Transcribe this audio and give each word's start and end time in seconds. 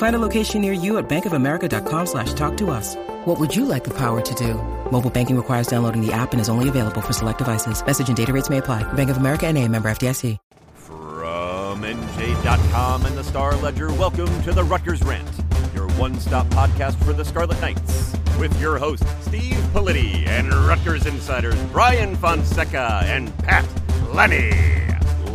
Find 0.00 0.16
a 0.16 0.18
location 0.18 0.62
near 0.62 0.72
you 0.72 0.96
at 0.96 1.10
bankofamerica.com 1.10 2.06
slash 2.06 2.32
talk 2.32 2.56
to 2.56 2.70
us. 2.70 2.96
What 3.26 3.38
would 3.38 3.54
you 3.54 3.66
like 3.66 3.84
the 3.84 3.92
power 3.92 4.22
to 4.22 4.34
do? 4.34 4.54
Mobile 4.90 5.10
banking 5.10 5.36
requires 5.36 5.66
downloading 5.66 6.00
the 6.00 6.10
app 6.10 6.32
and 6.32 6.40
is 6.40 6.48
only 6.48 6.70
available 6.70 7.02
for 7.02 7.12
select 7.12 7.36
devices. 7.36 7.84
Message 7.84 8.08
and 8.08 8.16
data 8.16 8.32
rates 8.32 8.48
may 8.48 8.58
apply. 8.58 8.82
Bank 8.94 9.10
of 9.10 9.18
America 9.18 9.46
and 9.46 9.58
a 9.58 9.68
member 9.68 9.90
FDIC. 9.90 10.38
From 10.72 11.82
NJ.com 11.82 13.04
and 13.04 13.14
the 13.14 13.24
Star 13.24 13.54
Ledger, 13.56 13.88
welcome 13.88 14.42
to 14.44 14.52
the 14.52 14.64
Rutgers 14.64 15.02
Rant, 15.02 15.28
your 15.74 15.88
one-stop 15.90 16.46
podcast 16.46 16.94
for 17.04 17.12
the 17.12 17.24
Scarlet 17.24 17.60
Knights. 17.60 18.16
With 18.38 18.58
your 18.58 18.78
hosts, 18.78 19.06
Steve 19.26 19.58
Politi 19.74 20.26
and 20.26 20.50
Rutgers 20.66 21.04
insiders 21.04 21.62
Brian 21.72 22.16
Fonseca 22.16 23.02
and 23.04 23.36
Pat 23.40 23.66
Lenny. 24.14 24.50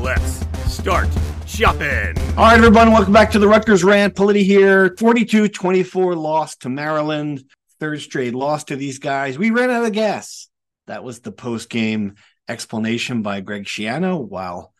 Let's 0.01 0.43
start 0.65 1.07
shopping. 1.47 2.17
All 2.37 2.45
right, 2.45 2.57
everyone, 2.57 2.91
welcome 2.91 3.13
back 3.13 3.31
to 3.31 3.39
the 3.39 3.47
Rutgers 3.47 3.83
Rant. 3.83 4.15
Politi 4.15 4.43
here. 4.43 4.95
42 4.97 5.49
24 5.49 6.15
loss 6.15 6.55
to 6.57 6.69
Maryland. 6.69 7.43
Third 7.79 8.01
straight 8.01 8.33
loss 8.33 8.65
to 8.65 8.75
these 8.75 8.99
guys. 8.99 9.37
We 9.37 9.51
ran 9.51 9.69
out 9.69 9.85
of 9.85 9.91
gas. 9.91 10.47
That 10.87 11.03
was 11.03 11.19
the 11.19 11.31
post 11.31 11.69
game 11.69 12.15
explanation 12.47 13.21
by 13.21 13.41
Greg 13.41 13.65
Schiano. 13.65 14.25
While 14.25 14.73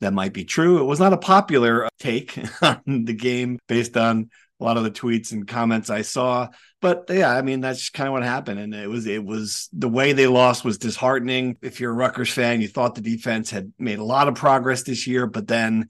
that 0.00 0.12
might 0.12 0.32
be 0.32 0.44
true. 0.44 0.80
It 0.80 0.84
was 0.84 1.00
not 1.00 1.12
a 1.12 1.18
popular 1.18 1.88
take 1.98 2.38
on 2.62 3.04
the 3.04 3.14
game 3.14 3.58
based 3.68 3.96
on 3.96 4.30
a 4.60 4.64
lot 4.64 4.76
of 4.76 4.84
the 4.84 4.90
tweets 4.90 5.32
and 5.32 5.48
comments 5.48 5.90
I 5.90 6.02
saw. 6.02 6.48
But 6.84 7.06
yeah, 7.08 7.30
I 7.30 7.40
mean 7.40 7.62
that's 7.62 7.88
kind 7.88 8.08
of 8.08 8.12
what 8.12 8.24
happened, 8.24 8.60
and 8.60 8.74
it 8.74 8.90
was 8.90 9.06
it 9.06 9.24
was 9.24 9.70
the 9.72 9.88
way 9.88 10.12
they 10.12 10.26
lost 10.26 10.66
was 10.66 10.76
disheartening. 10.76 11.56
If 11.62 11.80
you're 11.80 11.92
a 11.92 11.94
Rutgers 11.94 12.30
fan, 12.30 12.60
you 12.60 12.68
thought 12.68 12.94
the 12.94 13.00
defense 13.00 13.48
had 13.48 13.72
made 13.78 14.00
a 14.00 14.04
lot 14.04 14.28
of 14.28 14.34
progress 14.34 14.82
this 14.82 15.06
year, 15.06 15.26
but 15.26 15.48
then 15.48 15.88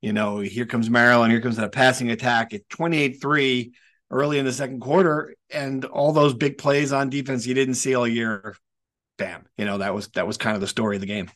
you 0.00 0.12
know 0.12 0.38
here 0.38 0.64
comes 0.64 0.88
Maryland, 0.88 1.32
here 1.32 1.40
comes 1.40 1.56
that 1.56 1.72
passing 1.72 2.12
attack 2.12 2.54
at 2.54 2.68
28-3 2.68 3.72
early 4.08 4.38
in 4.38 4.44
the 4.44 4.52
second 4.52 4.78
quarter, 4.78 5.34
and 5.50 5.84
all 5.84 6.12
those 6.12 6.32
big 6.32 6.58
plays 6.58 6.92
on 6.92 7.10
defense 7.10 7.44
you 7.44 7.54
didn't 7.54 7.74
see 7.74 7.96
all 7.96 8.06
year. 8.06 8.54
Bam, 9.18 9.46
you 9.58 9.64
know 9.64 9.78
that 9.78 9.96
was 9.96 10.06
that 10.10 10.28
was 10.28 10.36
kind 10.36 10.54
of 10.54 10.60
the 10.60 10.68
story 10.68 10.94
of 10.94 11.00
the 11.00 11.08
game. 11.08 11.28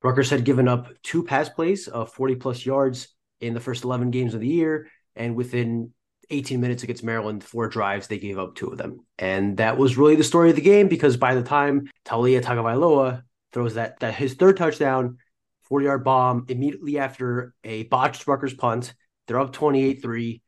Rutgers 0.00 0.30
had 0.30 0.44
given 0.44 0.68
up 0.68 0.86
two 1.02 1.24
pass 1.24 1.48
plays 1.48 1.88
of 1.88 2.12
40 2.12 2.36
plus 2.36 2.64
yards 2.64 3.08
in 3.40 3.52
the 3.52 3.58
first 3.58 3.82
11 3.82 4.12
games 4.12 4.32
of 4.32 4.38
the 4.38 4.46
year, 4.46 4.86
and 5.16 5.34
within 5.34 5.90
18 6.34 6.60
minutes 6.60 6.82
against 6.82 7.04
Maryland, 7.04 7.42
four 7.42 7.68
drives, 7.68 8.06
they 8.06 8.18
gave 8.18 8.38
up 8.38 8.54
two 8.54 8.68
of 8.68 8.78
them. 8.78 9.00
And 9.18 9.56
that 9.58 9.78
was 9.78 9.96
really 9.96 10.16
the 10.16 10.24
story 10.24 10.50
of 10.50 10.56
the 10.56 10.62
game 10.62 10.88
because 10.88 11.16
by 11.16 11.34
the 11.34 11.42
time 11.42 11.88
Taulia 12.04 12.42
Tagovailoa 12.42 13.22
throws 13.52 13.74
that, 13.74 14.00
that 14.00 14.14
his 14.14 14.34
third 14.34 14.56
touchdown, 14.56 15.18
40 15.62 15.84
yard 15.86 16.04
bomb 16.04 16.46
immediately 16.48 16.98
after 16.98 17.54
a 17.64 17.84
botched 17.84 18.26
Rutgers 18.26 18.54
punt, 18.54 18.94
they're 19.26 19.40
up 19.40 19.52
28 19.52 20.02
3. 20.02 20.42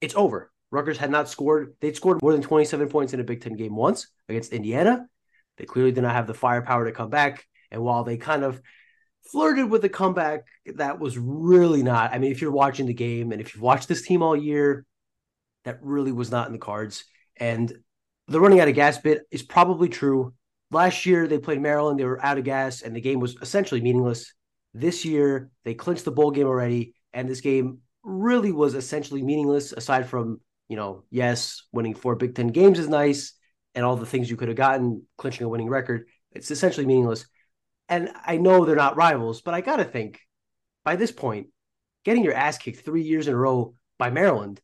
It's 0.00 0.14
over. 0.14 0.50
Rutgers 0.70 0.98
had 0.98 1.10
not 1.10 1.28
scored. 1.28 1.74
They'd 1.80 1.96
scored 1.96 2.22
more 2.22 2.32
than 2.32 2.42
27 2.42 2.88
points 2.88 3.12
in 3.12 3.20
a 3.20 3.24
Big 3.24 3.40
Ten 3.40 3.56
game 3.56 3.74
once 3.74 4.08
against 4.28 4.52
Indiana. 4.52 5.06
They 5.56 5.64
clearly 5.64 5.92
did 5.92 6.02
not 6.02 6.14
have 6.14 6.26
the 6.26 6.34
firepower 6.34 6.84
to 6.84 6.92
come 6.92 7.10
back. 7.10 7.46
And 7.70 7.82
while 7.82 8.04
they 8.04 8.16
kind 8.16 8.44
of 8.44 8.60
flirted 9.30 9.70
with 9.70 9.84
a 9.84 9.88
comeback, 9.88 10.44
that 10.76 10.98
was 10.98 11.18
really 11.18 11.82
not. 11.82 12.12
I 12.12 12.18
mean, 12.18 12.32
if 12.32 12.40
you're 12.40 12.52
watching 12.52 12.86
the 12.86 12.94
game 12.94 13.32
and 13.32 13.40
if 13.40 13.54
you've 13.54 13.62
watched 13.62 13.88
this 13.88 14.02
team 14.02 14.22
all 14.22 14.36
year, 14.36 14.84
that 15.70 15.78
really 15.82 16.10
was 16.10 16.32
not 16.32 16.48
in 16.48 16.52
the 16.52 16.58
cards. 16.58 17.04
And 17.36 17.72
the 18.26 18.40
running 18.40 18.58
out 18.58 18.68
of 18.68 18.74
gas 18.74 18.98
bit 18.98 19.22
is 19.30 19.42
probably 19.42 19.88
true. 19.88 20.34
Last 20.72 21.06
year 21.06 21.28
they 21.28 21.38
played 21.38 21.60
Maryland, 21.60 21.98
they 21.98 22.04
were 22.04 22.24
out 22.24 22.38
of 22.38 22.44
gas, 22.44 22.82
and 22.82 22.94
the 22.94 23.00
game 23.00 23.20
was 23.20 23.36
essentially 23.40 23.80
meaningless. 23.80 24.34
This 24.74 25.04
year 25.04 25.50
they 25.64 25.74
clinched 25.74 26.04
the 26.04 26.10
bowl 26.10 26.32
game 26.32 26.46
already, 26.46 26.94
and 27.12 27.28
this 27.28 27.40
game 27.40 27.78
really 28.02 28.50
was 28.50 28.74
essentially 28.74 29.22
meaningless 29.22 29.72
aside 29.72 30.08
from, 30.08 30.40
you 30.68 30.76
know, 30.76 31.04
yes, 31.10 31.62
winning 31.72 31.94
four 31.94 32.16
Big 32.16 32.34
Ten 32.34 32.48
games 32.48 32.80
is 32.80 32.88
nice 32.88 33.34
and 33.76 33.84
all 33.84 33.96
the 33.96 34.06
things 34.06 34.28
you 34.28 34.36
could 34.36 34.48
have 34.48 34.56
gotten, 34.56 35.06
clinching 35.18 35.46
a 35.46 35.48
winning 35.48 35.68
record. 35.68 36.08
It's 36.32 36.50
essentially 36.50 36.86
meaningless. 36.86 37.26
And 37.88 38.10
I 38.24 38.38
know 38.38 38.64
they're 38.64 38.74
not 38.74 38.96
rivals, 38.96 39.40
but 39.40 39.54
I 39.54 39.60
got 39.60 39.76
to 39.76 39.84
think 39.84 40.20
by 40.84 40.96
this 40.96 41.12
point, 41.12 41.48
getting 42.04 42.24
your 42.24 42.34
ass 42.34 42.58
kicked 42.58 42.84
three 42.84 43.02
years 43.02 43.28
in 43.28 43.34
a 43.34 43.36
row 43.36 43.74
by 43.98 44.10
Maryland 44.10 44.60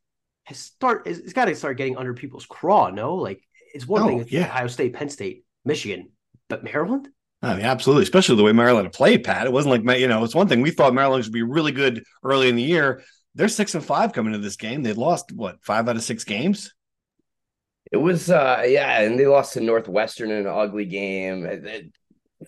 has 0.47 0.59
start 0.59 1.07
it's 1.07 1.33
got 1.33 1.47
to 1.47 1.55
start 1.55 1.77
getting 1.77 1.97
under 1.97 2.15
people's 2.15 2.47
craw. 2.47 2.89
No, 2.91 3.17
like 3.17 3.43
it's 3.75 3.87
one 3.87 4.03
oh, 4.03 4.07
thing. 4.07 4.21
It's 4.21 4.33
yeah. 4.33 4.47
Ohio 4.47 4.69
State, 4.69 4.95
Penn 4.95 5.09
State, 5.09 5.45
Michigan, 5.65 6.11
but 6.49 6.65
Maryland. 6.65 7.09
I 7.43 7.55
mean, 7.55 7.65
absolutely, 7.65 8.05
especially 8.05 8.37
the 8.37 8.45
way 8.45 8.53
Maryland 8.53 8.93
played, 8.93 9.25
Pat. 9.25 9.47
It 9.47 9.53
wasn't 9.53 9.84
like 9.84 9.99
you 9.99 10.09
know, 10.09 10.25
it's 10.25 10.34
one 10.34 10.49
thing 10.49 10.62
we 10.62 10.71
thought 10.71 10.95
Maryland 10.95 11.25
would 11.25 11.33
be 11.33 11.43
really 11.43 11.73
good 11.73 12.05
early 12.23 12.49
in 12.49 12.57
the 12.57 12.62
year. 12.62 13.03
They're 13.34 13.49
six 13.49 13.75
and 13.75 13.84
five 13.84 14.12
coming 14.12 14.33
into 14.33 14.45
this 14.45 14.57
game. 14.57 14.83
They 14.83 14.93
lost 14.93 15.33
what 15.33 15.62
five 15.62 15.89
out 15.89 15.97
of 15.97 16.03
six 16.03 16.25
games. 16.25 16.73
It 17.93 17.99
was, 17.99 18.31
uh 18.31 18.65
yeah, 18.67 19.01
and 19.01 19.19
they 19.19 19.27
lost 19.27 19.55
to 19.55 19.61
Northwestern 19.61 20.31
in 20.31 20.39
an 20.39 20.47
ugly 20.47 20.87
game. 20.87 21.93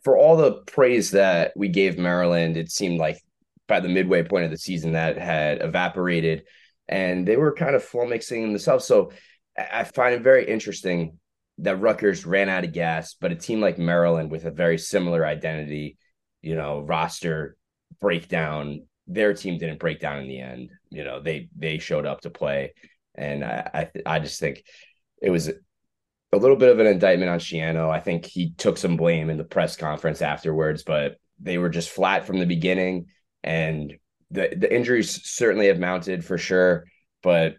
For 0.02 0.16
all 0.16 0.36
the 0.36 0.62
praise 0.66 1.10
that 1.12 1.52
we 1.56 1.68
gave 1.68 1.98
Maryland, 1.98 2.56
it 2.56 2.70
seemed 2.70 2.98
like 2.98 3.20
by 3.66 3.80
the 3.80 3.88
midway 3.88 4.22
point 4.22 4.44
of 4.44 4.50
the 4.50 4.58
season 4.58 4.92
that 4.92 5.18
had 5.18 5.62
evaporated 5.62 6.44
and 6.88 7.26
they 7.26 7.36
were 7.36 7.52
kind 7.52 7.74
of 7.74 7.84
flummoxing 7.84 8.42
themselves. 8.42 8.86
So 8.86 9.12
I 9.56 9.84
find 9.84 10.14
it 10.14 10.22
very 10.22 10.46
interesting 10.46 11.18
that 11.58 11.80
Rutgers 11.80 12.24
ran 12.24 12.48
out 12.48 12.64
of 12.64 12.72
gas, 12.72 13.14
but 13.14 13.32
a 13.32 13.36
team 13.36 13.60
like 13.60 13.78
Maryland 13.78 14.30
with 14.30 14.44
a 14.44 14.50
very 14.50 14.78
similar 14.78 15.26
identity, 15.26 15.98
you 16.40 16.54
know, 16.54 16.80
roster 16.80 17.56
breakdown, 18.00 18.86
their 19.06 19.34
team 19.34 19.58
didn't 19.58 19.80
break 19.80 20.00
down 20.00 20.18
in 20.18 20.28
the 20.28 20.40
end. 20.40 20.70
You 20.90 21.04
know, 21.04 21.20
they 21.20 21.48
they 21.56 21.78
showed 21.78 22.06
up 22.06 22.20
to 22.22 22.30
play, 22.30 22.74
and 23.14 23.44
I 23.44 23.88
I, 24.06 24.14
I 24.14 24.18
just 24.20 24.38
think 24.38 24.62
it 25.20 25.30
was 25.30 25.48
a 25.48 26.36
little 26.36 26.56
bit 26.56 26.70
of 26.70 26.78
an 26.78 26.86
indictment 26.86 27.30
on 27.30 27.38
Schiano. 27.38 27.90
I 27.90 28.00
think 28.00 28.26
he 28.26 28.52
took 28.52 28.76
some 28.76 28.96
blame 28.96 29.30
in 29.30 29.38
the 29.38 29.44
press 29.44 29.76
conference 29.76 30.22
afterwards, 30.22 30.84
but 30.84 31.16
they 31.40 31.58
were 31.58 31.70
just 31.70 31.90
flat 31.90 32.26
from 32.26 32.38
the 32.38 32.46
beginning, 32.46 33.06
and 33.42 33.94
the 34.30 34.54
the 34.56 34.74
injuries 34.74 35.22
certainly 35.24 35.68
have 35.68 35.78
mounted 35.78 36.24
for 36.24 36.38
sure, 36.38 36.84
but 37.22 37.54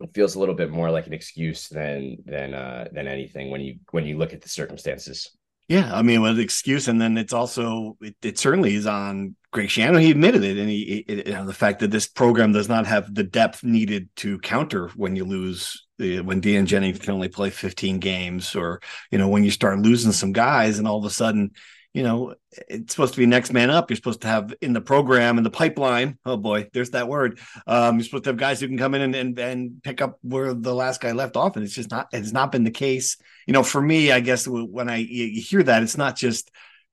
it 0.00 0.14
feels 0.14 0.34
a 0.34 0.40
little 0.40 0.54
bit 0.54 0.70
more 0.70 0.90
like 0.90 1.06
an 1.06 1.12
excuse 1.12 1.68
than 1.68 2.18
than 2.24 2.54
uh 2.54 2.88
than 2.92 3.06
anything 3.06 3.50
when 3.50 3.60
you 3.60 3.78
when 3.90 4.06
you 4.06 4.18
look 4.18 4.32
at 4.32 4.40
the 4.40 4.48
circumstances. 4.48 5.30
Yeah, 5.68 5.94
I 5.94 6.02
mean, 6.02 6.20
with 6.20 6.32
an 6.32 6.40
excuse, 6.40 6.88
and 6.88 7.00
then 7.00 7.16
it's 7.16 7.32
also 7.32 7.96
it, 8.00 8.16
it, 8.22 8.38
certainly 8.40 8.74
is 8.74 8.88
on 8.88 9.36
Greg 9.52 9.68
Schiano. 9.68 10.00
He 10.00 10.10
admitted 10.10 10.42
it, 10.42 10.58
and 10.58 10.68
he 10.68 11.04
it, 11.06 11.28
you 11.28 11.32
know, 11.32 11.46
the 11.46 11.54
fact 11.54 11.78
that 11.78 11.92
this 11.92 12.08
program 12.08 12.50
does 12.50 12.68
not 12.68 12.88
have 12.88 13.14
the 13.14 13.22
depth 13.22 13.62
needed 13.62 14.08
to 14.16 14.40
counter 14.40 14.88
when 14.96 15.14
you 15.14 15.24
lose 15.24 15.86
when 15.96 16.40
Deion 16.40 16.66
Jennings 16.66 16.98
can 16.98 17.12
only 17.12 17.28
play 17.28 17.50
15 17.50 18.00
games, 18.00 18.56
or 18.56 18.80
you 19.12 19.18
know 19.18 19.28
when 19.28 19.44
you 19.44 19.52
start 19.52 19.78
losing 19.78 20.10
some 20.10 20.32
guys, 20.32 20.80
and 20.80 20.88
all 20.88 20.98
of 20.98 21.04
a 21.04 21.10
sudden 21.10 21.52
you 21.92 22.04
know, 22.04 22.34
it's 22.68 22.94
supposed 22.94 23.14
to 23.14 23.18
be 23.18 23.26
next 23.26 23.52
man 23.52 23.68
up. 23.68 23.90
You're 23.90 23.96
supposed 23.96 24.20
to 24.22 24.28
have 24.28 24.54
in 24.60 24.72
the 24.72 24.80
program 24.80 25.38
in 25.38 25.44
the 25.44 25.50
pipeline. 25.50 26.18
Oh 26.24 26.36
boy, 26.36 26.68
there's 26.72 26.90
that 26.90 27.08
word. 27.08 27.40
Um, 27.66 27.96
you're 27.96 28.04
supposed 28.04 28.24
to 28.24 28.30
have 28.30 28.36
guys 28.36 28.60
who 28.60 28.68
can 28.68 28.78
come 28.78 28.94
in 28.94 29.02
and, 29.02 29.14
and 29.14 29.38
and 29.38 29.82
pick 29.82 30.00
up 30.00 30.18
where 30.22 30.54
the 30.54 30.74
last 30.74 31.00
guy 31.00 31.12
left 31.12 31.36
off, 31.36 31.56
and 31.56 31.64
it's 31.64 31.74
just 31.74 31.90
not. 31.90 32.08
It's 32.12 32.32
not 32.32 32.52
been 32.52 32.64
the 32.64 32.70
case. 32.70 33.16
You 33.46 33.52
know, 33.52 33.64
for 33.64 33.82
me, 33.82 34.12
I 34.12 34.20
guess 34.20 34.46
when 34.46 34.88
I 34.88 34.96
you 34.96 35.40
hear 35.42 35.64
that, 35.64 35.82
it's 35.82 35.96
not 35.96 36.16
just 36.16 36.50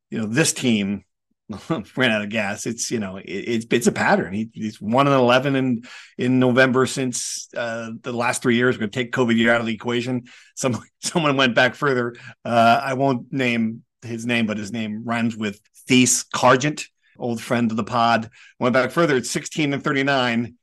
you 0.09 0.17
know 0.17 0.25
this 0.25 0.51
team 0.51 1.03
ran 1.95 2.11
out 2.11 2.23
of 2.23 2.29
gas. 2.29 2.65
It's 2.65 2.89
you 2.89 2.99
know 2.99 3.17
it, 3.17 3.25
it's 3.25 3.65
it's 3.69 3.87
a 3.87 3.91
pattern. 3.91 4.33
He, 4.33 4.49
he's 4.51 4.81
one 4.81 5.05
and 5.05 5.15
eleven 5.15 5.55
in 5.55 5.83
in 6.17 6.39
November 6.39 6.87
since 6.87 7.49
uh, 7.55 7.91
the 8.01 8.13
last 8.13 8.41
three 8.41 8.55
years. 8.55 8.75
We're 8.75 8.79
going 8.79 8.91
to 8.91 8.99
take 8.99 9.11
COVID 9.13 9.37
year 9.37 9.53
out 9.53 9.61
of 9.61 9.67
the 9.67 9.75
equation. 9.75 10.23
Some 10.55 10.81
someone 11.01 11.37
went 11.37 11.53
back 11.55 11.75
further. 11.75 12.15
Uh, 12.43 12.81
I 12.83 12.95
won't 12.95 13.31
name 13.31 13.83
his 14.01 14.25
name, 14.25 14.45
but 14.45 14.57
his 14.57 14.71
name 14.71 15.03
rhymes 15.05 15.35
with 15.35 15.59
Thies 15.87 16.23
Cargent, 16.23 16.87
old 17.17 17.41
friend 17.41 17.71
of 17.71 17.77
the 17.77 17.83
pod. 17.83 18.29
Went 18.59 18.73
back 18.73 18.91
further, 18.91 19.15
it's 19.15 19.29
16 19.31 19.73
and 19.73 19.83
39. 19.83 20.55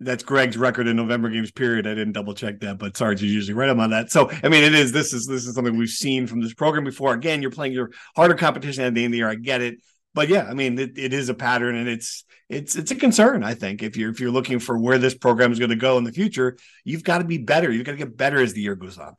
That's 0.00 0.24
Greg's 0.24 0.56
record 0.56 0.88
in 0.88 0.96
November 0.96 1.28
games 1.28 1.52
period. 1.52 1.86
I 1.86 1.94
didn't 1.94 2.12
double 2.12 2.34
check 2.34 2.58
that, 2.60 2.78
but 2.78 2.96
Sarge 2.96 3.22
is 3.22 3.32
usually 3.32 3.54
right 3.54 3.68
on 3.68 3.90
that. 3.90 4.10
So 4.10 4.30
I 4.42 4.48
mean 4.48 4.64
it 4.64 4.74
is 4.74 4.90
this 4.90 5.12
is 5.12 5.26
this 5.26 5.46
is 5.46 5.54
something 5.54 5.76
we've 5.76 5.88
seen 5.88 6.26
from 6.26 6.40
this 6.40 6.54
program 6.54 6.82
before. 6.82 7.14
Again, 7.14 7.40
you're 7.40 7.52
playing 7.52 7.72
your 7.72 7.90
harder 8.16 8.34
competition 8.34 8.82
at 8.82 8.94
the 8.94 9.04
end 9.04 9.10
of 9.10 9.12
the 9.12 9.18
year. 9.18 9.28
I 9.28 9.36
get 9.36 9.60
it. 9.60 9.76
But 10.12 10.28
yeah, 10.28 10.42
I 10.42 10.54
mean 10.54 10.76
it, 10.76 10.98
it 10.98 11.12
is 11.12 11.28
a 11.28 11.34
pattern 11.34 11.76
and 11.76 11.88
it's 11.88 12.24
it's 12.48 12.74
it's 12.74 12.90
a 12.90 12.96
concern, 12.96 13.44
I 13.44 13.54
think. 13.54 13.82
If 13.82 13.96
you're 13.96 14.10
if 14.10 14.18
you're 14.18 14.32
looking 14.32 14.58
for 14.58 14.76
where 14.76 14.98
this 14.98 15.14
program 15.14 15.52
is 15.52 15.60
going 15.60 15.70
to 15.70 15.76
go 15.76 15.98
in 15.98 16.04
the 16.04 16.12
future, 16.12 16.58
you've 16.84 17.04
got 17.04 17.18
to 17.18 17.24
be 17.24 17.38
better. 17.38 17.70
You've 17.70 17.86
got 17.86 17.92
to 17.92 17.98
get 17.98 18.16
better 18.16 18.40
as 18.40 18.54
the 18.54 18.60
year 18.60 18.74
goes 18.74 18.98
on. 18.98 19.14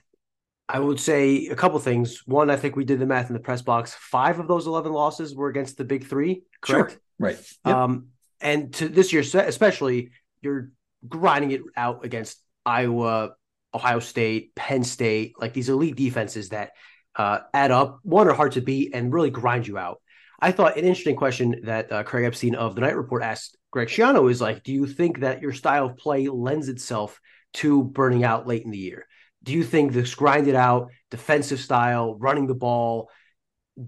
I 0.69 0.79
would 0.79 0.99
say 0.99 1.47
a 1.47 1.55
couple 1.55 1.77
things. 1.79 2.25
One, 2.25 2.49
I 2.49 2.55
think 2.55 2.75
we 2.75 2.85
did 2.85 2.99
the 2.99 3.05
math 3.05 3.29
in 3.29 3.33
the 3.33 3.39
press 3.39 3.61
box. 3.61 3.93
Five 3.93 4.39
of 4.39 4.47
those 4.47 4.65
11 4.65 4.91
losses 4.91 5.35
were 5.35 5.49
against 5.49 5.77
the 5.77 5.83
big 5.83 6.05
three, 6.05 6.43
correct? 6.61 6.91
Sure. 6.91 6.99
Right. 7.19 7.53
Yep. 7.65 7.75
Um, 7.75 8.07
and 8.39 8.73
to 8.75 8.87
this 8.89 9.13
year, 9.13 9.21
especially, 9.21 10.11
you're 10.41 10.71
grinding 11.07 11.51
it 11.51 11.61
out 11.75 12.05
against 12.05 12.41
Iowa, 12.65 13.31
Ohio 13.73 13.99
State, 13.99 14.55
Penn 14.55 14.83
State, 14.83 15.33
like 15.39 15.53
these 15.53 15.69
elite 15.69 15.95
defenses 15.95 16.49
that 16.49 16.71
uh, 17.15 17.39
add 17.53 17.71
up. 17.71 17.99
One 18.03 18.27
are 18.27 18.33
hard 18.33 18.53
to 18.53 18.61
beat 18.61 18.93
and 18.93 19.13
really 19.13 19.29
grind 19.29 19.67
you 19.67 19.77
out. 19.77 20.01
I 20.39 20.51
thought 20.51 20.77
an 20.77 20.83
interesting 20.83 21.15
question 21.15 21.61
that 21.63 21.91
uh, 21.91 22.03
Craig 22.03 22.25
Epstein 22.25 22.55
of 22.55 22.75
the 22.75 22.81
Knight 22.81 22.97
Report 22.97 23.23
asked 23.23 23.57
Greg 23.71 23.87
Schiano 23.87 24.29
is 24.29 24.41
like, 24.41 24.63
do 24.63 24.73
you 24.73 24.85
think 24.85 25.19
that 25.19 25.41
your 25.41 25.53
style 25.53 25.85
of 25.85 25.97
play 25.97 26.27
lends 26.27 26.69
itself 26.69 27.19
to 27.53 27.83
burning 27.83 28.23
out 28.23 28.45
late 28.45 28.63
in 28.63 28.71
the 28.71 28.77
year? 28.77 29.07
Do 29.43 29.53
you 29.53 29.63
think 29.63 29.91
this 29.91 30.15
grinded 30.15 30.55
out 30.55 30.91
defensive 31.11 31.59
style, 31.59 32.15
running 32.15 32.47
the 32.47 32.55
ball, 32.55 33.09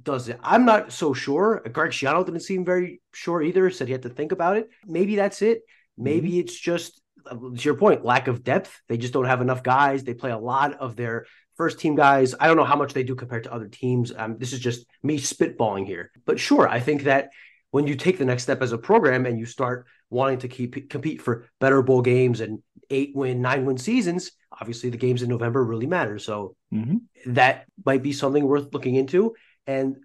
does 0.03 0.29
it? 0.29 0.39
I'm 0.43 0.65
not 0.65 0.91
so 0.91 1.13
sure. 1.13 1.61
Greg 1.71 1.91
Schiano 1.91 2.25
didn't 2.25 2.41
seem 2.41 2.65
very 2.65 3.01
sure 3.13 3.41
either. 3.41 3.69
Said 3.69 3.87
he 3.87 3.93
had 3.93 4.03
to 4.03 4.09
think 4.09 4.31
about 4.31 4.57
it. 4.57 4.69
Maybe 4.85 5.15
that's 5.15 5.41
it. 5.41 5.61
Maybe 5.97 6.29
mm-hmm. 6.31 6.39
it's 6.41 6.59
just 6.59 7.01
to 7.29 7.53
your 7.55 7.75
point, 7.75 8.05
lack 8.05 8.27
of 8.27 8.43
depth. 8.43 8.81
They 8.87 8.97
just 8.97 9.13
don't 9.13 9.25
have 9.25 9.41
enough 9.41 9.63
guys. 9.63 10.03
They 10.03 10.13
play 10.13 10.31
a 10.31 10.37
lot 10.37 10.73
of 10.73 10.95
their 10.95 11.25
first 11.55 11.79
team 11.79 11.95
guys. 11.95 12.35
I 12.39 12.47
don't 12.47 12.57
know 12.57 12.65
how 12.65 12.75
much 12.75 12.93
they 12.93 13.03
do 13.03 13.15
compared 13.15 13.45
to 13.45 13.53
other 13.53 13.67
teams. 13.67 14.11
Um, 14.15 14.37
this 14.37 14.53
is 14.53 14.59
just 14.59 14.85
me 15.01 15.19
spitballing 15.19 15.85
here. 15.85 16.11
But 16.25 16.39
sure, 16.39 16.67
I 16.67 16.79
think 16.79 17.03
that 17.03 17.29
when 17.71 17.87
you 17.87 17.95
take 17.95 18.17
the 18.17 18.25
next 18.25 18.43
step 18.43 18.61
as 18.61 18.71
a 18.71 18.77
program 18.77 19.25
and 19.25 19.39
you 19.39 19.45
start 19.45 19.87
wanting 20.09 20.39
to 20.39 20.47
keep 20.47 20.89
compete 20.89 21.21
for 21.21 21.47
better 21.59 21.81
bowl 21.81 22.01
games 22.01 22.41
and 22.41 22.61
eight 22.89 23.11
win, 23.15 23.41
nine 23.41 23.65
win 23.65 23.77
seasons, 23.77 24.31
obviously 24.59 24.89
the 24.89 24.97
games 24.97 25.21
in 25.21 25.29
November 25.29 25.63
really 25.63 25.87
matter. 25.87 26.19
So 26.19 26.55
mm-hmm. 26.73 27.33
that 27.33 27.65
might 27.85 28.03
be 28.03 28.13
something 28.13 28.45
worth 28.45 28.73
looking 28.73 28.95
into. 28.95 29.35
And 29.67 29.97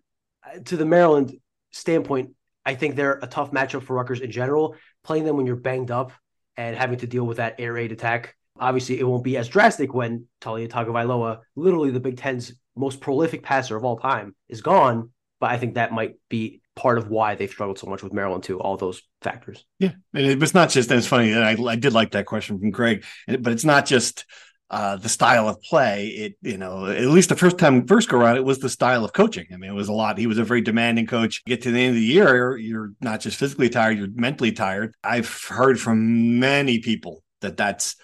uh, 0.45 0.61
to 0.67 0.77
the 0.77 0.85
Maryland 0.85 1.35
standpoint, 1.71 2.31
I 2.65 2.75
think 2.75 2.95
they're 2.95 3.19
a 3.23 3.27
tough 3.27 3.53
matchup 3.53 3.83
for 3.83 3.97
Rutgers 3.97 4.21
in 4.21 4.31
general. 4.31 4.77
Playing 5.05 5.25
them 5.25 5.37
when 5.37 5.47
you're 5.47 5.57
banged 5.57 5.91
up 5.91 6.13
and 6.57 6.77
having 6.77 6.99
to 6.99 7.07
deal 7.07 7.25
with 7.25 7.39
that 7.39 7.57
air 7.59 7.73
raid 7.73 7.93
attack. 7.93 8.37
Obviously, 8.59 9.01
it 9.01 9.09
won't 9.09 9.25
be 9.25 9.39
as 9.39 9.49
drastic 9.49 9.95
when 9.95 10.27
Taulia 10.41 10.69
Tagovailoa, 10.69 11.41
literally 11.57 11.91
the 11.91 12.01
Big 12.01 12.19
Ten's 12.19 12.53
most 12.77 13.01
prolific 13.01 13.43
passer 13.43 13.77
of 13.77 13.85
all 13.85 13.99
time, 13.99 14.35
is 14.49 14.61
gone. 14.61 15.11
But 15.41 15.51
I 15.51 15.57
think 15.57 15.75
that 15.75 15.93
might 15.93 16.17
be 16.29 16.60
part 16.77 16.99
of 16.99 17.09
why 17.09 17.35
they've 17.35 17.51
struggled 17.51 17.79
so 17.79 17.87
much 17.87 18.03
with 18.03 18.13
Maryland 18.13 18.43
too. 18.43 18.61
All 18.61 18.77
those 18.77 19.03
factors. 19.23 19.65
Yeah, 19.79 19.93
and 20.15 20.27
it 20.27 20.39
was 20.39 20.55
not 20.55 20.71
just. 20.71 20.91
And 20.91 20.99
it's 20.99 21.07
funny, 21.07 21.33
and 21.33 21.45
I, 21.45 21.57
I 21.71 21.77
did 21.77 21.93
like 21.93 22.13
that 22.13 22.27
question 22.27 22.59
from 22.59 22.71
Greg, 22.71 23.05
but 23.27 23.53
it's 23.53 23.65
not 23.65 23.87
just 23.87 24.25
uh, 24.71 24.97
the 24.97 25.09
style 25.09 25.49
of 25.49 25.61
play. 25.63 26.09
It 26.09 26.35
you 26.43 26.59
know 26.59 26.87
at 26.87 27.07
least 27.07 27.29
the 27.29 27.37
first 27.37 27.59
time 27.59 27.87
first 27.87 28.09
go 28.09 28.19
around, 28.19 28.37
it 28.37 28.45
was 28.45 28.59
the 28.59 28.69
style 28.69 29.05
of 29.05 29.13
coaching. 29.13 29.47
I 29.53 29.57
mean, 29.57 29.71
it 29.71 29.75
was 29.75 29.89
a 29.89 29.93
lot. 29.93 30.19
He 30.19 30.27
was 30.27 30.39
a 30.39 30.45
very 30.45 30.61
demanding 30.61 31.07
coach. 31.07 31.45
Get 31.45 31.63
to 31.63 31.71
the 31.71 31.81
end 31.81 31.91
of 31.91 31.97
the 31.97 32.03
year, 32.03 32.57
you're 32.57 32.93
not 33.01 33.21
just 33.21 33.39
physically 33.39 33.69
tired, 33.69 33.99
you're 33.99 34.09
mentally 34.15 34.53
tired. 34.53 34.95
I've 35.03 35.43
heard 35.49 35.81
from 35.81 36.39
many 36.39 36.79
people 36.79 37.23
that 37.41 37.57
that's 37.57 37.97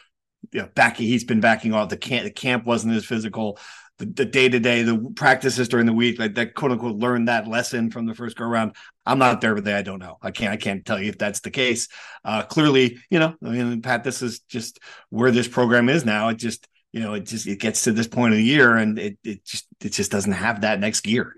you 0.53 0.61
know, 0.61 0.69
back 0.75 0.97
he's 0.97 1.25
been 1.25 1.41
backing 1.41 1.75
off 1.75 1.89
the 1.89 1.97
camp 1.97 2.25
the 2.25 2.31
camp 2.31 2.65
wasn't 2.65 2.95
as 2.95 3.05
physical 3.05 3.59
the 4.05 4.25
day 4.25 4.49
to 4.49 4.61
day, 4.61 4.83
the 4.83 5.13
practices 5.17 5.69
during 5.69 5.87
the 5.87 5.93
week, 5.93 6.19
like 6.19 6.35
that 6.35 6.55
quote 6.55 6.73
unquote 6.73 6.97
learned 6.97 7.29
that 7.29 7.49
lesson 7.49 7.91
from 7.91 8.07
the 8.07 8.15
first 8.15 8.37
go 8.37 8.45
around. 8.45 8.77
I'm 9.07 9.19
not 9.19 9.41
there, 9.41 9.55
but 9.55 9.67
I 9.69 9.83
don't 9.83 10.01
know. 10.01 10.19
I 10.21 10.31
can't 10.31 10.53
I 10.53 10.57
can't 10.57 10.85
tell 10.85 11.01
you 11.01 11.09
if 11.09 11.19
that's 11.19 11.41
the 11.41 11.51
case. 11.51 11.89
Uh, 12.25 12.43
clearly, 12.43 12.99
you 13.11 13.19
know, 13.19 13.35
I 13.43 13.49
mean, 13.49 13.83
Pat, 13.83 14.05
this 14.05 14.21
is 14.21 14.41
just 14.41 14.81
where 15.11 15.31
this 15.31 15.49
program 15.49 15.89
is 15.89 16.05
now. 16.05 16.29
It 16.29 16.37
just 16.37 16.67
you 16.93 17.01
know, 17.01 17.15
it 17.15 17.27
just 17.27 17.47
it 17.47 17.61
gets 17.61 17.85
to 17.85 17.93
this 17.93 18.09
point 18.09 18.33
of 18.33 18.39
the 18.39 18.45
year, 18.45 18.77
and 18.77 18.99
it 18.99 19.19
it 19.25 19.45
just 19.45 19.67
it 19.83 19.91
just 19.91 20.11
doesn't 20.11 20.33
have 20.33 20.63
that 20.63 20.81
next 20.81 21.01
gear. 21.01 21.35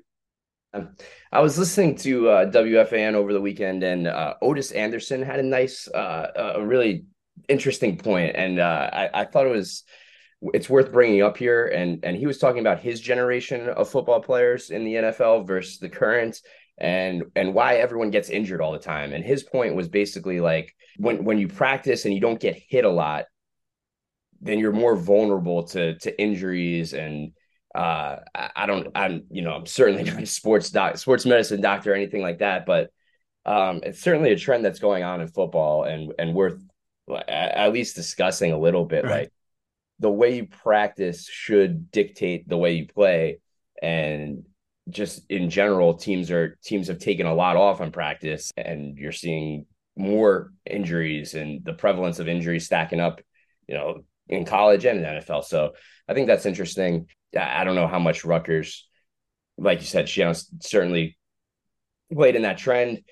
Um, 0.73 0.91
I 1.33 1.41
was 1.41 1.59
listening 1.59 1.97
to 1.97 2.29
uh, 2.29 2.51
WFAN 2.51 3.15
over 3.15 3.33
the 3.33 3.41
weekend, 3.41 3.83
and 3.83 4.07
uh, 4.07 4.35
Ottis 4.43 4.73
Anderson 4.73 5.23
had 5.23 5.41
a 5.41 5.43
nice, 5.43 5.89
uh, 5.89 6.55
a 6.57 6.65
really 6.65 7.05
interesting 7.49 7.99
point, 7.99 8.37
and 8.37 8.59
uh, 8.59 8.91
I, 8.93 9.11
I 9.23 9.25
thought 9.25 9.47
it 9.47 9.53
was 9.53 9.85
it's 10.41 10.71
worth 10.71 10.93
bringing 10.93 11.23
up 11.23 11.37
here. 11.37 11.67
And 11.67 12.05
and 12.05 12.17
he 12.17 12.27
was 12.27 12.39
talking 12.39 12.61
about 12.61 12.81
his 12.81 13.01
generation 13.01 13.69
of 13.69 13.89
football 13.89 14.21
players 14.21 14.71
in 14.71 14.85
the 14.85 14.95
NFL 14.95 15.47
versus 15.47 15.79
the 15.79 15.89
current, 15.89 16.41
and 16.79 17.25
and 17.35 17.55
why 17.55 17.77
everyone 17.77 18.11
gets 18.11 18.31
injured 18.31 18.61
all 18.61 18.73
the 18.73 18.79
time. 18.79 19.13
And 19.13 19.25
his 19.25 19.43
point 19.43 19.75
was 19.75 19.89
basically 19.89 20.41
like 20.41 20.75
when 20.97 21.25
when 21.25 21.39
you 21.39 21.49
practice 21.49 22.05
and 22.05 22.15
you 22.15 22.21
don't 22.21 22.41
get 22.41 22.61
hit 22.69 22.85
a 22.85 22.91
lot, 22.91 23.25
then 24.41 24.59
you're 24.59 24.73
more 24.73 24.97
vulnerable 24.97 25.65
to 25.65 25.99
to 25.99 26.21
injuries 26.21 26.95
and 26.95 27.33
uh 27.75 28.17
I, 28.35 28.67
don't 28.67 28.89
I'm 28.95 29.25
you 29.31 29.43
know 29.43 29.53
I'm 29.53 29.67
certainly 29.67 30.05
not 30.11 30.23
a 30.23 30.27
sports 30.27 30.71
doc 30.71 30.97
sports 30.99 31.27
medicine 31.27 31.61
doctor 31.61 31.93
or 31.93 31.97
anything 31.97 32.23
like 32.23 32.39
that, 32.39 32.65
but 32.65 32.91
um 33.45 33.81
it's 33.83 34.01
certainly 34.01 34.33
a 34.33 34.39
trend 34.39 34.65
that's 34.65 34.79
going 34.79 35.03
on 35.03 35.21
in 35.21 35.29
football 35.29 35.85
and 35.85 36.13
and 36.19 36.35
worth 36.35 36.61
at 37.27 37.73
least 37.73 37.97
discussing 37.97 38.53
a 38.53 38.59
little 38.59 38.85
bit 38.85 39.05
right. 39.05 39.11
like 39.11 39.33
the 39.99 40.11
way 40.11 40.37
you 40.37 40.47
practice 40.47 41.29
should 41.29 41.91
dictate 41.91 42.49
the 42.49 42.57
way 42.57 42.73
you 42.73 42.87
play. 42.87 43.41
And 43.83 44.45
just 44.89 45.23
in 45.31 45.51
general 45.51 45.95
teams 45.95 46.31
are 46.31 46.57
teams 46.65 46.89
have 46.89 46.99
taken 46.99 47.27
a 47.27 47.35
lot 47.35 47.57
off 47.57 47.81
on 47.81 47.93
practice 47.93 48.51
and 48.57 48.97
you're 48.97 49.13
seeing 49.13 49.67
more 49.97 50.53
injuries 50.65 51.35
and 51.35 51.65
the 51.65 51.73
prevalence 51.73 52.19
of 52.21 52.29
injuries 52.29 52.65
stacking 52.65 53.01
up 53.01 53.21
you 53.67 53.75
know 53.75 53.99
in 54.29 54.45
college 54.45 54.85
and 54.85 55.01
in 55.01 55.05
NFL 55.05 55.45
so 55.45 55.73
I 56.09 56.15
think 56.15 56.27
that's 56.27 56.47
interesting. 56.47 57.07
I 57.39 57.65
don't 57.65 57.75
know 57.75 57.87
how 57.87 57.99
much 57.99 58.25
Rutgers 58.25 58.89
like 59.59 59.81
you 59.81 59.87
said 59.87 60.09
she 60.09 60.25
certainly 60.61 61.19
played 62.13 62.37
in 62.37 62.43
that 62.43 62.59
trend 62.59 63.03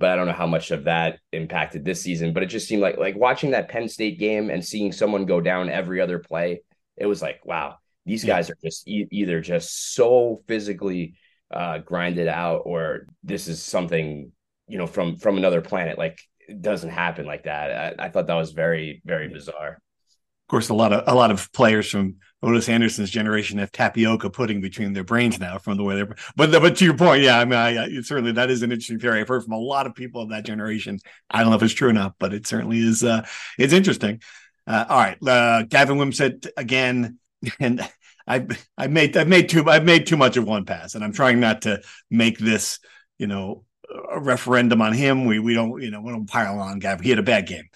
but 0.00 0.10
I 0.10 0.16
don't 0.16 0.26
know 0.26 0.32
how 0.32 0.46
much 0.46 0.70
of 0.70 0.84
that 0.84 1.20
impacted 1.32 1.84
this 1.84 2.00
season. 2.00 2.32
But 2.32 2.42
it 2.42 2.46
just 2.46 2.66
seemed 2.66 2.82
like 2.82 2.96
like 2.96 3.14
watching 3.16 3.50
that 3.50 3.68
Penn 3.68 3.88
State 3.88 4.18
game 4.18 4.50
and 4.50 4.64
seeing 4.64 4.90
someone 4.90 5.26
go 5.26 5.40
down 5.40 5.68
every 5.68 6.00
other 6.00 6.18
play. 6.18 6.62
It 6.96 7.06
was 7.06 7.20
like, 7.22 7.44
wow, 7.44 7.76
these 8.06 8.24
guys 8.24 8.50
are 8.50 8.56
just 8.64 8.88
e- 8.88 9.08
either 9.12 9.40
just 9.42 9.94
so 9.94 10.42
physically 10.48 11.14
uh, 11.52 11.78
grinded 11.78 12.28
out, 12.28 12.62
or 12.64 13.06
this 13.22 13.46
is 13.46 13.62
something 13.62 14.32
you 14.66 14.78
know 14.78 14.86
from 14.86 15.16
from 15.16 15.36
another 15.36 15.60
planet. 15.60 15.98
Like 15.98 16.18
it 16.48 16.62
doesn't 16.62 16.90
happen 16.90 17.26
like 17.26 17.44
that. 17.44 18.00
I, 18.00 18.06
I 18.06 18.08
thought 18.08 18.26
that 18.26 18.34
was 18.34 18.52
very 18.52 19.02
very 19.04 19.28
bizarre. 19.28 19.80
Of 20.50 20.52
course, 20.52 20.68
a 20.68 20.74
lot 20.74 20.92
of 20.92 21.04
a 21.06 21.14
lot 21.14 21.30
of 21.30 21.52
players 21.52 21.88
from 21.88 22.16
Ottis 22.42 22.68
Anderson's 22.68 23.08
generation 23.08 23.58
have 23.58 23.70
tapioca 23.70 24.30
pudding 24.30 24.60
between 24.60 24.92
their 24.92 25.04
brains 25.04 25.38
now 25.38 25.58
from 25.58 25.76
the 25.76 25.84
way 25.84 25.94
they're. 25.94 26.16
But 26.34 26.50
but 26.50 26.74
to 26.78 26.84
your 26.84 26.96
point, 26.96 27.22
yeah, 27.22 27.38
I 27.38 27.44
mean, 27.44 27.54
I, 27.54 27.84
I, 27.84 28.00
certainly 28.00 28.32
that 28.32 28.50
is 28.50 28.64
an 28.64 28.72
interesting 28.72 28.98
theory. 28.98 29.20
I've 29.20 29.28
heard 29.28 29.44
from 29.44 29.52
a 29.52 29.58
lot 29.60 29.86
of 29.86 29.94
people 29.94 30.22
of 30.22 30.30
that 30.30 30.44
generation. 30.44 30.98
I 31.30 31.42
don't 31.42 31.50
know 31.50 31.56
if 31.56 31.62
it's 31.62 31.72
true 31.72 31.88
enough, 31.88 32.14
but 32.18 32.34
it 32.34 32.48
certainly 32.48 32.80
is. 32.80 33.04
Uh, 33.04 33.24
it's 33.58 33.72
interesting. 33.72 34.22
Uh, 34.66 34.86
all 34.88 34.98
right, 34.98 35.18
uh, 35.24 35.62
Gavin 35.68 35.98
Wimsatt 35.98 36.48
again, 36.56 37.20
and 37.60 37.88
I've 38.26 38.66
I've 38.76 38.90
made 38.90 39.16
I've 39.16 39.28
made 39.28 39.50
too 39.50 39.70
I've 39.70 39.84
made 39.84 40.08
too 40.08 40.16
much 40.16 40.36
of 40.36 40.48
one 40.48 40.64
pass, 40.64 40.96
and 40.96 41.04
I'm 41.04 41.12
trying 41.12 41.38
not 41.38 41.62
to 41.62 41.80
make 42.10 42.38
this 42.38 42.80
you 43.18 43.28
know 43.28 43.62
a 44.10 44.18
referendum 44.18 44.82
on 44.82 44.94
him. 44.94 45.26
We 45.26 45.38
we 45.38 45.54
don't 45.54 45.80
you 45.80 45.92
know 45.92 46.00
we 46.00 46.10
don't 46.10 46.28
pile 46.28 46.58
on 46.58 46.80
Gavin. 46.80 47.04
He 47.04 47.10
had 47.10 47.20
a 47.20 47.22
bad 47.22 47.46
game 47.46 47.68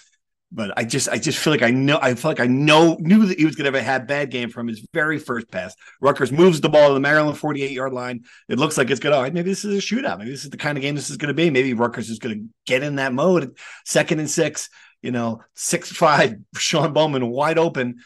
but 0.55 0.73
I 0.77 0.85
just 0.85 1.09
I 1.09 1.19
just 1.19 1.39
feel 1.39 1.53
like 1.53 1.63
I 1.63 1.73
know 1.73 1.99
I 2.01 2.15
feel 2.15 2.31
like 2.31 2.39
I 2.39 2.47
know 2.47 2.97
knew 3.01 3.27
that 3.27 3.39
he 3.39 3.45
was 3.45 3.57
going 3.57 3.71
to 3.71 3.83
have 3.83 4.03
a 4.03 4.05
bad 4.05 4.31
game 4.31 4.51
from 4.51 4.69
his 4.69 4.87
very 4.95 5.19
first 5.19 5.51
pass. 5.51 5.75
Rutgers 6.01 6.31
moves 6.31 6.61
the 6.61 6.69
ball 6.69 6.89
to 6.89 6.95
the 6.95 7.01
Maryland 7.01 7.37
48 7.37 7.73
yard 7.73 7.93
line. 7.93 8.25
It 8.49 8.59
looks 8.59 8.79
like 8.79 8.89
it's 8.89 9.01
going 9.01 9.13
to 9.13 9.19
oh, 9.19 9.33
maybe 9.35 9.51
this 9.51 9.65
is 9.65 9.77
a 9.77 9.87
shootout. 9.87 10.19
Maybe 10.19 10.31
this 10.31 10.45
is 10.45 10.51
the 10.51 10.57
kind 10.57 10.79
of 10.79 10.83
game 10.83 10.95
this 10.95 11.11
is 11.11 11.17
going 11.17 11.29
to 11.29 11.35
be. 11.35 11.51
Maybe 11.51 11.75
Rutgers 11.75 12.09
is 12.09 12.21
going 12.21 12.39
to 12.39 12.45
get 12.67 12.85
in 12.85 12.97
that 12.97 13.13
mode. 13.13 13.57
Second 13.85 14.21
and 14.21 14.31
six, 14.31 14.71
you 15.03 15.11
know, 15.11 15.43
six 15.55 15.91
five. 15.91 16.37
Sean 16.57 16.93
Bowman 16.93 17.29
wide 17.29 17.59
open, 17.59 17.97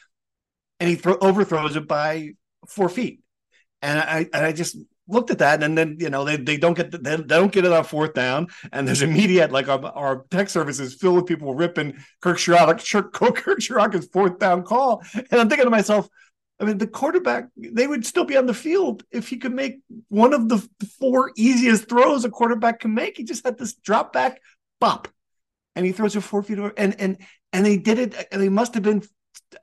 and 0.81 0.89
he 0.89 0.97
throw, 0.97 1.19
overthrows 1.21 1.77
it 1.77 1.87
by 1.87 2.31
four 2.67 2.89
feet. 2.89 3.21
And 3.83 3.99
I 3.99 4.27
and 4.33 4.47
I 4.47 4.53
just 4.53 4.77
looked 5.09 5.31
at 5.31 5.39
that, 5.39 5.63
and 5.63 5.77
then 5.77 5.97
you 5.99 6.11
know 6.11 6.25
they, 6.25 6.37
they 6.37 6.57
don't 6.57 6.75
get 6.75 6.91
the, 6.91 6.99
they, 6.99 7.17
don't 7.17 7.53
get 7.53 7.65
it 7.65 7.73
on 7.73 7.85
fourth 7.85 8.15
down, 8.15 8.49
and 8.73 8.87
there's 8.87 9.03
immediate 9.03 9.51
like 9.51 9.69
our, 9.69 9.85
our 9.87 10.25
tech 10.31 10.49
service 10.49 10.79
is 10.79 10.95
filled 10.95 11.17
with 11.17 11.27
people 11.27 11.55
ripping 11.55 11.97
Kirk 12.21 12.39
Ciarrocca, 12.39 13.13
Kirk 13.13 13.59
Ciarrocca's 13.59 14.09
fourth 14.13 14.39
down 14.39 14.63
call, 14.63 15.03
and 15.15 15.41
I'm 15.41 15.49
thinking 15.49 15.67
to 15.67 15.71
myself, 15.71 16.09
I 16.61 16.65
mean, 16.65 16.79
the 16.79 16.87
quarterback 16.87 17.49
they 17.57 17.87
would 17.87 18.05
still 18.05 18.25
be 18.25 18.37
on 18.37 18.47
the 18.47 18.55
field 18.55 19.05
if 19.11 19.29
he 19.29 19.37
could 19.37 19.55
make 19.55 19.79
one 20.09 20.35
of 20.35 20.49
the 20.49 20.67
four 20.99 21.33
easiest 21.37 21.89
throws 21.89 22.25
a 22.25 22.31
quarterback 22.31 22.81
can 22.81 22.95
make. 22.95 23.17
He 23.17 23.25
just 23.25 23.45
had 23.45 23.59
this 23.59 23.75
drop 23.75 24.13
back 24.13 24.41
bop, 24.81 25.09
and 25.77 25.87
he 25.87 25.93
throws 25.93 26.17
it 26.17 26.21
four 26.21 26.43
feet 26.43 26.59
over, 26.59 26.73
and 26.77 27.01
and 27.01 27.19
and 27.53 27.65
they 27.65 27.77
did 27.77 27.99
it, 27.99 28.29
and 28.33 28.43
they 28.43 28.49
must 28.49 28.75
have 28.75 28.83
been 28.83 29.03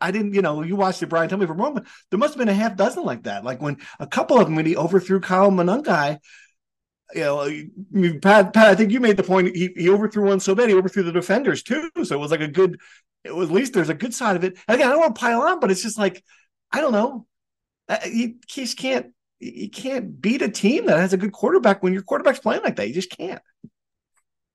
I 0.02 0.12
didn't, 0.12 0.34
you 0.34 0.42
know, 0.42 0.62
you 0.64 0.76
watched 0.76 1.04
it, 1.04 1.08
Brian. 1.08 1.30
Tell 1.30 1.38
me 1.38 1.46
if 1.46 1.52
I'm 1.52 1.58
wrong, 1.58 1.86
there 2.10 2.20
must 2.20 2.34
have 2.34 2.40
been 2.40 2.50
a 2.50 2.54
half 2.54 2.76
dozen 2.76 3.04
like 3.04 3.24
that. 3.24 3.44
Like 3.44 3.62
when 3.62 3.78
a 4.00 4.08
couple 4.08 4.40
of 4.40 4.46
them, 4.46 4.56
when 4.56 4.66
he 4.66 4.76
overthrew 4.76 5.20
Kyle 5.20 5.52
Monangai, 5.52 6.20
you 7.14 7.22
know, 7.22 8.20
Pat, 8.20 8.54
Pat, 8.54 8.68
I 8.68 8.76
think 8.76 8.92
you 8.92 9.00
made 9.00 9.18
the 9.18 9.24
point. 9.24 9.56
He, 9.56 9.70
he 9.76 9.90
overthrew 9.90 10.28
one 10.28 10.40
so 10.40 10.56
bad, 10.56 10.70
he 10.70 10.76
overthrew 10.76 11.04
the 11.04 11.12
defenders 11.12 11.62
too. 11.62 11.90
So 12.04 12.16
it 12.16 12.20
was 12.20 12.32
like 12.32 12.42
a 12.42 12.48
good, 12.48 12.80
it 13.24 13.36
was, 13.36 13.50
at 13.50 13.56
least 13.56 13.74
there's 13.74 13.90
a 13.90 13.94
good 13.94 14.14
side 14.14 14.36
of 14.36 14.44
it. 14.44 14.58
And 14.68 14.76
again, 14.76 14.88
I 14.88 14.92
don't 14.92 15.02
want 15.02 15.16
to 15.16 15.20
pile 15.20 15.42
on, 15.42 15.60
but 15.60 15.72
it's 15.72 15.84
just 15.84 15.98
like, 15.98 16.24
I 16.72 16.82
don't 16.82 16.94
know. 16.94 17.28
Uh, 17.88 17.98
you 18.12 18.36
just 18.48 18.78
can't, 18.78 19.14
you 19.40 19.70
can't 19.70 20.20
beat 20.20 20.42
a 20.42 20.50
team 20.50 20.88
that 20.88 20.98
has 20.98 21.14
a 21.14 21.18
good 21.18 21.32
quarterback 21.32 21.84
when 21.84 21.94
your 21.94 22.02
quarterback's 22.02 22.40
playing 22.40 22.64
like 22.64 22.78
that. 22.78 22.88
You 22.88 22.94
just 22.94 23.16
can't. 23.16 23.42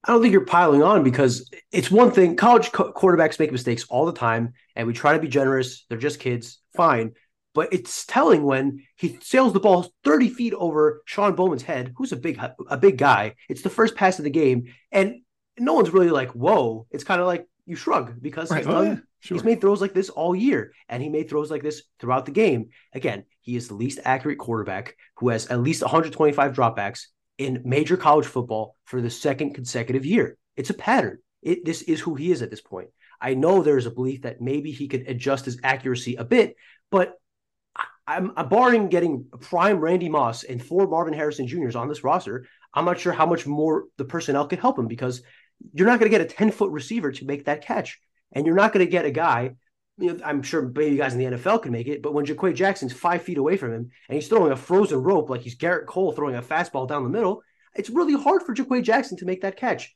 I 0.05 0.13
don't 0.13 0.23
think 0.23 0.33
you're 0.33 0.47
piling 0.47 0.83
on 0.83 1.03
because 1.03 1.51
it's 1.73 1.91
one 1.91 2.11
thing. 2.11 2.37
College 2.37 2.73
co- 2.73 2.93
quarterbacks 2.93 3.39
make 3.39 3.53
mistakes 3.53 3.85
all 3.91 4.07
the 4.07 4.13
time, 4.13 4.55
and 4.75 4.87
we 4.87 4.95
try 4.95 5.13
to 5.13 5.19
be 5.19 5.29
generous. 5.29 5.85
They're 5.89 5.99
just 5.99 6.21
kids, 6.21 6.59
fine. 6.75 7.13
But 7.53 7.73
it's 7.73 8.07
telling 8.07 8.45
when 8.45 8.85
he 8.97 9.19
sails 9.21 9.53
the 9.53 9.61
ball 9.61 9.93
30 10.05 10.31
feet 10.31 10.55
over 10.55 11.03
Sean 11.05 11.35
Bowman's 11.35 11.63
head, 11.63 11.93
who's 11.97 12.13
a 12.13 12.17
big 12.17 12.41
a 12.69 12.77
big 12.77 12.97
guy. 12.97 13.35
It's 13.49 13.63
the 13.63 13.71
first 13.71 13.95
pass 13.95 14.19
of 14.19 14.25
the 14.25 14.31
game, 14.31 14.73
and 14.91 15.17
no 15.59 15.75
one's 15.75 15.91
really 15.91 16.11
like, 16.11 16.31
"Whoa!" 16.31 16.87
It's 16.91 17.05
kind 17.05 17.21
of 17.21 17.27
like 17.27 17.47
you 17.67 17.77
shrug 17.77 18.21
because 18.23 18.51
right. 18.51 18.65
he's, 18.65 18.73
oh, 18.73 18.83
yeah. 18.83 18.97
sure. 19.21 19.37
he's 19.37 19.45
made 19.45 19.61
throws 19.61 19.81
like 19.81 19.95
this 19.95 20.09
all 20.09 20.35
year, 20.35 20.73
and 20.89 21.03
he 21.03 21.09
made 21.09 21.29
throws 21.29 21.51
like 21.51 21.63
this 21.63 21.83
throughout 21.99 22.25
the 22.25 22.33
game. 22.33 22.71
Again, 22.95 23.25
he 23.41 23.57
is 23.57 23.69
the 23.69 23.75
least 23.75 23.99
accurate 24.05 24.39
quarterback 24.39 24.97
who 25.17 25.29
has 25.29 25.49
at 25.49 25.61
least 25.61 25.83
125 25.83 26.55
dropbacks 26.55 27.07
in 27.41 27.63
major 27.65 27.97
college 27.97 28.27
football 28.27 28.77
for 28.85 29.01
the 29.01 29.09
second 29.09 29.55
consecutive 29.55 30.05
year. 30.05 30.37
It's 30.57 30.69
a 30.69 30.75
pattern. 30.75 31.21
It, 31.41 31.65
this 31.65 31.81
is 31.81 31.99
who 31.99 32.15
he 32.15 32.31
is 32.31 32.43
at 32.43 32.51
this 32.51 32.61
point. 32.61 32.91
I 33.19 33.33
know 33.33 33.63
there's 33.63 33.87
a 33.87 33.91
belief 33.91 34.23
that 34.23 34.43
maybe 34.43 34.73
he 34.73 34.89
could 34.89 35.09
adjust 35.09 35.47
his 35.47 35.59
accuracy 35.65 36.17
a 36.17 36.25
bit, 36.25 36.55
but 36.91 37.15
I'm, 38.07 38.33
I'm 38.37 38.51
barring 38.51 38.91
getting 38.91 39.25
prime 39.41 39.79
Randy 39.79 40.11
Moss 40.11 40.45
and 40.45 40.63
four 40.63 40.87
Marvin 40.87 41.15
Harrison 41.15 41.47
Juniors 41.47 41.77
on 41.77 41.89
this 41.89 42.05
roster. 42.05 42.47
I'm 42.75 42.85
not 42.85 43.01
sure 43.01 43.15
how 43.15 43.25
much 43.25 43.47
more 43.47 43.85
the 43.97 44.05
personnel 44.05 44.47
could 44.47 44.59
help 44.59 44.79
him 44.79 44.87
because 44.87 45.23
you're 45.73 45.87
not 45.87 45.99
going 45.99 46.11
to 46.11 46.19
get 46.19 46.27
a 46.27 46.35
10 46.35 46.51
foot 46.51 46.71
receiver 46.71 47.11
to 47.11 47.25
make 47.25 47.47
that 47.47 47.65
catch. 47.65 48.01
And 48.33 48.45
you're 48.45 48.55
not 48.55 48.75
going 48.75 48.85
to 48.85 48.91
get 48.91 49.07
a 49.07 49.11
guy 49.11 49.53
you 50.01 50.15
know, 50.15 50.25
I'm 50.25 50.43
sure 50.43 50.63
maybe 50.63 50.93
you 50.93 50.99
guys 50.99 51.15
in 51.15 51.19
the 51.19 51.37
NFL 51.37 51.63
can 51.63 51.73
make 51.73 51.87
it, 51.87 52.03
but 52.03 52.15
when 52.15 52.25
JaQuae 52.25 52.55
Jackson's 52.55 52.93
five 52.93 53.23
feet 53.23 53.39
away 53.39 53.57
from 53.57 53.73
him 53.73 53.91
and 54.09 54.15
he's 54.17 54.29
throwing 54.29 54.53
a 54.53 54.57
frozen 54.57 54.99
rope 54.99 55.31
like 55.31 55.43
he's 55.43 55.57
Gerrit 55.57 55.87
Cole 55.87 56.13
throwing 56.13 56.37
a 56.37 56.43
fastball 56.43 56.89
down 56.89 57.05
the 57.05 57.11
middle, 57.11 57.43
it's 57.75 57.91
really 57.91 58.21
hard 58.21 58.43
for 58.43 58.55
JaQuae 58.55 58.83
Jackson 58.83 59.19
to 59.19 59.27
make 59.27 59.43
that 59.43 59.57
catch. 59.57 59.95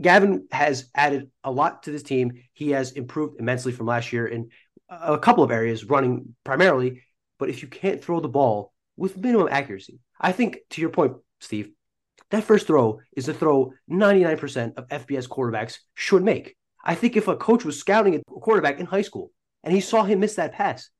Gavin 0.00 0.46
has 0.50 0.90
added 0.94 1.30
a 1.42 1.50
lot 1.50 1.84
to 1.84 1.90
this 1.90 2.02
team. 2.02 2.42
He 2.52 2.70
has 2.70 2.92
improved 2.92 3.40
immensely 3.40 3.72
from 3.72 3.86
last 3.86 4.12
year 4.12 4.26
in 4.26 4.50
a 4.90 5.18
couple 5.18 5.42
of 5.42 5.50
areas, 5.50 5.84
running 5.84 6.34
primarily. 6.44 7.02
But 7.38 7.48
if 7.48 7.62
you 7.62 7.68
can't 7.68 8.02
throw 8.02 8.20
the 8.20 8.28
ball 8.28 8.72
with 8.96 9.16
minimum 9.16 9.48
accuracy, 9.50 10.00
I 10.20 10.32
think 10.32 10.58
to 10.70 10.80
your 10.80 10.90
point, 10.90 11.14
Steve, 11.40 11.70
that 12.30 12.44
first 12.44 12.66
throw 12.66 13.00
is 13.16 13.28
a 13.28 13.34
throw 13.34 13.72
99% 13.90 14.74
of 14.76 14.88
FBS 14.88 15.28
quarterbacks 15.28 15.78
should 15.94 16.22
make. 16.22 16.56
I 16.84 16.94
think 16.94 17.16
if 17.16 17.28
a 17.28 17.36
coach 17.36 17.64
was 17.64 17.78
scouting 17.78 18.14
a 18.16 18.22
quarterback 18.40 18.80
in 18.80 18.86
high 18.86 19.02
school 19.02 19.30
and 19.66 19.74
he 19.74 19.80
saw 19.80 20.04
him 20.04 20.20
miss 20.20 20.36
that 20.36 20.52
pass, 20.52 20.90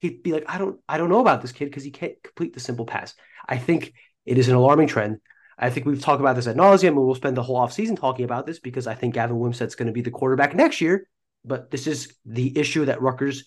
he'd 0.00 0.24
be 0.24 0.32
like, 0.32 0.44
I 0.48 0.58
don't, 0.58 0.80
I 0.88 0.98
don't 0.98 1.08
know 1.08 1.20
about 1.20 1.42
this 1.42 1.52
kid 1.52 1.66
because 1.66 1.84
he 1.84 1.92
can't 1.92 2.20
complete 2.24 2.52
the 2.52 2.60
simple 2.60 2.84
pass. 2.84 3.14
I 3.48 3.56
think 3.56 3.94
it 4.26 4.36
is 4.36 4.48
an 4.48 4.56
alarming 4.56 4.88
trend. 4.88 5.20
I 5.56 5.70
think 5.70 5.86
we've 5.86 6.02
talked 6.02 6.20
about 6.20 6.34
this 6.34 6.48
at 6.48 6.56
nauseum, 6.56 6.88
and 6.88 6.96
we'll 6.96 7.14
spend 7.14 7.36
the 7.36 7.42
whole 7.42 7.60
offseason 7.60 7.96
talking 7.96 8.24
about 8.24 8.46
this 8.46 8.58
because 8.58 8.88
I 8.88 8.94
think 8.94 9.14
Gavin 9.14 9.36
Wimsatt's 9.36 9.76
going 9.76 9.86
to 9.86 9.92
be 9.92 10.00
the 10.00 10.10
quarterback 10.10 10.56
next 10.56 10.80
year. 10.80 11.06
But 11.44 11.70
this 11.70 11.86
is 11.86 12.12
the 12.26 12.58
issue 12.58 12.86
that 12.86 13.00
Rutgers 13.00 13.44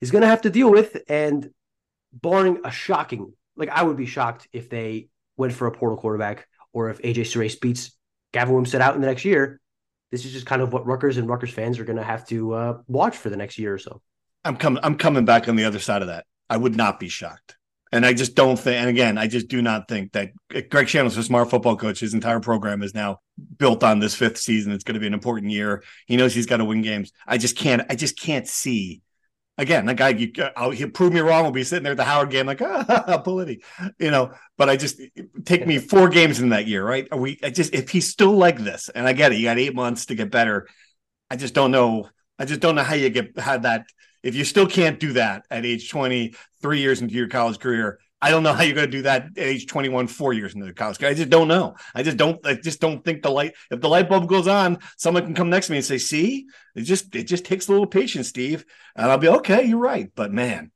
is 0.00 0.10
going 0.10 0.22
to 0.22 0.28
have 0.28 0.42
to 0.42 0.50
deal 0.50 0.70
with. 0.70 0.96
And 1.06 1.50
barring 2.10 2.60
a 2.64 2.70
shocking, 2.70 3.34
like 3.54 3.68
I 3.68 3.82
would 3.82 3.98
be 3.98 4.06
shocked 4.06 4.48
if 4.52 4.70
they 4.70 5.08
went 5.36 5.52
for 5.52 5.66
a 5.66 5.72
portal 5.72 5.98
quarterback 5.98 6.48
or 6.72 6.88
if 6.88 7.02
AJ 7.02 7.22
Surace 7.22 7.60
beats 7.60 7.94
Gavin 8.32 8.54
Wimsatt 8.54 8.80
out 8.80 8.94
in 8.94 9.02
the 9.02 9.08
next 9.08 9.26
year 9.26 9.59
this 10.10 10.24
is 10.24 10.32
just 10.32 10.46
kind 10.46 10.62
of 10.62 10.72
what 10.72 10.86
Rutgers 10.86 11.16
and 11.16 11.28
Rutgers 11.28 11.50
fans 11.50 11.78
are 11.78 11.84
going 11.84 11.96
to 11.96 12.02
have 12.02 12.26
to 12.28 12.52
uh, 12.52 12.78
watch 12.88 13.16
for 13.16 13.30
the 13.30 13.36
next 13.36 13.58
year 13.58 13.74
or 13.74 13.78
so. 13.78 14.00
I'm 14.44 14.56
coming. 14.56 14.82
I'm 14.82 14.96
coming 14.96 15.24
back 15.24 15.48
on 15.48 15.56
the 15.56 15.64
other 15.64 15.78
side 15.78 16.02
of 16.02 16.08
that. 16.08 16.24
I 16.48 16.56
would 16.56 16.74
not 16.74 16.98
be 16.98 17.08
shocked, 17.08 17.56
and 17.92 18.06
I 18.06 18.14
just 18.14 18.34
don't 18.34 18.58
think. 18.58 18.80
And 18.80 18.88
again, 18.88 19.18
I 19.18 19.26
just 19.26 19.48
do 19.48 19.60
not 19.60 19.86
think 19.86 20.12
that 20.12 20.30
Greg 20.48 20.86
Schiano's 20.86 21.16
a 21.16 21.22
smart 21.22 21.50
football 21.50 21.76
coach. 21.76 22.00
His 22.00 22.14
entire 22.14 22.40
program 22.40 22.82
is 22.82 22.94
now 22.94 23.18
built 23.58 23.84
on 23.84 23.98
this 23.98 24.14
fifth 24.14 24.38
season. 24.38 24.72
It's 24.72 24.84
going 24.84 24.94
to 24.94 25.00
be 25.00 25.06
an 25.06 25.14
important 25.14 25.50
year. 25.52 25.82
He 26.06 26.16
knows 26.16 26.34
he's 26.34 26.46
got 26.46 26.56
to 26.56 26.64
win 26.64 26.82
games. 26.82 27.12
I 27.26 27.36
just 27.38 27.56
can't. 27.56 27.82
I 27.90 27.94
just 27.94 28.18
can't 28.18 28.48
see 28.48 29.02
again, 29.58 29.86
the 29.86 29.94
guy, 29.94 30.10
you, 30.10 30.32
I'll, 30.56 30.70
he'll 30.70 30.90
prove 30.90 31.12
me 31.12 31.20
wrong. 31.20 31.42
We'll 31.42 31.52
be 31.52 31.64
sitting 31.64 31.84
there 31.84 31.92
at 31.92 31.96
the 31.96 32.04
Howard 32.04 32.30
game, 32.30 32.46
like, 32.46 32.62
ah, 32.64 33.22
Politi, 33.26 33.62
you 33.98 34.10
know. 34.10 34.32
But 34.56 34.68
I 34.68 34.76
just 34.76 35.00
take 35.44 35.66
me 35.66 35.78
four 35.78 36.08
games 36.08 36.40
in 36.40 36.50
that 36.50 36.66
year, 36.66 36.84
right? 36.84 37.06
Are 37.12 37.18
we? 37.18 37.38
I 37.42 37.50
just 37.50 37.74
if 37.74 37.90
he's 37.90 38.08
still 38.08 38.32
like 38.32 38.58
this, 38.58 38.88
and 38.88 39.06
I 39.06 39.12
get 39.12 39.32
it, 39.32 39.38
you 39.38 39.44
got 39.44 39.58
eight 39.58 39.74
months 39.74 40.06
to 40.06 40.14
get 40.14 40.30
better. 40.30 40.66
I 41.30 41.36
just 41.36 41.54
don't 41.54 41.70
know. 41.70 42.08
I 42.38 42.44
just 42.44 42.60
don't 42.60 42.74
know 42.74 42.82
how 42.82 42.94
you 42.94 43.10
get 43.10 43.38
how 43.38 43.58
that. 43.58 43.86
If 44.22 44.34
you 44.34 44.44
still 44.44 44.66
can't 44.66 45.00
do 45.00 45.14
that 45.14 45.44
at 45.50 45.64
age 45.64 45.90
twenty, 45.90 46.34
three 46.60 46.80
years 46.80 47.00
into 47.00 47.14
your 47.14 47.28
college 47.28 47.58
career, 47.58 47.98
I 48.22 48.30
don't 48.30 48.42
know 48.42 48.52
how 48.52 48.62
you're 48.62 48.74
going 48.74 48.90
to 48.90 48.96
do 48.96 49.02
that 49.02 49.24
at 49.36 49.38
age 49.38 49.66
21, 49.66 50.06
four 50.06 50.32
years 50.32 50.54
into 50.54 50.66
the 50.66 50.74
college. 50.74 51.02
I 51.02 51.14
just 51.14 51.30
don't 51.30 51.48
know. 51.48 51.76
I 51.94 52.02
just 52.02 52.18
don't. 52.18 52.44
I 52.46 52.54
just 52.54 52.80
don't 52.80 53.02
think 53.02 53.22
the 53.22 53.30
light. 53.30 53.54
If 53.70 53.80
the 53.80 53.88
light 53.88 54.08
bulb 54.08 54.28
goes 54.28 54.46
on, 54.46 54.78
someone 54.98 55.24
can 55.24 55.34
come 55.34 55.48
next 55.48 55.66
to 55.66 55.72
me 55.72 55.78
and 55.78 55.86
say, 55.86 55.98
"See, 55.98 56.46
it 56.74 56.82
just 56.82 57.14
it 57.14 57.24
just 57.24 57.44
takes 57.46 57.68
a 57.68 57.72
little 57.72 57.86
patience, 57.86 58.28
Steve," 58.28 58.66
and 58.94 59.10
I'll 59.10 59.18
be 59.18 59.28
okay. 59.28 59.64
You're 59.64 59.78
right, 59.78 60.10
but 60.14 60.32
man, 60.32 60.70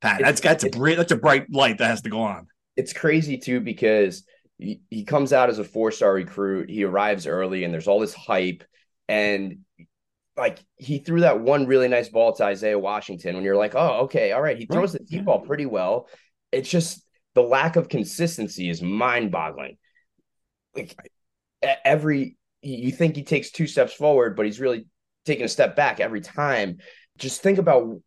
Pat, 0.00 0.20
that's 0.22 0.40
that's 0.40 0.64
a 0.64 0.70
bright 0.70 0.96
that's 0.96 1.12
a 1.12 1.16
bright 1.16 1.52
light 1.52 1.78
that 1.78 1.88
has 1.88 2.02
to 2.02 2.10
go 2.10 2.22
on. 2.22 2.46
It's 2.76 2.94
crazy 2.94 3.36
too 3.36 3.60
because 3.60 4.24
he, 4.58 4.80
he 4.88 5.04
comes 5.04 5.32
out 5.32 5.50
as 5.50 5.58
a 5.58 5.64
four 5.64 5.90
star 5.90 6.14
recruit. 6.14 6.70
He 6.70 6.84
arrives 6.84 7.26
early, 7.26 7.64
and 7.64 7.74
there's 7.74 7.88
all 7.88 8.00
this 8.00 8.14
hype, 8.14 8.64
and 9.06 9.58
like 10.36 10.58
he 10.76 10.98
threw 10.98 11.20
that 11.20 11.40
one 11.40 11.66
really 11.66 11.88
nice 11.88 12.08
ball 12.08 12.32
to 12.32 12.44
Isaiah 12.44 12.78
Washington 12.78 13.34
when 13.34 13.44
you're 13.44 13.54
like, 13.56 13.74
oh, 13.74 14.04
okay, 14.04 14.32
all 14.32 14.42
right. 14.42 14.58
He 14.58 14.66
throws 14.66 14.92
the 14.92 14.98
deep 14.98 15.26
ball 15.26 15.40
pretty 15.40 15.66
well 15.66 16.08
it's 16.54 16.70
just 16.70 17.04
the 17.34 17.42
lack 17.42 17.76
of 17.76 17.88
consistency 17.88 18.68
is 18.68 18.80
mind 18.80 19.30
boggling. 19.30 19.76
Like 20.74 20.96
every 21.84 22.36
you 22.62 22.92
think 22.92 23.16
he 23.16 23.22
takes 23.22 23.50
two 23.50 23.66
steps 23.66 23.92
forward, 23.92 24.36
but 24.36 24.46
he's 24.46 24.60
really 24.60 24.86
taking 25.24 25.44
a 25.44 25.48
step 25.48 25.76
back 25.76 26.00
every 26.00 26.20
time. 26.20 26.78
Just 27.18 27.42
think 27.42 27.58
about 27.58 28.00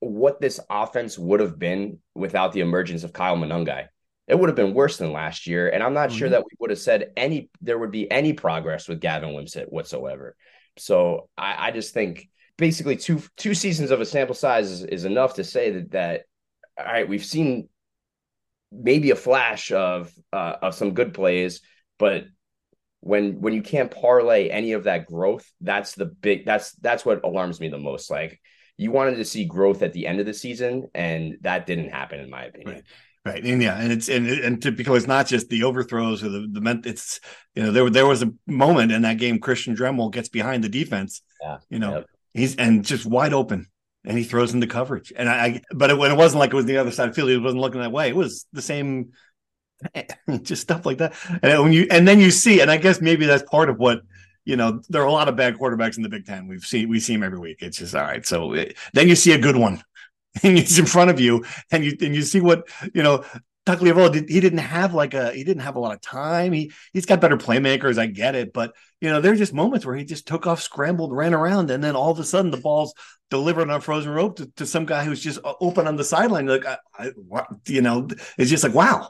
what 0.00 0.40
this 0.40 0.60
offense 0.68 1.18
would 1.18 1.40
have 1.40 1.58
been 1.58 1.98
without 2.14 2.52
the 2.52 2.60
emergence 2.60 3.04
of 3.04 3.12
Kyle 3.12 3.36
Monangai. 3.36 3.86
It 4.26 4.38
would 4.38 4.48
have 4.48 4.56
been 4.56 4.74
worse 4.74 4.96
than 4.96 5.12
last 5.12 5.46
year. 5.46 5.68
And 5.68 5.82
I'm 5.82 5.94
not 5.94 6.10
mm-hmm. 6.10 6.18
sure 6.18 6.28
that 6.30 6.44
we 6.44 6.50
would 6.58 6.70
have 6.70 6.78
said 6.78 7.12
any 7.16 7.50
there 7.60 7.78
would 7.78 7.90
be 7.90 8.10
any 8.10 8.32
progress 8.32 8.88
with 8.88 9.00
Gavin 9.00 9.30
Wimsatt 9.30 9.70
whatsoever. 9.72 10.36
So 10.76 11.28
I, 11.36 11.68
I 11.68 11.70
just 11.70 11.94
think 11.94 12.28
basically 12.56 12.96
two 12.96 13.22
two 13.36 13.54
seasons 13.54 13.90
of 13.90 14.00
a 14.00 14.06
sample 14.06 14.34
size 14.34 14.70
is, 14.70 14.84
is 14.84 15.04
enough 15.04 15.34
to 15.34 15.44
say 15.44 15.70
that 15.70 15.90
that 15.92 16.22
all 16.78 16.84
right, 16.84 17.08
we've 17.08 17.24
seen 17.24 17.68
maybe 18.74 19.10
a 19.10 19.16
flash 19.16 19.70
of 19.72 20.12
uh, 20.32 20.56
of 20.62 20.74
some 20.74 20.94
good 20.94 21.14
plays, 21.14 21.60
but 21.98 22.24
when 23.00 23.40
when 23.40 23.52
you 23.52 23.62
can't 23.62 23.90
parlay 23.90 24.48
any 24.48 24.72
of 24.72 24.84
that 24.84 25.06
growth, 25.06 25.50
that's 25.60 25.94
the 25.94 26.06
big 26.06 26.44
that's 26.44 26.72
that's 26.76 27.04
what 27.04 27.24
alarms 27.24 27.60
me 27.60 27.68
the 27.68 27.78
most. 27.78 28.10
Like 28.10 28.40
you 28.76 28.90
wanted 28.90 29.16
to 29.16 29.24
see 29.24 29.44
growth 29.44 29.82
at 29.82 29.92
the 29.92 30.06
end 30.06 30.20
of 30.20 30.26
the 30.26 30.34
season, 30.34 30.88
and 30.94 31.36
that 31.42 31.66
didn't 31.66 31.90
happen, 31.90 32.20
in 32.20 32.30
my 32.30 32.44
opinion. 32.44 32.76
Right. 32.76 32.84
Right. 33.26 33.42
And 33.42 33.62
yeah, 33.62 33.80
and 33.80 33.90
it's 33.90 34.10
and 34.10 34.28
and 34.28 34.60
to, 34.62 34.70
because 34.70 34.98
it's 34.98 35.06
not 35.06 35.26
just 35.26 35.48
the 35.48 35.64
overthrows 35.64 36.22
or 36.22 36.28
the 36.28 36.46
the 36.50 36.82
it's 36.84 37.20
you 37.54 37.62
know 37.62 37.70
there 37.70 37.88
there 37.88 38.06
was 38.06 38.22
a 38.22 38.30
moment 38.46 38.92
in 38.92 39.00
that 39.02 39.16
game 39.16 39.38
Christian 39.38 39.74
Dremel 39.74 40.12
gets 40.12 40.28
behind 40.28 40.62
the 40.62 40.68
defense 40.68 41.22
Yeah. 41.42 41.58
You 41.70 41.78
know, 41.78 41.94
Yep. 41.96 42.06
he's 42.34 42.56
and 42.56 42.84
just 42.84 43.06
wide 43.06 43.32
open. 43.32 43.66
And 44.04 44.18
he 44.18 44.24
throws 44.24 44.52
into 44.52 44.66
coverage. 44.66 45.12
And 45.16 45.28
I, 45.28 45.34
I 45.34 45.62
but 45.72 45.90
it, 45.90 45.98
when 45.98 46.10
it 46.10 46.16
wasn't 46.16 46.40
like 46.40 46.52
it 46.52 46.56
was 46.56 46.66
the 46.66 46.76
other 46.76 46.90
side 46.90 47.08
of 47.08 47.14
the 47.14 47.16
field, 47.16 47.30
he 47.30 47.38
wasn't 47.38 47.62
looking 47.62 47.80
that 47.80 47.92
way. 47.92 48.08
It 48.08 48.16
was 48.16 48.46
the 48.52 48.62
same 48.62 49.12
just 50.42 50.62
stuff 50.62 50.86
like 50.86 50.98
that. 50.98 51.14
And 51.42 51.62
when 51.62 51.72
you 51.72 51.86
and 51.90 52.06
then 52.06 52.20
you 52.20 52.30
see, 52.30 52.60
and 52.60 52.70
I 52.70 52.76
guess 52.76 53.00
maybe 53.00 53.26
that's 53.26 53.48
part 53.48 53.70
of 53.70 53.78
what 53.78 54.02
you 54.44 54.56
know. 54.56 54.80
There 54.88 55.02
are 55.02 55.06
a 55.06 55.12
lot 55.12 55.28
of 55.28 55.36
bad 55.36 55.56
quarterbacks 55.56 55.96
in 55.96 56.02
the 56.02 56.08
Big 56.08 56.26
Ten. 56.26 56.48
We've 56.48 56.64
seen 56.64 56.88
we 56.88 57.00
see 57.00 57.14
him 57.14 57.22
every 57.22 57.38
week. 57.38 57.58
It's 57.60 57.78
just 57.78 57.94
all 57.94 58.02
right. 58.02 58.24
So 58.24 58.52
it, 58.54 58.76
then 58.92 59.08
you 59.08 59.16
see 59.16 59.32
a 59.32 59.38
good 59.38 59.56
one, 59.56 59.82
and 60.42 60.58
he's 60.58 60.78
in 60.78 60.86
front 60.86 61.10
of 61.10 61.20
you, 61.20 61.44
and 61.70 61.84
you 61.84 61.96
and 62.00 62.14
you 62.14 62.22
see 62.22 62.40
what 62.40 62.68
you 62.92 63.02
know. 63.02 63.24
Tagovailoa 63.66 64.12
did 64.12 64.28
he 64.28 64.40
didn't 64.40 64.58
have 64.58 64.92
like 64.92 65.14
a 65.14 65.32
he 65.32 65.42
didn't 65.42 65.62
have 65.62 65.76
a 65.76 65.80
lot 65.80 65.94
of 65.94 66.00
time. 66.02 66.52
He 66.52 66.72
he's 66.92 67.06
got 67.06 67.20
better 67.20 67.38
playmakers, 67.38 67.98
I 67.98 68.06
get 68.06 68.34
it, 68.34 68.52
but 68.52 68.74
you 69.00 69.08
know 69.08 69.20
there's 69.20 69.38
just 69.38 69.54
moments 69.54 69.86
where 69.86 69.96
he 69.96 70.04
just 70.04 70.26
took 70.26 70.46
off, 70.46 70.60
scrambled, 70.60 71.16
ran 71.16 71.32
around, 71.32 71.70
and 71.70 71.82
then 71.82 71.96
all 71.96 72.10
of 72.10 72.18
a 72.18 72.24
sudden 72.24 72.50
the 72.50 72.58
ball's 72.58 72.92
delivered 73.30 73.70
on 73.70 73.76
a 73.76 73.80
frozen 73.80 74.12
rope 74.12 74.36
to, 74.36 74.46
to 74.56 74.66
some 74.66 74.84
guy 74.84 75.04
who's 75.04 75.20
just 75.20 75.38
uh, 75.44 75.54
open 75.60 75.86
on 75.86 75.96
the 75.96 76.04
sideline. 76.04 76.46
Like 76.46 76.66
I, 76.66 76.76
I, 76.98 77.06
what, 77.26 77.46
you 77.66 77.80
know, 77.80 78.06
it's 78.36 78.50
just 78.50 78.64
like 78.64 78.74
wow, 78.74 79.08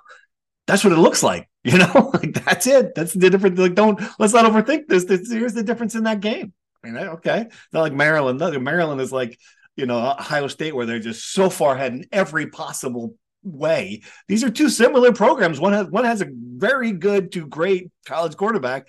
that's 0.68 0.84
what 0.84 0.92
it 0.92 0.98
looks 0.98 1.22
like. 1.22 1.48
You 1.66 1.78
know, 1.78 2.10
like 2.12 2.34
that's 2.44 2.66
it. 2.66 2.94
That's 2.94 3.14
the 3.14 3.30
difference. 3.30 3.58
Like, 3.58 3.74
don't 3.74 3.98
let's 4.18 4.34
not 4.34 4.44
overthink 4.44 4.86
this. 4.86 5.06
this 5.06 5.32
here's 5.32 5.54
the 5.54 5.62
difference 5.62 5.94
in 5.94 6.04
that 6.04 6.20
game. 6.20 6.52
I 6.84 6.90
mean, 6.90 6.96
okay, 6.98 7.46
not 7.72 7.80
like 7.80 7.94
Maryland. 7.94 8.38
Maryland 8.62 9.00
is 9.00 9.10
like 9.10 9.38
you 9.74 9.86
know 9.86 10.10
Ohio 10.10 10.46
State, 10.48 10.74
where 10.74 10.84
they're 10.84 10.98
just 10.98 11.32
so 11.32 11.48
far 11.48 11.74
ahead 11.74 11.94
in 11.94 12.04
every 12.12 12.48
possible 12.48 13.14
way. 13.44 14.02
These 14.28 14.42
are 14.44 14.50
two 14.50 14.68
similar 14.68 15.12
programs. 15.12 15.60
One 15.60 15.72
has 15.72 15.86
one 15.86 16.04
has 16.04 16.22
a 16.22 16.28
very 16.32 16.92
good 16.92 17.32
to 17.32 17.46
great 17.46 17.90
college 18.06 18.36
quarterback. 18.36 18.88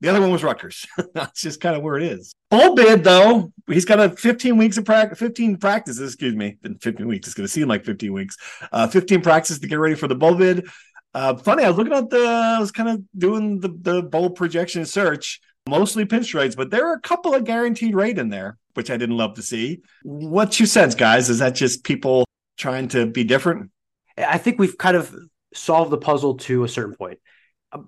The 0.00 0.08
other 0.08 0.20
one 0.20 0.30
was 0.30 0.44
Rutgers. 0.44 0.86
That's 1.14 1.40
just 1.40 1.60
kind 1.60 1.76
of 1.76 1.82
where 1.82 1.96
it 1.96 2.04
is. 2.04 2.32
Bowl 2.50 2.74
bid 2.74 3.02
though, 3.02 3.52
he's 3.66 3.84
got 3.84 3.98
a 3.98 4.10
15 4.10 4.56
weeks 4.56 4.78
of 4.78 4.84
practice, 4.84 5.18
15 5.18 5.56
practices. 5.56 6.14
Excuse 6.14 6.34
me, 6.34 6.56
15 6.80 7.06
weeks. 7.06 7.26
It's 7.26 7.34
going 7.34 7.46
to 7.46 7.52
seem 7.52 7.68
like 7.68 7.84
15 7.84 8.12
weeks. 8.12 8.36
Uh, 8.70 8.86
15 8.86 9.22
practices 9.22 9.58
to 9.58 9.66
get 9.66 9.78
ready 9.78 9.96
for 9.96 10.06
the 10.06 10.14
bowl 10.14 10.34
bid. 10.34 10.66
Uh, 11.14 11.36
funny, 11.36 11.64
I 11.64 11.68
was 11.68 11.78
looking 11.78 11.94
at 11.94 12.10
the, 12.10 12.18
I 12.18 12.60
was 12.60 12.70
kind 12.70 12.88
of 12.88 13.02
doing 13.16 13.58
the, 13.60 13.76
the 13.80 14.02
bowl 14.02 14.30
projection 14.30 14.84
search, 14.86 15.40
mostly 15.68 16.04
pinstripes, 16.04 16.54
but 16.54 16.70
there 16.70 16.86
are 16.86 16.94
a 16.94 17.00
couple 17.00 17.34
of 17.34 17.44
guaranteed 17.44 17.94
rate 17.94 18.18
in 18.18 18.28
there, 18.28 18.56
which 18.74 18.90
I 18.90 18.96
didn't 18.96 19.16
love 19.16 19.34
to 19.34 19.42
see. 19.42 19.80
What's 20.04 20.60
your 20.60 20.66
sense, 20.66 20.94
guys? 20.94 21.28
Is 21.28 21.38
that 21.38 21.54
just 21.54 21.82
people 21.82 22.24
trying 22.58 22.88
to 22.88 23.06
be 23.06 23.24
different? 23.24 23.70
I 24.16 24.38
think 24.38 24.58
we've 24.58 24.76
kind 24.76 24.96
of 24.96 25.14
solved 25.54 25.90
the 25.90 25.98
puzzle 25.98 26.36
to 26.38 26.64
a 26.64 26.68
certain 26.68 26.94
point. 26.94 27.18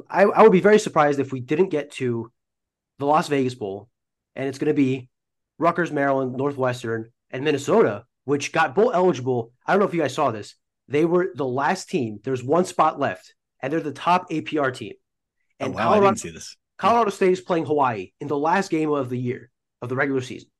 I, 0.08 0.22
I 0.22 0.42
would 0.42 0.52
be 0.52 0.60
very 0.60 0.78
surprised 0.78 1.20
if 1.20 1.32
we 1.32 1.40
didn't 1.40 1.70
get 1.70 1.90
to 1.92 2.30
the 2.98 3.06
Las 3.06 3.28
Vegas 3.28 3.54
Bowl, 3.54 3.88
and 4.36 4.46
it's 4.46 4.58
going 4.58 4.68
to 4.68 4.74
be 4.74 5.08
Rutgers, 5.58 5.90
Maryland, 5.90 6.36
Northwestern, 6.36 7.10
and 7.30 7.44
Minnesota, 7.44 8.04
which 8.24 8.52
got 8.52 8.74
bowl 8.74 8.92
eligible. 8.92 9.52
I 9.66 9.72
don't 9.72 9.80
know 9.80 9.86
if 9.86 9.94
you 9.94 10.00
guys 10.00 10.14
saw 10.14 10.30
this. 10.30 10.54
They 10.88 11.04
were 11.04 11.30
the 11.34 11.46
last 11.46 11.88
team. 11.88 12.20
There's 12.22 12.42
one 12.42 12.64
spot 12.64 12.98
left, 12.98 13.34
and 13.60 13.72
they're 13.72 13.80
the 13.80 13.92
top 13.92 14.30
APR 14.30 14.74
team. 14.74 14.92
Oh, 15.60 15.64
and 15.64 15.74
oh, 15.74 15.76
wow, 15.76 15.82
Colorado, 15.84 16.06
I 16.06 16.10
didn't 16.10 16.20
see 16.20 16.30
this. 16.30 16.56
Colorado 16.78 17.10
State 17.10 17.32
is 17.32 17.40
playing 17.40 17.66
Hawaii 17.66 18.12
in 18.20 18.28
the 18.28 18.38
last 18.38 18.70
game 18.70 18.90
of 18.90 19.10
the 19.10 19.18
year 19.18 19.50
of 19.82 19.88
the 19.88 19.96
regular 19.96 20.20
season. 20.20 20.50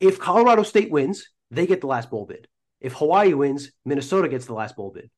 If 0.00 0.18
Colorado 0.18 0.62
State 0.62 0.90
wins, 0.90 1.28
they 1.50 1.66
get 1.66 1.80
the 1.80 1.86
last 1.86 2.10
bowl 2.10 2.26
bid. 2.26 2.46
If 2.80 2.94
Hawaii 2.94 3.34
wins, 3.34 3.70
Minnesota 3.84 4.28
gets 4.28 4.46
the 4.46 4.54
last 4.54 4.76
bowl 4.76 4.90
bid. 4.90 5.10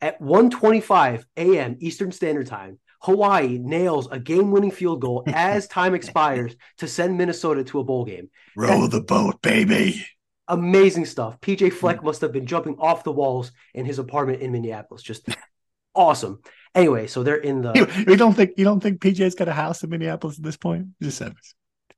At 0.00 0.20
1:25 0.20 1.24
a.m. 1.36 1.76
Eastern 1.80 2.12
Standard 2.12 2.46
Time, 2.46 2.78
Hawaii 3.00 3.58
nails 3.58 4.08
a 4.10 4.18
game-winning 4.18 4.70
field 4.70 5.00
goal 5.00 5.24
as 5.26 5.66
time 5.66 5.94
expires 5.94 6.54
to 6.78 6.88
send 6.88 7.16
Minnesota 7.16 7.64
to 7.64 7.80
a 7.80 7.84
bowl 7.84 8.04
game. 8.04 8.30
Row 8.56 8.86
the 8.86 9.00
boat, 9.00 9.40
baby. 9.42 10.06
Amazing 10.46 11.06
stuff. 11.06 11.40
PJ 11.40 11.58
mm. 11.58 11.72
Fleck 11.72 12.02
must 12.02 12.20
have 12.22 12.32
been 12.32 12.46
jumping 12.46 12.76
off 12.78 13.04
the 13.04 13.12
walls 13.12 13.52
in 13.74 13.84
his 13.84 13.98
apartment 13.98 14.40
in 14.40 14.52
Minneapolis. 14.52 15.02
Just 15.02 15.28
awesome. 15.94 16.40
Anyway, 16.74 17.06
so 17.06 17.22
they're 17.22 17.36
in 17.36 17.62
the. 17.62 17.72
You, 17.74 18.12
you 18.12 18.16
don't 18.16 18.34
think 18.34 18.52
you 18.56 18.64
don't 18.64 18.80
think 18.80 19.00
PJ's 19.00 19.34
got 19.34 19.48
a 19.48 19.52
house 19.52 19.82
in 19.82 19.90
Minneapolis 19.90 20.38
at 20.38 20.44
this 20.44 20.56
point? 20.56 20.88
Just 21.02 21.18
said. 21.18 21.34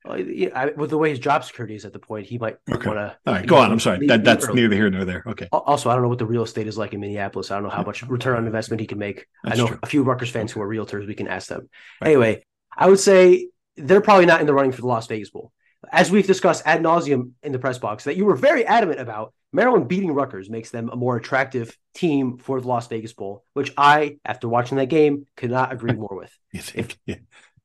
Yeah, 0.07 0.49
I, 0.55 0.67
with 0.67 0.91
the 0.91 0.99
way 0.99 1.11
his 1.11 1.19
job 1.19 1.45
security 1.45 1.75
is 1.75 1.85
at 1.85 1.93
the 1.93 1.99
point, 1.99 2.27
he 2.27 2.39
might 2.39 2.57
Okay. 2.71 2.89
want 2.89 2.99
to. 2.99 3.17
All 3.27 3.35
right, 3.35 3.47
go 3.47 3.57
on. 3.57 3.71
I'm 3.71 3.79
sorry. 3.81 4.07
That, 4.07 4.25
that's 4.25 4.49
neither 4.49 4.75
here 4.75 4.89
nor 4.89 5.05
there. 5.05 5.23
Okay. 5.27 5.47
Also, 5.53 5.91
I 5.91 5.95
don't 5.95 6.03
know 6.03 6.09
what 6.09 6.19
the 6.19 6.27
real 6.27 6.43
estate 6.43 6.67
is 6.67 6.79
like 6.79 6.95
in 6.95 7.01
Minneapolis. 7.01 7.51
I 7.51 7.55
don't 7.57 7.65
know 7.65 7.71
how 7.71 7.83
much 7.83 8.03
return 8.05 8.37
on 8.39 8.47
investment 8.47 8.81
he 8.81 8.87
can 8.87 8.99
make. 8.99 9.27
That's 9.45 9.59
I 9.59 9.63
know 9.63 9.69
true. 9.69 9.79
a 9.83 9.87
few 9.87 10.03
Rutgers 10.03 10.31
fans 10.31 10.53
who 10.53 10.61
are 10.63 10.69
realtors. 10.69 11.07
We 11.07 11.15
can 11.15 11.29
ask 11.29 11.49
them. 11.49 11.69
Right. 12.01 12.09
Anyway, 12.09 12.43
I 12.77 12.89
would 12.89 12.99
say 12.99 13.49
they're 13.77 14.01
probably 14.01 14.27
not 14.27 14.41
in 14.41 14.47
the 14.47 14.55
running 14.55 14.73
for 14.73 14.81
the 14.81 14.87
Las 14.87 15.07
Vegas 15.07 15.31
Bowl. 15.31 15.53
As 15.93 16.11
we've 16.11 16.27
discussed 16.27 16.63
ad 16.67 16.83
nauseum 16.83 17.33
in 17.43 17.53
the 17.53 17.59
press 17.59 17.79
box, 17.79 18.05
that 18.05 18.17
you 18.17 18.25
were 18.27 18.37
very 18.37 18.65
adamant 18.67 19.01
about, 19.01 19.33
Maryland 19.53 19.89
beating 19.89 20.13
Rutgers 20.13 20.49
makes 20.49 20.71
them 20.71 20.91
a 20.91 20.97
more 20.97 21.17
attractive 21.17 21.77
team 21.95 22.37
for 22.39 22.61
the 22.61 22.69
Las 22.69 22.87
Vegas 22.87 23.13
Bowl, 23.15 23.45
which 23.55 23.73
I, 23.77 24.19
after 24.25 24.49
watching 24.49 24.77
that 24.79 24.87
game, 24.91 25.27
could 25.37 25.51
not 25.51 25.73
agree 25.73 25.93
more 25.95 26.15
with. 26.17 26.33
You 26.53 26.61
think? 26.61 26.99
Yeah. 27.07 27.17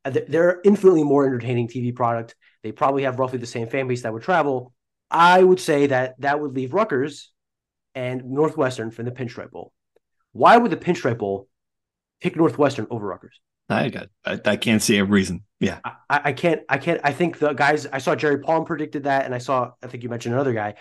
Uh, 0.06 0.12
th- 0.12 0.28
They're 0.30 0.62
infinitely 0.64 1.04
more 1.04 1.26
entertaining 1.26 1.68
TV 1.68 1.94
product. 1.94 2.36
They 2.64 2.72
probably 2.72 3.04
have 3.04 3.20
roughly 3.20 3.40
the 3.40 3.46
same 3.46 3.68
fan 3.68 3.88
base 3.88 4.04
that 4.04 4.14
would 4.14 4.24
travel. 4.24 4.74
I 5.12 5.44
would 5.44 5.60
say 5.60 5.88
that 5.88 6.16
that 6.22 6.40
would 6.40 6.56
leave 6.56 6.74
Rutgers 6.74 7.32
and 7.94 8.24
Northwestern 8.26 8.92
from 8.92 9.06
the 9.06 9.12
Pinstripe 9.12 9.52
Bowl. 9.52 9.74
Why 10.32 10.58
would 10.58 10.72
the 10.72 10.78
Pinstripe 10.78 11.18
Bowl 11.18 11.48
pick 12.22 12.36
Northwestern 12.36 12.88
over 12.90 13.08
Rutgers? 13.08 13.40
I 13.70 13.90
got. 13.90 14.10
I, 14.24 14.40
I 14.46 14.56
can't 14.58 14.82
see 14.82 14.98
a 15.00 15.06
reason. 15.06 15.44
Yeah. 15.60 15.80
I, 15.84 15.92
I 16.10 16.22
I 16.26 16.34
can't. 16.34 16.62
I 16.70 16.78
can't. 16.78 17.02
I 17.04 17.14
think 17.14 17.40
the 17.40 17.54
guys. 17.54 17.88
I 17.88 17.98
saw 17.98 18.16
Jerry 18.16 18.40
Palm 18.40 18.66
predicted 18.66 19.04
that, 19.04 19.26
and 19.26 19.34
I 19.34 19.40
saw. 19.40 19.72
I 19.82 19.88
think 19.88 20.04
you 20.04 20.10
mentioned 20.10 20.36
another 20.36 20.54
guy. 20.54 20.76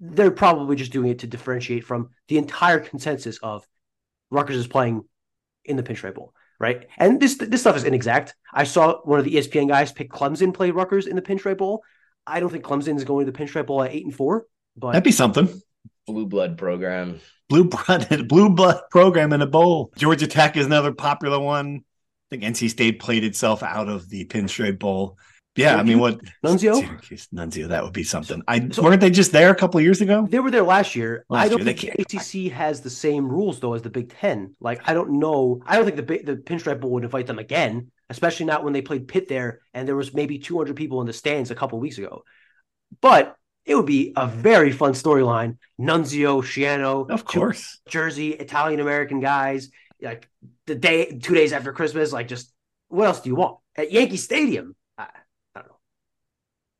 They're 0.00 0.30
probably 0.30 0.76
just 0.76 0.92
doing 0.92 1.10
it 1.10 1.20
to 1.20 1.26
differentiate 1.26 1.84
from 1.84 2.10
the 2.28 2.38
entire 2.38 2.78
consensus 2.78 3.38
of 3.38 3.66
Rutgers 4.30 4.56
is 4.56 4.68
playing 4.68 5.02
in 5.64 5.76
the 5.76 5.82
Pinstripe 5.82 6.14
Bowl, 6.14 6.32
right? 6.58 6.86
And 6.96 7.20
this 7.20 7.36
this 7.36 7.60
stuff 7.60 7.76
is 7.76 7.84
inexact. 7.84 8.34
I 8.52 8.64
saw 8.64 9.00
one 9.02 9.18
of 9.18 9.24
the 9.24 9.34
ESPN 9.34 9.68
guys 9.68 9.92
pick 9.92 10.10
Clemson 10.10 10.52
play 10.52 10.70
Rutgers 10.70 11.06
in 11.06 11.16
the 11.16 11.22
Pinstripe 11.22 11.58
Bowl. 11.58 11.82
I 12.26 12.40
don't 12.40 12.50
think 12.50 12.64
Clemson 12.64 12.96
is 12.96 13.04
going 13.04 13.26
to 13.26 13.32
the 13.32 13.38
Pinstripe 13.38 13.66
Bowl 13.66 13.82
at 13.82 13.92
eight 13.92 14.04
and 14.04 14.14
four, 14.14 14.46
but 14.76 14.92
That'd 14.92 15.04
be 15.04 15.12
something. 15.12 15.48
Blue 16.06 16.26
blood 16.26 16.58
program. 16.58 17.20
Blue 17.48 17.64
blood, 17.64 18.28
blue 18.28 18.50
blood 18.50 18.80
program 18.90 19.32
in 19.32 19.42
a 19.42 19.46
bowl. 19.46 19.92
Georgia 19.96 20.26
Tech 20.26 20.56
is 20.56 20.66
another 20.66 20.92
popular 20.92 21.38
one. 21.38 21.84
I 22.30 22.36
think 22.36 22.42
NC 22.42 22.70
State 22.70 23.00
played 23.00 23.24
itself 23.24 23.62
out 23.62 23.88
of 23.88 24.08
the 24.10 24.26
Pinstripe 24.26 24.78
Bowl. 24.78 25.18
Yeah, 25.58 25.76
I 25.76 25.82
mean, 25.82 25.98
what 25.98 26.20
Nunzio? 26.44 26.80
Syracuse, 26.80 27.28
Nunzio, 27.34 27.68
that 27.68 27.82
would 27.84 27.92
be 27.92 28.04
something. 28.04 28.42
I 28.48 28.68
So- 28.70 28.82
weren't 28.82 29.00
they 29.00 29.10
just 29.10 29.32
there 29.32 29.50
a 29.50 29.54
couple 29.54 29.78
of 29.78 29.84
years 29.84 30.00
ago? 30.00 30.26
They 30.28 30.38
were 30.38 30.50
there 30.50 30.62
last 30.62 30.94
year. 30.96 31.24
Last 31.28 31.44
I 31.44 31.48
don't 31.48 31.64
year, 31.64 31.74
think 31.74 31.96
the 31.96 32.02
ACC 32.02 32.52
has 32.52 32.80
the 32.80 32.90
same 32.90 33.28
rules 33.28 33.60
though 33.60 33.74
as 33.74 33.82
the 33.82 33.90
Big 33.90 34.08
Ten. 34.14 34.54
Like 34.60 34.88
I 34.88 34.94
don't 34.94 35.18
know. 35.18 35.60
I 35.66 35.76
don't 35.76 35.84
think 35.84 35.96
the 35.96 36.32
the 36.32 36.36
Pinstripe 36.40 36.80
Bowl 36.80 36.92
would 36.92 37.04
invite 37.04 37.26
them 37.26 37.38
again, 37.38 37.90
especially 38.08 38.46
not 38.46 38.64
when 38.64 38.72
they 38.72 38.82
played 38.82 39.08
Pitt 39.08 39.28
there 39.28 39.60
and 39.74 39.86
there 39.86 39.96
was 39.96 40.14
maybe 40.14 40.38
200 40.38 40.76
people 40.76 41.00
in 41.00 41.06
the 41.06 41.12
stands 41.12 41.50
a 41.50 41.54
couple 41.54 41.78
weeks 41.80 41.98
ago. 41.98 42.22
But 43.00 43.34
it 43.66 43.74
would 43.74 43.86
be 43.86 44.12
a 44.16 44.26
very 44.26 44.72
fun 44.72 44.92
storyline. 44.92 45.58
Nunzio, 45.78 46.40
Schiano, 46.42 47.10
Of 47.10 47.24
course. 47.26 47.80
Jersey, 47.86 48.30
Italian 48.32 48.80
American 48.80 49.20
guys, 49.20 49.70
like 50.00 50.26
the 50.66 50.74
day, 50.74 51.18
two 51.18 51.34
days 51.34 51.52
after 51.52 51.72
Christmas. 51.72 52.12
Like 52.12 52.28
just 52.28 52.52
what 52.88 53.06
else 53.06 53.20
do 53.20 53.28
you 53.28 53.34
want 53.36 53.58
at 53.76 53.92
Yankee 53.92 54.16
Stadium? 54.16 54.74
I, 54.96 55.08
I 55.54 55.60
don't 55.60 55.68
know. 55.68 55.76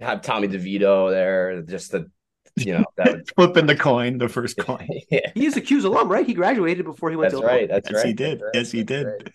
Have 0.00 0.22
Tommy 0.22 0.48
DeVito 0.48 1.11
there. 1.11 1.62
Just 1.62 1.92
the, 1.92 2.11
you 2.56 2.74
know, 2.78 2.84
that 2.96 3.06
would, 3.12 3.30
Flipping 3.37 3.66
the 3.66 3.76
coin, 3.76 4.18
the 4.18 4.28
first 4.28 4.56
coin. 4.58 4.88
yeah. 5.11 5.30
He 5.34 5.46
is 5.46 5.56
a 5.56 5.61
'Cuse 5.61 5.84
alum, 5.84 6.08
right? 6.08 6.26
He 6.26 6.34
graduated 6.34 6.84
before 6.84 7.11
he 7.11 7.16
went 7.16 7.32
That's 7.32 7.40
to 7.40 7.46
right. 7.46 7.68
That's 7.68 7.90
Yes, 7.90 7.96
right. 7.98 8.06
he 8.06 8.12
did. 8.12 8.40
That's 8.40 8.42
right. 8.42 8.50
Yes, 8.54 8.70
he 8.72 8.82
That's 8.82 9.04
did. 9.04 9.06
right. 9.06 9.32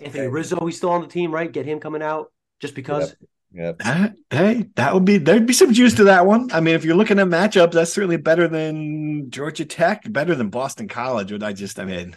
Anthony 0.00 0.28
Rizzo, 0.28 0.64
he's 0.66 0.76
still 0.76 0.90
on 0.90 1.00
the 1.02 1.06
team, 1.08 1.32
right? 1.32 1.50
Get 1.50 1.66
him 1.66 1.80
coming 1.80 2.02
out 2.02 2.32
just 2.60 2.74
because. 2.74 3.14
Yep. 3.52 3.78
That, 3.78 4.12
hey, 4.30 4.66
that 4.74 4.92
would 4.92 5.06
be 5.06 5.16
there'd 5.16 5.46
be 5.46 5.52
some 5.54 5.72
juice 5.72 5.94
to 5.94 6.04
that 6.04 6.26
one. 6.26 6.50
I 6.52 6.60
mean, 6.60 6.74
if 6.74 6.84
you're 6.84 6.96
looking 6.96 7.18
at 7.18 7.26
matchups, 7.28 7.72
that's 7.72 7.92
certainly 7.92 8.18
better 8.18 8.48
than 8.48 9.30
Georgia 9.30 9.64
Tech, 9.64 10.02
better 10.12 10.34
than 10.34 10.50
Boston 10.50 10.88
College. 10.88 11.32
Would 11.32 11.42
I 11.42 11.54
just? 11.54 11.78
I 11.78 11.86
mean, 11.86 12.16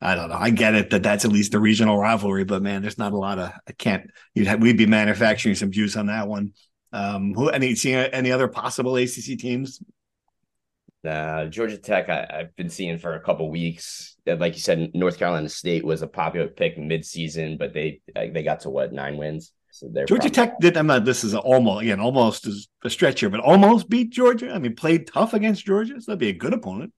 I 0.00 0.16
don't 0.16 0.30
know. 0.30 0.36
I 0.38 0.50
get 0.50 0.74
it 0.74 0.90
that 0.90 1.02
that's 1.04 1.24
at 1.24 1.30
least 1.30 1.54
a 1.54 1.60
regional 1.60 1.96
rivalry, 1.98 2.44
but 2.44 2.62
man, 2.62 2.82
there's 2.82 2.98
not 2.98 3.12
a 3.12 3.18
lot 3.18 3.38
of. 3.38 3.52
I 3.68 3.72
can't. 3.72 4.10
You'd 4.34 4.48
have, 4.48 4.60
we'd 4.60 4.78
be 4.78 4.86
manufacturing 4.86 5.54
some 5.54 5.70
juice 5.70 5.96
on 5.96 6.06
that 6.06 6.26
one. 6.26 6.54
Um, 6.92 7.34
who 7.34 7.48
any 7.48 7.74
see 7.74 7.92
any 7.92 8.32
other 8.32 8.48
possible 8.48 8.96
ACC 8.96 9.38
teams? 9.38 9.80
Uh, 11.06 11.46
Georgia 11.46 11.78
Tech, 11.78 12.08
I, 12.10 12.26
I've 12.40 12.56
been 12.56 12.68
seeing 12.68 12.98
for 12.98 13.14
a 13.14 13.20
couple 13.20 13.50
weeks. 13.50 14.16
That, 14.26 14.38
Like 14.38 14.54
you 14.54 14.60
said, 14.60 14.90
North 14.94 15.18
Carolina 15.18 15.48
State 15.48 15.82
was 15.84 16.02
a 16.02 16.06
popular 16.06 16.48
pick 16.48 16.76
mid-season, 16.76 17.56
but 17.56 17.72
they 17.72 18.00
they 18.14 18.42
got 18.42 18.60
to 18.60 18.70
what 18.70 18.92
nine 18.92 19.16
wins. 19.16 19.52
So 19.70 19.88
they're 19.90 20.04
Georgia 20.04 20.28
probably- 20.30 20.50
Tech 20.52 20.60
did. 20.60 20.76
I'm 20.76 20.88
not. 20.88 21.04
This 21.04 21.24
is 21.24 21.34
almost 21.34 21.82
again 21.82 22.00
almost 22.00 22.46
is 22.46 22.68
a 22.84 22.90
stretch 22.90 23.20
here, 23.20 23.30
but 23.30 23.40
almost 23.40 23.88
beat 23.88 24.10
Georgia. 24.10 24.52
I 24.52 24.58
mean, 24.58 24.74
played 24.74 25.06
tough 25.06 25.32
against 25.32 25.64
Georgia, 25.64 25.94
so 26.00 26.10
that'd 26.12 26.18
be 26.18 26.28
a 26.28 26.32
good 26.34 26.52
opponent. 26.52 26.92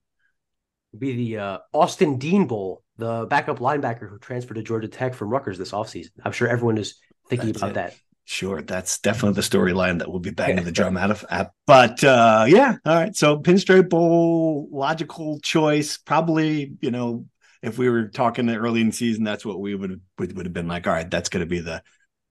Would 0.91 0.99
Be 0.99 1.15
the 1.15 1.37
uh, 1.37 1.57
Austin 1.71 2.17
Dean 2.17 2.45
Bowl, 2.45 2.83
the 2.97 3.25
backup 3.29 3.59
linebacker 3.59 4.09
who 4.09 4.17
transferred 4.19 4.55
to 4.55 4.63
Georgia 4.63 4.87
Tech 4.87 5.13
from 5.13 5.29
Rutgers 5.29 5.57
this 5.57 5.71
offseason. 5.71 6.09
I'm 6.23 6.31
sure 6.33 6.47
everyone 6.47 6.77
is 6.77 6.99
thinking 7.29 7.47
That's 7.53 7.59
about 7.59 7.71
it. 7.71 7.75
that. 7.75 7.95
Sure, 8.25 8.61
that's 8.61 8.99
definitely 8.99 9.35
the 9.35 9.41
storyline 9.41 9.99
that 9.99 10.09
we'll 10.09 10.19
be 10.19 10.31
banging 10.31 10.63
the 10.63 10.71
drum 10.71 10.95
out 10.95 11.11
of. 11.11 11.25
At. 11.29 11.51
But 11.67 12.03
uh, 12.03 12.45
yeah, 12.47 12.77
all 12.85 12.95
right. 12.95 13.15
So 13.15 13.39
Pinstripe 13.39 13.89
Bowl, 13.89 14.69
logical 14.71 15.39
choice. 15.41 15.97
Probably, 15.97 16.73
you 16.79 16.91
know, 16.91 17.25
if 17.61 17.77
we 17.77 17.89
were 17.89 18.07
talking 18.07 18.49
early 18.49 18.81
in 18.81 18.87
the 18.87 18.93
season, 18.93 19.23
that's 19.23 19.45
what 19.45 19.59
we 19.59 19.75
would 19.75 20.01
would, 20.17 20.37
would 20.37 20.45
have 20.45 20.53
been 20.53 20.67
like. 20.67 20.87
All 20.87 20.93
right, 20.93 21.09
that's 21.09 21.29
going 21.29 21.41
to 21.41 21.49
be 21.49 21.59
the 21.59 21.83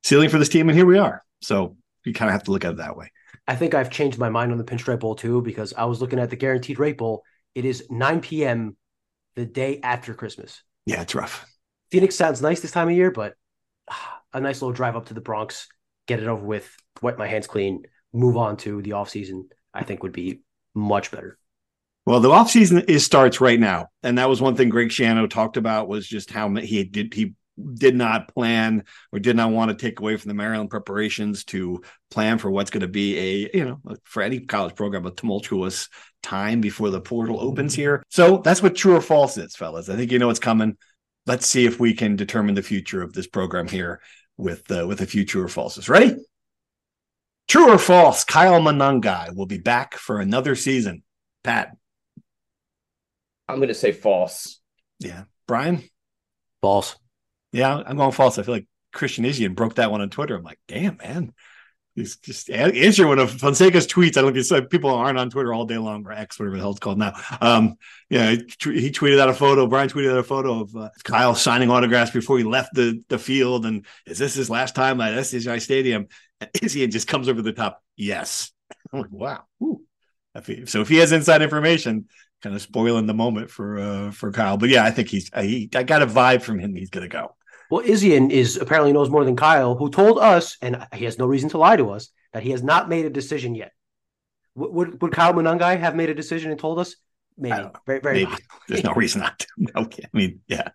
ceiling 0.02 0.30
for 0.30 0.38
this 0.38 0.48
team, 0.48 0.68
and 0.68 0.76
here 0.76 0.86
we 0.86 0.98
are. 0.98 1.22
So 1.42 1.76
you 2.04 2.14
kind 2.14 2.30
of 2.30 2.32
have 2.32 2.44
to 2.44 2.52
look 2.52 2.64
at 2.64 2.72
it 2.72 2.76
that 2.78 2.96
way. 2.96 3.12
I 3.46 3.56
think 3.56 3.74
I've 3.74 3.90
changed 3.90 4.18
my 4.18 4.30
mind 4.30 4.52
on 4.52 4.58
the 4.58 4.64
Pinstripe 4.64 5.00
Bowl 5.00 5.14
too 5.14 5.42
because 5.42 5.74
I 5.74 5.84
was 5.84 6.00
looking 6.00 6.18
at 6.18 6.30
the 6.30 6.36
Guaranteed 6.36 6.78
Rate 6.78 6.98
Bowl. 6.98 7.22
It 7.54 7.64
is 7.64 7.86
9 7.90 8.20
p.m. 8.20 8.76
the 9.34 9.44
day 9.44 9.80
after 9.82 10.14
Christmas. 10.14 10.62
Yeah, 10.86 11.02
it's 11.02 11.14
rough. 11.14 11.46
Phoenix 11.90 12.14
sounds 12.14 12.40
nice 12.40 12.60
this 12.60 12.70
time 12.70 12.88
of 12.88 12.94
year, 12.94 13.10
but 13.10 13.34
a 14.32 14.40
nice 14.40 14.62
little 14.62 14.72
drive 14.72 14.96
up 14.96 15.06
to 15.06 15.14
the 15.14 15.20
Bronx, 15.20 15.68
get 16.12 16.22
it 16.22 16.28
over 16.28 16.44
with, 16.44 16.74
wipe 17.00 17.18
my 17.18 17.26
hands 17.26 17.46
clean, 17.46 17.84
move 18.12 18.36
on 18.36 18.56
to 18.58 18.82
the 18.82 18.92
off 18.92 19.08
season. 19.08 19.48
I 19.74 19.84
think 19.84 20.02
would 20.02 20.12
be 20.12 20.40
much 20.74 21.10
better. 21.10 21.38
Well, 22.04 22.20
the 22.20 22.28
offseason 22.28 22.88
is 22.88 23.06
starts 23.06 23.40
right 23.40 23.58
now. 23.58 23.86
And 24.02 24.18
that 24.18 24.28
was 24.28 24.42
one 24.42 24.56
thing 24.56 24.68
Greg 24.68 24.88
Schiano 24.88 25.30
talked 25.30 25.56
about 25.56 25.88
was 25.88 26.06
just 26.06 26.30
how 26.30 26.52
he 26.56 26.84
did 26.84 27.14
he 27.14 27.34
did 27.74 27.94
not 27.94 28.28
plan 28.34 28.84
or 29.12 29.18
did 29.18 29.36
not 29.36 29.52
want 29.52 29.70
to 29.70 29.76
take 29.76 30.00
away 30.00 30.16
from 30.16 30.28
the 30.28 30.34
Maryland 30.34 30.70
preparations 30.70 31.44
to 31.44 31.82
plan 32.10 32.38
for 32.38 32.50
what's 32.50 32.70
going 32.70 32.80
to 32.80 32.88
be 32.88 33.18
a, 33.18 33.50
you 33.54 33.64
know, 33.64 33.96
for 34.04 34.22
any 34.22 34.40
college 34.40 34.74
program, 34.74 35.06
a 35.06 35.10
tumultuous 35.10 35.88
time 36.22 36.60
before 36.60 36.90
the 36.90 37.00
portal 37.00 37.40
opens 37.40 37.74
here. 37.74 38.02
So 38.08 38.38
that's 38.38 38.62
what 38.62 38.74
true 38.74 38.96
or 38.96 39.00
false 39.00 39.36
is, 39.36 39.54
fellas. 39.54 39.88
I 39.88 39.96
think 39.96 40.10
you 40.10 40.18
know 40.18 40.28
what's 40.28 40.38
coming. 40.38 40.76
Let's 41.26 41.46
see 41.46 41.66
if 41.66 41.78
we 41.78 41.94
can 41.94 42.16
determine 42.16 42.54
the 42.54 42.62
future 42.62 43.02
of 43.02 43.12
this 43.12 43.28
program 43.28 43.68
here 43.68 44.00
with 44.36 44.70
uh, 44.70 44.86
with 44.86 45.00
a 45.00 45.06
few 45.06 45.24
true 45.24 45.42
or 45.42 45.48
falses. 45.48 45.88
Ready? 45.88 46.16
True 47.48 47.70
or 47.70 47.78
false? 47.78 48.24
Kyle 48.24 48.60
Monangai 48.60 49.34
will 49.34 49.46
be 49.46 49.58
back 49.58 49.94
for 49.94 50.20
another 50.20 50.54
season. 50.54 51.02
Pat. 51.44 51.76
I'm 53.48 53.56
going 53.56 53.68
to 53.68 53.74
say 53.74 53.92
false. 53.92 54.60
Yeah. 55.00 55.24
Brian? 55.46 55.82
False. 56.60 56.96
Yeah, 57.52 57.82
I'm 57.84 57.96
going 57.96 58.12
false. 58.12 58.38
I 58.38 58.42
feel 58.42 58.54
like 58.54 58.66
Christian 58.92 59.24
Izien 59.24 59.54
broke 59.54 59.74
that 59.74 59.90
one 59.90 60.00
on 60.00 60.08
Twitter. 60.10 60.36
I'm 60.36 60.42
like, 60.42 60.60
damn, 60.68 60.96
man. 60.96 61.32
He's 61.94 62.16
just 62.16 62.48
answer 62.48 63.06
one 63.06 63.18
of 63.18 63.30
Fonseca's 63.30 63.86
tweets. 63.86 64.16
I 64.16 64.22
don't 64.22 64.50
know 64.50 64.66
people 64.66 64.90
aren't 64.90 65.18
on 65.18 65.28
Twitter 65.28 65.52
all 65.52 65.66
day 65.66 65.76
long 65.76 66.06
or 66.06 66.12
X, 66.12 66.38
whatever 66.38 66.56
the 66.56 66.62
hell 66.62 66.70
it's 66.70 66.80
called 66.80 66.98
now. 66.98 67.12
Um, 67.42 67.74
yeah, 68.08 68.30
he, 68.30 68.80
he, 68.80 68.90
tweeted 68.90 69.20
out 69.20 69.28
a 69.28 69.34
photo. 69.34 69.66
Brian 69.66 69.90
tweeted 69.90 70.12
out 70.12 70.18
a 70.18 70.22
photo 70.22 70.60
of 70.62 70.74
uh, 70.74 70.88
Kyle 71.04 71.34
signing 71.34 71.70
autographs 71.70 72.10
before 72.10 72.38
he 72.38 72.44
left 72.44 72.72
the, 72.72 73.02
the 73.08 73.18
field. 73.18 73.66
And 73.66 73.84
is 74.06 74.18
this 74.18 74.34
his 74.34 74.48
last 74.48 74.74
time 74.74 75.02
at 75.02 75.26
SHI 75.26 75.58
Stadium? 75.58 76.06
Is 76.62 76.72
he 76.72 76.82
and 76.82 76.90
Izien 76.90 76.92
just 76.92 77.08
comes 77.08 77.28
over 77.28 77.42
the 77.42 77.52
top. 77.52 77.82
Yes. 77.96 78.52
I'm 78.92 79.00
like, 79.00 79.12
wow. 79.12 79.44
So 80.64 80.80
if 80.80 80.88
he 80.88 80.96
has 80.96 81.12
inside 81.12 81.42
information, 81.42 82.08
kind 82.42 82.54
of 82.54 82.62
spoiling 82.62 83.06
the 83.06 83.14
moment 83.14 83.50
for 83.50 83.78
uh, 83.78 84.10
for 84.10 84.32
Kyle. 84.32 84.56
But 84.56 84.70
yeah, 84.70 84.84
I 84.84 84.90
think 84.90 85.08
he's 85.08 85.30
he, 85.36 85.68
I 85.74 85.82
got 85.82 86.02
a 86.02 86.06
vibe 86.06 86.42
from 86.42 86.58
him. 86.58 86.74
He's 86.74 86.90
gonna 86.90 87.08
go. 87.08 87.36
Well, 87.72 87.82
Izien 87.86 88.30
is 88.30 88.58
apparently 88.58 88.92
knows 88.92 89.08
more 89.08 89.24
than 89.24 89.34
Kyle, 89.34 89.74
who 89.74 89.88
told 89.88 90.18
us, 90.18 90.58
and 90.60 90.86
he 90.92 91.06
has 91.06 91.18
no 91.18 91.24
reason 91.24 91.48
to 91.48 91.58
lie 91.58 91.76
to 91.76 91.88
us, 91.88 92.10
that 92.34 92.42
he 92.42 92.50
has 92.50 92.62
not 92.62 92.86
made 92.86 93.06
a 93.06 93.10
decision 93.10 93.54
yet. 93.54 93.72
Would 94.56 94.74
would, 94.74 95.00
would 95.00 95.12
Kyle 95.12 95.32
Monangai 95.32 95.80
have 95.80 95.96
made 95.96 96.10
a 96.10 96.14
decision 96.14 96.50
and 96.50 96.60
told 96.60 96.78
us? 96.78 96.96
Maybe. 97.38 97.64
Very, 97.86 98.00
very. 98.00 98.26
Maybe. 98.26 98.42
There's 98.68 98.84
no 98.84 98.92
reason 98.92 99.22
not 99.22 99.38
to. 99.38 99.46
Okay. 99.84 100.02
I 100.04 100.08
mean, 100.12 100.40
yeah. 100.48 100.68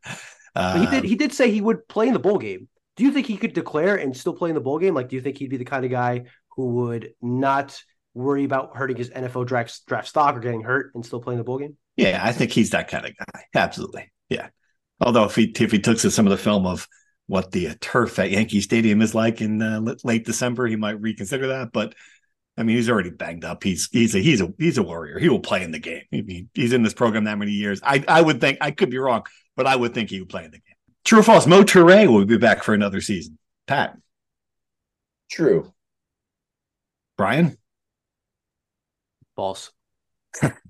Uh, 0.55 0.79
he 0.79 0.85
did. 0.87 1.03
He 1.03 1.15
did 1.15 1.33
say 1.33 1.51
he 1.51 1.61
would 1.61 1.87
play 1.87 2.07
in 2.07 2.13
the 2.13 2.19
bowl 2.19 2.39
game. 2.39 2.67
Do 2.95 3.03
you 3.03 3.11
think 3.11 3.27
he 3.27 3.37
could 3.37 3.53
declare 3.53 3.97
and 3.97 4.17
still 4.17 4.33
play 4.33 4.49
in 4.49 4.55
the 4.55 4.61
bowl 4.61 4.79
game? 4.79 4.95
Like, 4.95 5.09
do 5.09 5.17
you 5.17 5.21
think 5.21 5.37
he'd 5.37 5.51
be 5.51 5.57
the 5.57 5.65
kind 5.65 5.85
of 5.85 5.91
guy 5.91 6.23
who 6.55 6.65
would 6.77 7.11
not 7.21 7.79
worry 8.15 8.43
about 8.43 8.75
hurting 8.75 8.97
his 8.97 9.11
NFL 9.11 9.45
draft 9.45 9.85
draft 9.85 10.07
stock 10.07 10.35
or 10.35 10.39
getting 10.39 10.63
hurt 10.63 10.95
and 10.95 11.05
still 11.05 11.21
playing 11.21 11.37
the 11.37 11.43
bowl 11.43 11.59
game? 11.59 11.77
Yeah, 11.95 12.19
I 12.23 12.31
think 12.31 12.49
he's 12.53 12.71
that 12.71 12.87
kind 12.87 13.05
of 13.05 13.11
guy. 13.15 13.43
Absolutely. 13.53 14.11
Yeah. 14.29 14.49
Although 14.99 15.25
if 15.25 15.35
he 15.35 15.53
if 15.59 15.71
he 15.71 15.79
took 15.79 15.99
some 15.99 16.25
of 16.25 16.31
the 16.31 16.37
film 16.37 16.65
of 16.65 16.87
what 17.27 17.51
the 17.51 17.67
uh, 17.67 17.75
turf 17.81 18.17
at 18.19 18.31
Yankee 18.31 18.61
Stadium 18.61 19.01
is 19.01 19.13
like 19.13 19.41
in 19.41 19.61
uh, 19.61 19.81
late 20.03 20.25
December, 20.25 20.67
he 20.67 20.75
might 20.75 21.01
reconsider 21.01 21.47
that. 21.47 21.71
But 21.71 21.93
I 22.57 22.63
mean, 22.63 22.77
he's 22.77 22.89
already 22.89 23.11
banged 23.11 23.45
up. 23.45 23.63
He's 23.63 23.89
he's 23.91 24.15
a 24.15 24.19
he's 24.19 24.41
a 24.41 24.51
he's 24.57 24.77
a 24.77 24.83
warrior. 24.83 25.19
He 25.19 25.29
will 25.29 25.39
play 25.39 25.63
in 25.63 25.71
the 25.71 25.79
game. 25.79 26.03
I 26.13 26.21
mean, 26.21 26.49
he's 26.53 26.73
in 26.73 26.83
this 26.83 26.93
program 26.93 27.25
that 27.25 27.37
many 27.37 27.51
years. 27.51 27.79
I 27.83 28.03
I 28.07 28.21
would 28.21 28.41
think 28.41 28.57
I 28.61 28.71
could 28.71 28.89
be 28.89 28.97
wrong, 28.97 29.23
but 29.55 29.67
I 29.67 29.75
would 29.75 29.93
think 29.93 30.09
he 30.09 30.19
would 30.19 30.29
play 30.29 30.45
in 30.45 30.51
the 30.51 30.57
game. 30.57 30.75
True 31.05 31.19
or 31.19 31.23
false? 31.23 31.45
Mo 31.45 31.63
Toure 31.63 32.07
will 32.07 32.25
be 32.25 32.37
back 32.37 32.63
for 32.63 32.73
another 32.73 33.01
season. 33.01 33.37
Pat. 33.67 33.97
True. 35.29 35.73
Brian. 37.17 37.57
False. 39.35 39.71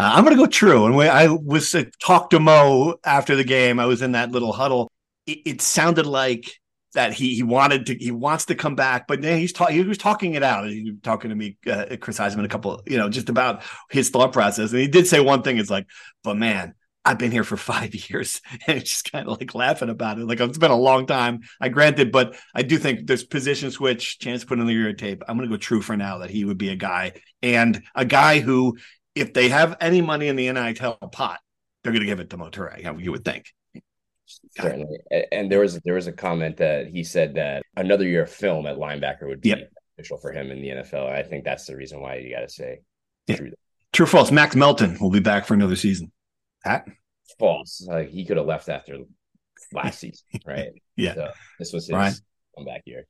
Uh, 0.00 0.12
I'm 0.14 0.24
going 0.24 0.34
to 0.34 0.42
go 0.42 0.46
true. 0.46 0.86
And 0.86 0.96
when 0.96 1.10
I 1.10 1.28
was 1.28 1.74
uh, 1.74 1.84
talked 2.02 2.30
to 2.30 2.40
Mo 2.40 2.94
after 3.04 3.36
the 3.36 3.44
game, 3.44 3.78
I 3.78 3.84
was 3.84 4.00
in 4.00 4.12
that 4.12 4.30
little 4.30 4.50
huddle. 4.50 4.90
It, 5.26 5.40
it 5.44 5.60
sounded 5.60 6.06
like 6.06 6.54
that 6.94 7.12
he 7.12 7.34
he 7.34 7.42
wanted 7.42 7.84
to 7.86 7.94
he 7.94 8.10
wants 8.10 8.46
to 8.46 8.54
come 8.54 8.74
back, 8.74 9.06
but 9.06 9.22
he's 9.22 9.52
ta- 9.52 9.66
he 9.66 9.82
was 9.82 9.98
talking 9.98 10.32
it 10.32 10.42
out. 10.42 10.70
He 10.70 10.90
was 10.90 11.00
talking 11.02 11.28
to 11.28 11.36
me, 11.36 11.58
uh, 11.70 11.96
Chris 12.00 12.18
Iseman, 12.18 12.46
a 12.46 12.48
couple, 12.48 12.82
you 12.86 12.96
know, 12.96 13.10
just 13.10 13.28
about 13.28 13.62
his 13.90 14.08
thought 14.08 14.32
process. 14.32 14.70
And 14.72 14.80
he 14.80 14.88
did 14.88 15.06
say 15.06 15.20
one 15.20 15.42
thing: 15.42 15.58
"It's 15.58 15.68
like, 15.68 15.86
but 16.24 16.38
man, 16.38 16.74
I've 17.04 17.18
been 17.18 17.30
here 17.30 17.44
for 17.44 17.56
five 17.58 17.94
years 18.08 18.40
and 18.66 18.78
it's 18.78 18.90
just 18.90 19.12
kind 19.12 19.28
of 19.28 19.38
like 19.38 19.54
laughing 19.54 19.90
about 19.90 20.18
it. 20.18 20.26
Like 20.26 20.40
it's 20.40 20.56
been 20.56 20.70
a 20.70 20.76
long 20.76 21.06
time. 21.06 21.40
I 21.60 21.68
granted, 21.68 22.10
but 22.10 22.36
I 22.54 22.62
do 22.62 22.78
think 22.78 23.06
there's 23.06 23.24
position 23.24 23.70
switch, 23.70 24.18
chance 24.18 24.44
put 24.44 24.58
in 24.58 24.66
the 24.66 24.72
ear 24.72 24.94
tape. 24.94 25.22
I'm 25.28 25.36
going 25.36 25.48
to 25.48 25.54
go 25.54 25.58
true 25.58 25.82
for 25.82 25.96
now 25.96 26.18
that 26.18 26.30
he 26.30 26.44
would 26.44 26.58
be 26.58 26.70
a 26.70 26.76
guy 26.76 27.12
and 27.42 27.82
a 27.94 28.04
guy 28.04 28.40
who 28.40 28.76
if 29.20 29.32
they 29.32 29.48
have 29.48 29.76
any 29.80 30.00
money 30.00 30.28
in 30.28 30.36
the 30.36 30.50
NIL 30.50 30.96
pot, 31.12 31.40
they're 31.82 31.92
going 31.92 32.00
to 32.00 32.06
give 32.06 32.20
it 32.20 32.30
to 32.30 32.36
Mo 32.36 32.50
Toure. 32.50 33.02
You 33.02 33.12
would 33.12 33.24
think. 33.24 33.46
Certainly, 34.56 34.98
and 35.32 35.50
there 35.50 35.60
was 35.60 35.80
there 35.84 35.94
was 35.94 36.06
a 36.06 36.12
comment 36.12 36.58
that 36.58 36.86
he 36.86 37.02
said 37.02 37.34
that 37.34 37.62
another 37.76 38.06
year 38.06 38.22
of 38.22 38.30
film 38.30 38.66
at 38.66 38.76
linebacker 38.76 39.26
would 39.26 39.40
be 39.40 39.50
yep. 39.50 39.70
beneficial 39.96 40.18
for 40.18 40.32
him 40.32 40.50
in 40.50 40.60
the 40.60 40.68
NFL. 40.68 41.10
I 41.10 41.22
think 41.22 41.44
that's 41.44 41.66
the 41.66 41.76
reason 41.76 42.00
why 42.00 42.16
you 42.16 42.32
got 42.32 42.40
to 42.40 42.48
say 42.48 42.78
yeah. 43.26 43.36
true. 43.36 43.50
True 43.92 44.06
false? 44.06 44.30
Max 44.30 44.54
Melton 44.54 44.98
will 45.00 45.10
be 45.10 45.20
back 45.20 45.46
for 45.46 45.54
another 45.54 45.74
season. 45.74 46.12
Pat? 46.62 46.86
False. 47.40 47.86
Uh, 47.90 47.98
he 47.98 48.24
could 48.24 48.36
have 48.36 48.46
left 48.46 48.68
after 48.68 48.98
last 49.72 49.98
season, 50.00 50.24
right? 50.46 50.68
yeah. 50.96 51.14
So 51.14 51.30
this 51.58 51.72
was 51.72 51.86
his 51.86 51.94
Ryan? 51.94 52.14
comeback 52.56 52.82
year. 52.86 53.06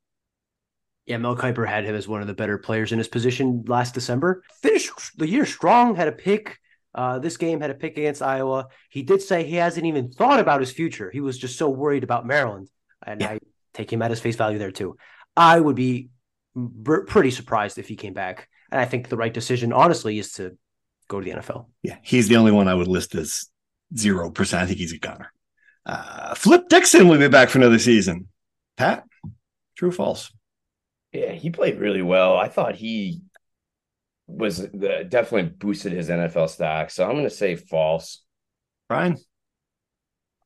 Yeah, 1.07 1.17
Mel 1.17 1.37
Kiper 1.37 1.67
had 1.67 1.85
him 1.85 1.95
as 1.95 2.07
one 2.07 2.21
of 2.21 2.27
the 2.27 2.35
better 2.35 2.59
players 2.59 2.93
in 2.93 2.99
his 2.99 3.09
position 3.09 3.65
last 3.67 3.95
December. 3.95 4.43
Finished 4.63 4.91
the 5.17 5.29
year 5.29 5.47
strong, 5.47 5.97
had 5.97 6.09
a 6.09 6.13
pick. 6.13 6.59
Uh, 6.95 7.19
this 7.19 7.37
game 7.37 7.61
had 7.61 7.71
a 7.71 7.75
pick 7.75 7.97
against 7.97 8.23
Iowa. 8.23 8.69
He 8.91 9.03
did 9.03 9.23
say 9.23 9.45
he 9.45 9.57
hasn't 9.57 9.87
even 9.87 10.11
thought 10.11 10.41
about 10.41 10.61
his 10.61 10.73
future. 10.73 11.11
He 11.11 11.21
was 11.21 11.39
just 11.39 11.57
so 11.57 11.69
worried 11.69 12.05
about 12.05 12.27
Maryland. 12.27 12.69
And 13.05 13.21
yeah. 13.21 13.31
I 13.31 13.39
take 13.75 13.93
him 13.93 14.03
at 14.03 14.11
his 14.11 14.21
face 14.21 14.37
value 14.37 14.59
there 14.59 14.73
too. 14.73 14.97
I 15.37 15.59
would 15.59 15.77
be 15.77 16.11
b- 16.55 17.05
pretty 17.07 17.31
surprised 17.31 17.79
if 17.79 17.89
he 17.89 17.97
came 17.97 18.13
back. 18.13 18.49
And 18.71 18.81
I 18.81 18.85
think 18.85 19.09
the 19.09 19.17
right 19.17 19.33
decision, 19.33 19.73
honestly, 19.73 20.19
is 20.19 20.33
to 20.35 20.57
go 21.09 21.21
to 21.21 21.25
the 21.25 21.37
NFL. 21.39 21.67
Yeah, 21.83 21.97
he's 22.03 22.29
the 22.29 22.37
only 22.37 22.53
one 22.53 22.69
I 22.69 22.75
would 22.75 22.89
list 22.89 23.15
as 23.15 23.47
zero 23.97 24.31
percent. 24.31 24.63
I 24.63 24.67
think 24.67 24.79
he's 24.79 24.93
a 24.93 24.99
gunner. 24.99 25.33
Uh, 25.87 26.35
Flip 26.35 26.69
Dixon 26.69 27.09
will 27.09 27.19
be 27.19 27.29
back 27.29 27.49
for 27.49 27.59
another 27.59 27.79
season. 27.79 28.29
Pat, 28.77 29.05
true 29.77 29.89
or 29.89 29.93
false? 29.93 30.31
Yeah, 31.13 31.33
he 31.33 31.51
played 31.51 31.79
really 31.79 32.03
well. 32.03 32.37
I 32.37 32.49
thought 32.49 32.77
he 32.77 33.23
was 34.27 34.59
the, 34.59 35.07
definitely 35.09 35.51
boosted 35.51 35.93
his 35.93 36.09
NFL 36.09 36.49
stock. 36.51 36.91
So 36.91 37.05
I'm 37.05 37.13
going 37.13 37.25
to 37.25 37.31
say 37.31 37.57
false. 37.57 38.23
Brian? 38.89 39.17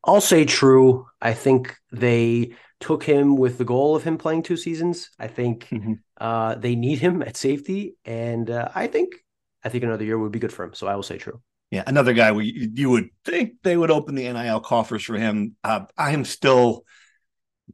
I'll 0.02 0.20
say 0.20 0.44
true. 0.44 1.06
I 1.20 1.32
think 1.32 1.76
they 1.92 2.54
took 2.80 3.02
him 3.02 3.36
with 3.36 3.58
the 3.58 3.64
goal 3.64 3.96
of 3.96 4.04
him 4.04 4.18
playing 4.18 4.42
two 4.42 4.56
seasons. 4.56 5.10
I 5.18 5.28
think 5.28 5.68
mm-hmm. 5.68 5.94
uh, 6.18 6.56
they 6.56 6.76
need 6.76 6.98
him 6.98 7.22
at 7.22 7.36
safety, 7.36 7.96
and 8.04 8.50
uh, 8.50 8.68
I 8.74 8.86
think 8.86 9.14
I 9.62 9.70
think 9.70 9.84
another 9.84 10.04
year 10.04 10.18
would 10.18 10.32
be 10.32 10.38
good 10.38 10.52
for 10.52 10.64
him. 10.64 10.74
So 10.74 10.86
I 10.86 10.94
will 10.94 11.02
say 11.02 11.16
true. 11.16 11.40
Yeah, 11.70 11.84
another 11.86 12.12
guy 12.12 12.32
we 12.32 12.70
you 12.74 12.90
would 12.90 13.08
think 13.24 13.54
they 13.62 13.76
would 13.76 13.90
open 13.90 14.14
the 14.14 14.30
NIL 14.30 14.60
coffers 14.60 15.02
for 15.02 15.16
him. 15.16 15.56
Uh, 15.64 15.86
I 15.96 16.12
am 16.12 16.26
still 16.26 16.84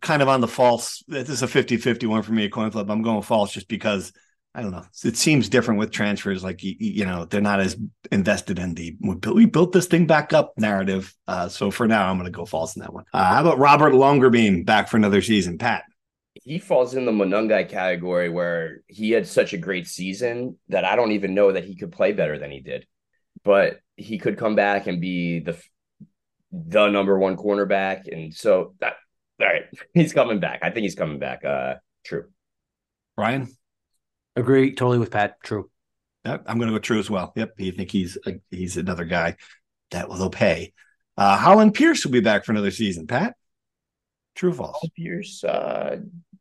kind 0.00 0.22
of 0.22 0.29
on 0.29 0.40
the 0.40 0.48
false. 0.48 1.03
This 1.09 1.29
is 1.29 1.42
a 1.42 1.48
50 1.48 1.76
50 1.76 2.07
one 2.07 2.22
for 2.22 2.33
me, 2.33 2.44
a 2.44 2.50
coin 2.50 2.70
flip. 2.70 2.88
I'm 2.88 3.03
going 3.03 3.22
false 3.22 3.53
just 3.53 3.68
because 3.68 4.12
I 4.55 4.62
don't 4.62 4.72
know. 4.72 4.85
It 5.05 5.16
seems 5.16 5.48
different 5.48 5.79
with 5.79 5.92
transfers. 5.92 6.42
Like, 6.42 6.62
you, 6.62 6.74
you 6.79 7.07
know, 7.07 7.24
they're 7.24 7.40
not 7.40 7.61
as 7.61 7.76
invested 8.11 8.59
in 8.59 8.74
the 8.74 8.96
we 9.00 9.46
built, 9.46 9.72
this 9.72 9.87
thing 9.87 10.07
back 10.07 10.33
up 10.33 10.55
narrative. 10.57 11.14
Uh, 11.29 11.48
so 11.48 11.70
for 11.70 11.87
now, 11.87 12.09
I'm 12.09 12.16
going 12.16 12.24
to 12.24 12.37
go 12.37 12.44
false 12.44 12.74
in 12.74 12.83
that 12.83 12.92
one. 12.92 13.05
Uh, 13.12 13.35
how 13.35 13.40
about 13.42 13.59
Robert 13.59 13.92
Longerbeam 13.92 14.66
back 14.66 14.88
for 14.88 14.96
another 14.96 15.22
season? 15.22 15.57
Pat. 15.57 15.85
He 16.35 16.59
falls 16.59 16.94
in 16.94 17.05
the 17.05 17.12
Monangai 17.12 17.68
category 17.68 18.29
where 18.29 18.81
he 18.88 19.11
had 19.11 19.26
such 19.26 19.53
a 19.53 19.59
great 19.59 19.87
season 19.87 20.59
that 20.68 20.85
I 20.85 20.96
don't 20.96 21.12
even 21.12 21.35
know 21.35 21.53
that 21.53 21.64
he 21.64 21.76
could 21.76 21.92
play 21.92 22.12
better 22.12 22.38
than 22.38 22.50
he 22.50 22.61
did. 22.61 22.87
But 23.44 23.81
he 23.96 24.18
could 24.18 24.37
come 24.37 24.57
back 24.57 24.87
and 24.87 25.00
be 25.00 25.40
the 25.40 25.61
the 26.50 26.88
number 26.88 27.16
one 27.16 27.37
cornerback. 27.37 28.12
And 28.12 28.35
so 28.35 28.74
that 28.81 28.94
all 29.42 29.48
right, 29.48 29.64
he's 29.94 30.12
coming 30.12 30.40
back. 30.40 30.61
I 30.62 30.70
think 30.70 30.83
he's 30.85 30.94
coming 30.94 31.18
back. 31.18 31.44
Uh, 31.44 31.76
true. 32.05 32.26
Brian? 33.16 33.48
Agree 34.37 34.74
totally 34.74 34.98
with 34.98 35.11
Pat. 35.11 35.37
True. 35.42 35.70
Yep, 36.24 36.44
I'm 36.46 36.59
going 36.59 36.68
to 36.70 36.74
go 36.74 36.79
true 36.81 36.98
as 36.98 37.11
well. 37.11 37.33
Yep, 37.35 37.55
you 37.59 37.72
think 37.72 37.90
he's 37.90 38.16
he's 38.50 38.76
another 38.76 39.05
guy 39.05 39.37
that 39.90 40.09
will 40.09 40.31
pay. 40.31 40.72
Uh, 41.16 41.37
Hollin 41.37 41.72
Pierce 41.72 42.05
will 42.05 42.12
be 42.12 42.20
back 42.20 42.44
for 42.44 42.53
another 42.53 42.70
season. 42.70 43.07
Pat, 43.07 43.35
true 44.35 44.50
or 44.50 44.55
false? 44.55 44.76
Hollin 44.81 44.92
Pierce, 44.96 45.42
uh, 45.44 45.98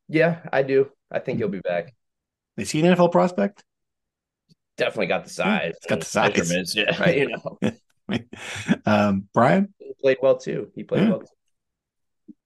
yeah, 0.08 0.42
I 0.52 0.64
do. 0.64 0.90
I 1.12 1.20
think 1.20 1.40
he'll 1.40 1.48
be 1.50 1.62
back. 1.62 1.94
Is 2.58 2.70
he 2.72 2.82
an 2.86 2.94
NFL 2.96 3.12
prospect? 3.12 3.64
Definitely 4.78 5.08
got 5.08 5.24
the 5.24 5.30
size. 5.30 5.74
It's 5.78 5.86
got 5.86 6.00
the 6.00 6.06
size. 6.06 6.76
Yeah, 6.76 7.00
right. 7.02 7.18
You 7.18 7.30
know, 7.30 8.20
um, 8.86 9.28
Brian 9.34 9.74
he 9.80 9.94
played 10.02 10.18
well 10.22 10.38
too. 10.38 10.72
He 10.76 10.84
played 10.84 11.04
Yeah. 11.04 11.10
well. 11.10 11.20
Too. 11.22 11.28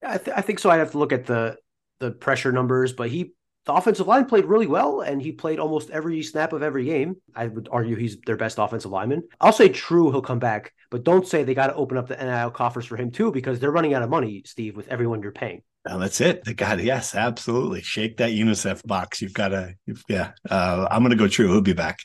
I, 0.06 0.18
th- 0.18 0.36
I 0.36 0.40
think 0.40 0.58
so. 0.58 0.70
I 0.70 0.76
have 0.76 0.92
to 0.92 0.98
look 0.98 1.12
at 1.12 1.26
the 1.26 1.56
the 2.00 2.10
pressure 2.10 2.52
numbers, 2.52 2.92
but 2.92 3.10
he 3.10 3.32
the 3.66 3.72
offensive 3.72 4.06
line 4.06 4.26
played 4.26 4.44
really 4.44 4.66
well, 4.66 5.00
and 5.00 5.22
he 5.22 5.32
played 5.32 5.58
almost 5.58 5.90
every 5.90 6.22
snap 6.22 6.52
of 6.52 6.62
every 6.62 6.84
game. 6.84 7.16
I 7.34 7.46
would 7.46 7.68
argue 7.72 7.96
he's 7.96 8.20
their 8.20 8.36
best 8.36 8.58
offensive 8.58 8.90
lineman. 8.90 9.22
I'll 9.40 9.52
say 9.52 9.68
true, 9.68 10.10
he'll 10.10 10.20
come 10.20 10.38
back, 10.38 10.72
but 10.90 11.04
don't 11.04 11.26
say 11.26 11.44
they 11.44 11.54
got 11.54 11.68
to 11.68 11.74
open 11.74 11.96
up 11.96 12.08
the 12.08 12.16
NIL 12.16 12.50
coffers 12.50 12.84
for 12.84 12.96
him 12.96 13.10
too, 13.10 13.32
because 13.32 13.60
they're 13.60 13.70
running 13.70 13.94
out 13.94 14.02
of 14.02 14.10
money, 14.10 14.42
Steve, 14.44 14.76
with 14.76 14.88
everyone 14.88 15.22
you're 15.22 15.32
paying. 15.32 15.62
That's 15.84 16.20
it. 16.20 16.44
They 16.44 16.54
got 16.54 16.78
it. 16.78 16.84
Yes, 16.84 17.14
absolutely. 17.14 17.82
Shake 17.82 18.16
that 18.18 18.30
UNICEF 18.32 18.86
box. 18.86 19.20
You've 19.20 19.34
got 19.34 19.48
to. 19.48 19.74
Yeah, 20.08 20.32
uh, 20.50 20.88
I'm 20.90 21.02
going 21.02 21.10
to 21.10 21.16
go 21.16 21.28
true. 21.28 21.48
He'll 21.48 21.60
be 21.60 21.74
back. 21.74 21.98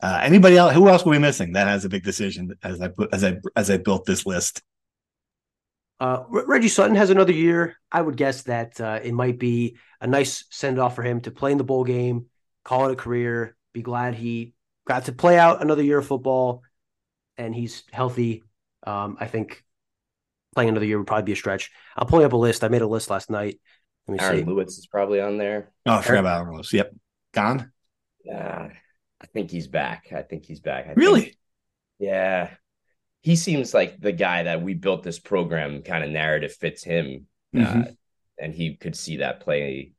Uh, 0.00 0.20
anybody 0.22 0.56
else? 0.56 0.74
Who 0.74 0.88
else 0.88 1.04
will 1.04 1.12
we 1.12 1.18
missing? 1.18 1.52
That 1.52 1.66
has 1.66 1.84
a 1.84 1.88
big 1.88 2.04
decision 2.04 2.52
as 2.62 2.80
I 2.80 2.90
as 3.12 3.24
I 3.24 3.36
as 3.56 3.70
I 3.70 3.76
built 3.78 4.04
this 4.04 4.26
list. 4.26 4.62
Uh, 6.00 6.24
Reggie 6.28 6.68
Sutton 6.68 6.96
has 6.96 7.10
another 7.10 7.32
year. 7.32 7.76
I 7.90 8.02
would 8.02 8.16
guess 8.16 8.42
that 8.42 8.80
uh, 8.80 9.00
it 9.02 9.12
might 9.12 9.38
be 9.38 9.76
a 10.00 10.06
nice 10.06 10.44
send 10.50 10.78
off 10.78 10.94
for 10.96 11.02
him 11.02 11.20
to 11.22 11.30
play 11.30 11.52
in 11.52 11.58
the 11.58 11.64
bowl 11.64 11.84
game, 11.84 12.26
call 12.64 12.88
it 12.88 12.92
a 12.92 12.96
career, 12.96 13.56
be 13.72 13.82
glad 13.82 14.14
he 14.14 14.54
got 14.86 15.06
to 15.06 15.12
play 15.12 15.38
out 15.38 15.62
another 15.62 15.82
year 15.82 15.98
of 15.98 16.06
football, 16.06 16.62
and 17.38 17.54
he's 17.54 17.84
healthy. 17.92 18.42
Um, 18.86 19.16
I 19.20 19.26
think 19.26 19.62
playing 20.54 20.68
another 20.70 20.86
year 20.86 20.98
would 20.98 21.06
probably 21.06 21.24
be 21.24 21.32
a 21.32 21.36
stretch. 21.36 21.70
I'm 21.96 22.06
pulling 22.06 22.26
up 22.26 22.32
a 22.32 22.36
list. 22.36 22.64
I 22.64 22.68
made 22.68 22.82
a 22.82 22.86
list 22.86 23.08
last 23.10 23.30
night. 23.30 23.60
Let 24.06 24.12
me 24.12 24.20
Aaron 24.20 24.38
see. 24.38 24.44
Lewis 24.44 24.76
is 24.78 24.86
probably 24.86 25.20
on 25.20 25.38
there. 25.38 25.70
Oh, 25.86 25.94
I 25.94 26.02
forgot 26.02 26.20
about 26.20 26.40
Aaron 26.40 26.54
Lewis. 26.54 26.72
Yep, 26.72 26.94
gone. 27.32 27.72
Yeah, 28.24 28.68
I 29.20 29.26
think 29.26 29.50
he's 29.50 29.68
back. 29.68 30.08
I 30.14 30.22
think 30.22 30.44
he's 30.44 30.60
back. 30.60 30.84
I 30.84 30.88
think- 30.88 30.98
Really? 30.98 31.38
yeah. 31.98 32.50
He 33.24 33.36
seems 33.36 33.72
like 33.72 33.98
the 33.98 34.12
guy 34.12 34.42
that 34.42 34.60
we 34.60 34.74
built 34.74 35.02
this 35.02 35.18
program 35.18 35.80
kind 35.80 36.04
of 36.04 36.10
narrative 36.10 36.52
fits 36.52 36.84
him. 36.84 37.26
Uh, 37.56 37.58
Mhm. 37.58 37.96
and 38.38 38.52
he 38.54 38.76
could 38.76 38.94
see 38.94 39.16
that 39.18 39.40
play 39.40 39.92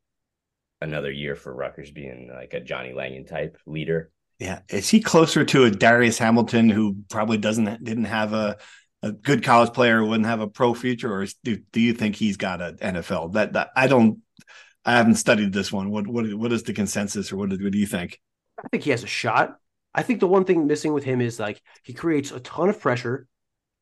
another 0.80 1.10
year 1.10 1.34
for 1.34 1.52
Rutgers 1.52 1.90
being 1.90 2.30
like 2.32 2.54
a 2.54 2.60
Johnny 2.60 2.92
Langan 2.92 3.24
type 3.26 3.58
leader. 3.66 4.10
Yeah, 4.38 4.60
is 4.68 4.88
he 4.88 5.00
closer 5.00 5.44
to 5.44 5.64
a 5.64 5.70
Darius 5.70 6.18
Hamilton 6.18 6.68
who 6.70 6.98
probably 7.08 7.38
doesn't 7.38 7.82
didn't 7.82 8.04
have 8.04 8.32
a 8.32 8.58
a 9.02 9.10
good 9.10 9.42
college 9.42 9.72
player 9.72 10.04
wouldn't 10.04 10.26
have 10.26 10.40
a 10.40 10.46
pro 10.48 10.72
future, 10.74 11.12
or 11.12 11.26
do 11.42 11.56
do 11.72 11.80
you 11.80 11.94
think 11.94 12.14
he's 12.14 12.36
got 12.36 12.60
an 12.62 12.76
NFL? 12.76 13.32
That, 13.32 13.54
that 13.54 13.70
I 13.74 13.88
don't. 13.88 14.20
I 14.84 14.92
haven't 14.92 15.16
studied 15.16 15.52
this 15.52 15.72
one. 15.72 15.90
What 15.90 16.06
what 16.06 16.32
what 16.34 16.52
is 16.52 16.62
the 16.62 16.72
consensus, 16.74 17.32
or 17.32 17.36
what 17.36 17.50
what 17.50 17.72
do 17.72 17.78
you 17.78 17.86
think? 17.86 18.20
I 18.62 18.68
think 18.68 18.84
he 18.84 18.90
has 18.90 19.02
a 19.02 19.08
shot. 19.08 19.56
I 19.96 20.02
think 20.02 20.20
the 20.20 20.28
one 20.28 20.44
thing 20.44 20.66
missing 20.66 20.92
with 20.92 21.04
him 21.04 21.22
is 21.22 21.40
like 21.40 21.62
he 21.82 21.94
creates 21.94 22.30
a 22.30 22.40
ton 22.40 22.68
of 22.68 22.78
pressure. 22.78 23.26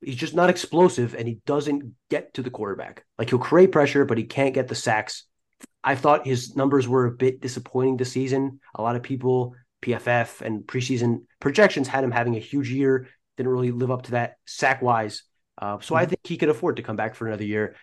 He's 0.00 0.16
just 0.16 0.34
not 0.34 0.48
explosive 0.48 1.14
and 1.14 1.26
he 1.26 1.40
doesn't 1.44 1.92
get 2.08 2.34
to 2.34 2.42
the 2.42 2.50
quarterback. 2.50 3.04
Like 3.18 3.30
he'll 3.30 3.40
create 3.40 3.72
pressure, 3.72 4.04
but 4.04 4.16
he 4.16 4.24
can't 4.24 4.54
get 4.54 4.68
the 4.68 4.76
sacks. 4.76 5.24
I 5.82 5.96
thought 5.96 6.26
his 6.26 6.54
numbers 6.54 6.86
were 6.86 7.06
a 7.06 7.10
bit 7.10 7.40
disappointing 7.40 7.96
this 7.96 8.12
season. 8.12 8.60
A 8.76 8.82
lot 8.82 8.94
of 8.94 9.02
people, 9.02 9.56
PFF 9.82 10.40
and 10.40 10.62
preseason 10.62 11.24
projections 11.40 11.88
had 11.88 12.04
him 12.04 12.12
having 12.12 12.36
a 12.36 12.40
huge 12.40 12.70
year. 12.70 13.08
Didn't 13.36 13.52
really 13.52 13.72
live 13.72 13.90
up 13.90 14.02
to 14.02 14.12
that 14.12 14.36
sack 14.46 14.82
wise. 14.82 15.24
Uh, 15.60 15.78
so 15.80 15.96
I 15.96 16.06
think 16.06 16.20
he 16.24 16.36
could 16.36 16.48
afford 16.48 16.76
to 16.76 16.82
come 16.82 16.96
back 16.96 17.16
for 17.16 17.26
another 17.26 17.44
year, 17.44 17.74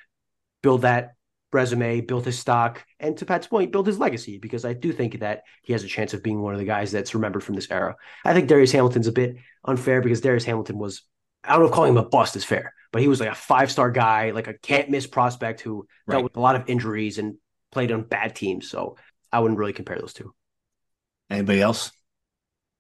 build 0.64 0.84
that 0.84 1.12
resume, 1.54 2.02
built 2.02 2.26
his 2.26 2.40
stock, 2.40 2.86
and 3.00 3.18
to 3.18 3.26
Pat's 3.26 3.48
point, 3.48 3.72
built 3.72 3.88
his 3.88 4.00
legacy 4.00 4.38
because 4.38 4.66
I 4.66 4.74
do 4.74 4.92
think 4.94 5.20
that 5.20 5.44
he 5.64 5.74
has 5.74 5.84
a 5.84 5.88
chance 5.88 6.14
of 6.14 6.24
being 6.24 6.42
one 6.42 6.54
of 6.54 6.60
the 6.60 6.66
guys 6.66 6.92
that's 6.92 7.14
remembered 7.14 7.44
from 7.44 7.56
this 7.56 7.70
era. 7.70 7.96
I 8.26 8.34
think 8.34 8.48
Darius 8.48 8.72
Hamilton's 8.72 9.08
a 9.08 9.12
bit 9.12 9.36
unfair 9.66 10.02
because 10.02 10.22
Darius 10.22 10.46
Hamilton 10.46 10.78
was, 10.78 11.04
I 11.44 11.52
don't 11.54 11.62
know 11.62 11.66
if 11.68 11.74
calling 11.74 11.92
him 11.92 11.98
a 11.98 12.04
bust 12.08 12.36
is 12.36 12.46
fair, 12.46 12.74
but 12.92 13.02
he 13.02 13.08
was 13.08 13.20
like 13.20 13.30
a 13.30 13.36
five 13.36 13.72
star 13.72 13.92
guy, 13.92 14.32
like 14.32 14.48
a 14.48 14.54
can't 14.54 14.90
miss 14.90 15.08
prospect 15.08 15.62
who 15.62 15.88
Right. 16.08 16.16
dealt 16.16 16.24
with 16.26 16.38
a 16.38 16.42
lot 16.42 16.56
of 16.56 16.70
injuries 16.70 17.18
and 17.18 17.36
played 17.72 17.92
on 17.92 18.04
bad 18.04 18.36
teams. 18.36 18.70
So 18.70 18.98
I 19.32 19.40
wouldn't 19.40 19.60
really 19.60 19.74
compare 19.74 19.98
those 20.00 20.14
two. 20.14 20.34
Anybody 21.30 21.62
else? 21.62 21.92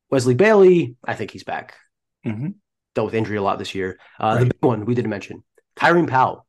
Wesley 0.09 0.33
Bailey, 0.35 0.95
I 1.05 1.13
think 1.15 1.31
he's 1.31 1.43
back. 1.45 1.75
Mhm. 2.25 2.55
Dealt 2.95 3.05
with 3.05 3.15
injury 3.15 3.37
a 3.37 3.41
lot 3.41 3.57
this 3.59 3.73
year. 3.73 3.99
Uh, 4.19 4.39
The 4.39 4.45
big 4.45 4.57
one 4.61 4.85
we 4.85 4.93
didn't 4.93 5.09
mention, 5.09 5.43
Kyrene 5.77 6.09
Powell. 6.09 6.45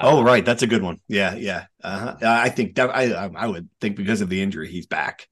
Oh, 0.00 0.22
Uh, 0.22 0.22
right, 0.22 0.44
that's 0.44 0.62
a 0.62 0.66
good 0.66 0.82
one. 0.82 0.98
Yeah, 1.08 1.34
yeah. 1.34 1.66
Uh-huh. 1.82 2.16
I 2.22 2.50
think 2.50 2.76
that, 2.76 2.90
I 2.94 3.12
I 3.12 3.46
would 3.46 3.68
think 3.80 3.96
because 3.96 4.20
of 4.20 4.28
the 4.28 4.40
injury, 4.42 4.70
he's 4.70 4.86
back. 4.86 5.28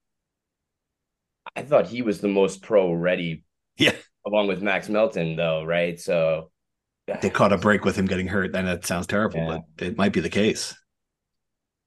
I 1.55 1.63
thought 1.63 1.87
he 1.87 2.01
was 2.01 2.21
the 2.21 2.27
most 2.27 2.61
pro 2.61 2.91
ready. 2.93 3.43
Yeah. 3.77 3.95
Along 4.25 4.47
with 4.47 4.61
Max 4.61 4.89
Melton, 4.89 5.35
though, 5.35 5.63
right? 5.63 5.99
So 5.99 6.51
They 7.21 7.29
caught 7.29 7.53
a 7.53 7.57
break 7.57 7.85
with 7.85 7.95
him 7.95 8.05
getting 8.05 8.27
hurt. 8.27 8.51
Then 8.53 8.67
it 8.67 8.85
sounds 8.85 9.07
terrible, 9.07 9.39
Yeah. 9.39 9.59
but 9.77 9.87
it 9.87 9.97
might 9.97 10.13
be 10.13 10.19
the 10.21 10.29
case. 10.29 10.75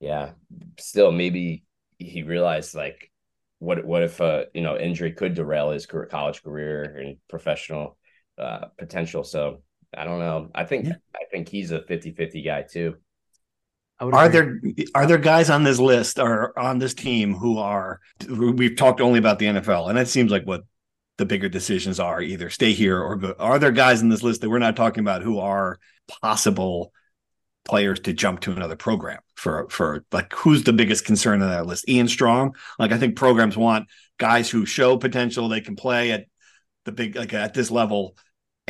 yeah. 0.00 0.30
Still, 0.78 1.12
maybe 1.12 1.64
he 1.98 2.22
realized 2.22 2.74
like 2.74 3.10
what 3.58 3.84
what 3.84 4.02
if 4.02 4.20
uh 4.20 4.44
you 4.54 4.62
know 4.62 4.78
injury 4.78 5.12
could 5.12 5.34
derail 5.34 5.70
his 5.70 5.86
career, 5.86 6.06
college 6.06 6.42
career 6.42 6.84
and 6.98 7.16
professional 7.28 7.98
uh 8.38 8.66
potential. 8.78 9.24
So 9.24 9.62
I 9.96 10.04
don't 10.04 10.18
know. 10.18 10.50
I 10.54 10.64
think 10.64 10.86
Yeah. 10.86 10.94
I 11.14 11.24
think 11.30 11.48
he's 11.48 11.70
a 11.70 11.80
50-50 11.80 12.44
guy 12.44 12.62
too. 12.62 12.96
Are 14.00 14.24
agree. 14.24 14.74
there 14.76 14.86
are 14.94 15.06
there 15.06 15.18
guys 15.18 15.50
on 15.50 15.62
this 15.62 15.78
list 15.78 16.18
or 16.18 16.58
on 16.58 16.78
this 16.78 16.94
team 16.94 17.34
who 17.34 17.58
are 17.58 18.00
we've 18.28 18.76
talked 18.76 19.00
only 19.00 19.18
about 19.18 19.38
the 19.38 19.46
NFL 19.46 19.90
and 19.90 19.98
it 19.98 20.08
seems 20.08 20.30
like 20.30 20.44
what 20.44 20.62
the 21.18 21.26
bigger 21.26 21.50
decisions 21.50 22.00
are 22.00 22.22
either 22.22 22.48
stay 22.48 22.72
here 22.72 22.98
or 22.98 23.16
go 23.16 23.34
are 23.38 23.58
there 23.58 23.70
guys 23.72 24.00
in 24.00 24.08
this 24.08 24.22
list 24.22 24.40
that 24.40 24.48
we're 24.48 24.58
not 24.58 24.74
talking 24.74 25.02
about 25.04 25.22
who 25.22 25.38
are 25.38 25.78
possible 26.22 26.94
players 27.66 28.00
to 28.00 28.14
jump 28.14 28.40
to 28.40 28.52
another 28.52 28.74
program 28.74 29.20
for 29.34 29.68
for 29.68 30.02
like 30.12 30.32
who's 30.32 30.64
the 30.64 30.72
biggest 30.72 31.04
concern 31.04 31.42
on 31.42 31.50
that 31.50 31.66
list 31.66 31.86
Ian 31.86 32.08
Strong 32.08 32.54
like 32.78 32.92
I 32.92 32.98
think 32.98 33.16
programs 33.16 33.56
want 33.56 33.86
guys 34.18 34.48
who 34.48 34.64
show 34.64 34.96
potential 34.96 35.48
they 35.48 35.60
can 35.60 35.76
play 35.76 36.12
at 36.12 36.24
the 36.86 36.92
big 36.92 37.16
like 37.16 37.34
at 37.34 37.52
this 37.52 37.70
level 37.70 38.16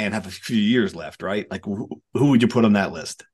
and 0.04 0.14
have 0.14 0.26
a 0.26 0.30
few 0.30 0.56
years 0.56 0.94
left 0.94 1.22
right 1.22 1.50
like 1.50 1.64
who, 1.64 1.88
who 2.14 2.30
would 2.30 2.42
you 2.42 2.48
put 2.48 2.64
on 2.64 2.74
that 2.74 2.92
list 2.92 3.24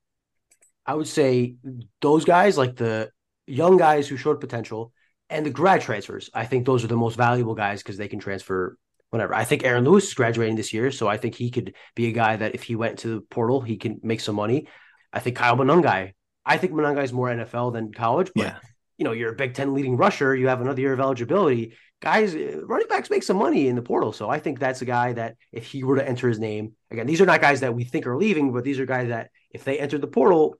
I 0.87 0.94
would 0.94 1.09
say 1.09 1.57
those 2.00 2.24
guys, 2.24 2.57
like 2.57 2.76
the 2.76 3.11
young 3.46 3.76
guys 3.76 4.07
who 4.07 4.16
showed 4.16 4.40
potential 4.40 4.92
and 5.29 5.44
the 5.44 5.50
grad 5.50 5.81
transfers, 5.81 6.31
I 6.33 6.46
think 6.46 6.64
those 6.64 6.85
are 6.85 6.88
the 6.88 6.96
most 6.96 7.16
valuable 7.16 7.55
guys 7.55 7.83
because 7.83 7.96
they 7.96 8.09
can 8.09 8.20
transfer 8.20 8.79
whenever. 9.11 9.35
I 9.35 9.44
think 9.44 9.64
Aaron 9.64 9.85
Lewis 9.85 10.07
is 10.07 10.14
graduating 10.14 10.55
this 10.55 10.72
year, 10.72 10.92
so 10.92 11.09
I 11.09 11.16
think 11.16 11.35
he 11.35 11.50
could 11.50 11.74
be 11.96 12.07
a 12.07 12.12
guy 12.12 12.37
that 12.37 12.55
if 12.55 12.62
he 12.62 12.76
went 12.76 13.00
to 13.00 13.09
the 13.09 13.20
portal, 13.20 13.61
he 13.61 13.76
can 13.76 13.98
make 14.02 14.20
some 14.20 14.37
money. 14.37 14.68
I 15.12 15.18
think 15.18 15.37
Kyle 15.37 15.57
Monangai. 15.57 16.12
I 16.44 16.59
think 16.59 16.72
Monangai 16.72 17.02
is 17.02 17.12
more 17.12 17.29
NFL 17.29 17.72
than 17.72 17.92
college, 17.92 18.31
but 18.35 18.44
yeah 18.44 18.59
you 18.98 19.05
know, 19.05 19.12
you're 19.12 19.33
a 19.33 19.37
Big 19.37 19.55
Ten 19.55 19.74
leading 19.74 19.96
rusher. 19.96 20.35
You 20.35 20.48
have 20.48 20.61
another 20.61 20.81
year 20.81 20.92
of 20.92 21.00
eligibility. 21.00 21.74
Guys, 22.02 22.35
uh, 22.35 22.61
running 22.64 22.88
backs 22.88 23.09
make 23.11 23.22
some 23.22 23.38
money 23.38 23.68
in 23.68 23.74
the 23.76 23.82
portal. 23.82 24.12
So 24.12 24.28
I 24.28 24.38
think 24.38 24.59
that's 24.59 24.82
a 24.82 24.85
guy 24.85 25.14
that 25.14 25.37
if 25.50 25.66
he 25.66 25.82
were 25.82 25.96
to 25.96 26.06
enter 26.06 26.28
his 26.28 26.38
name, 26.38 26.74
again, 26.90 27.06
these 27.06 27.20
are 27.20 27.26
not 27.26 27.40
guys 27.40 27.61
that 27.61 27.74
we 27.74 27.85
think 27.85 28.06
are 28.06 28.16
leaving, 28.16 28.52
but 28.52 28.64
these 28.64 28.78
are 28.78 28.87
guys 28.87 29.09
that 29.09 29.30
if 29.50 29.64
they 29.64 29.78
entered 29.78 30.02
the 30.02 30.06
portal, 30.06 30.56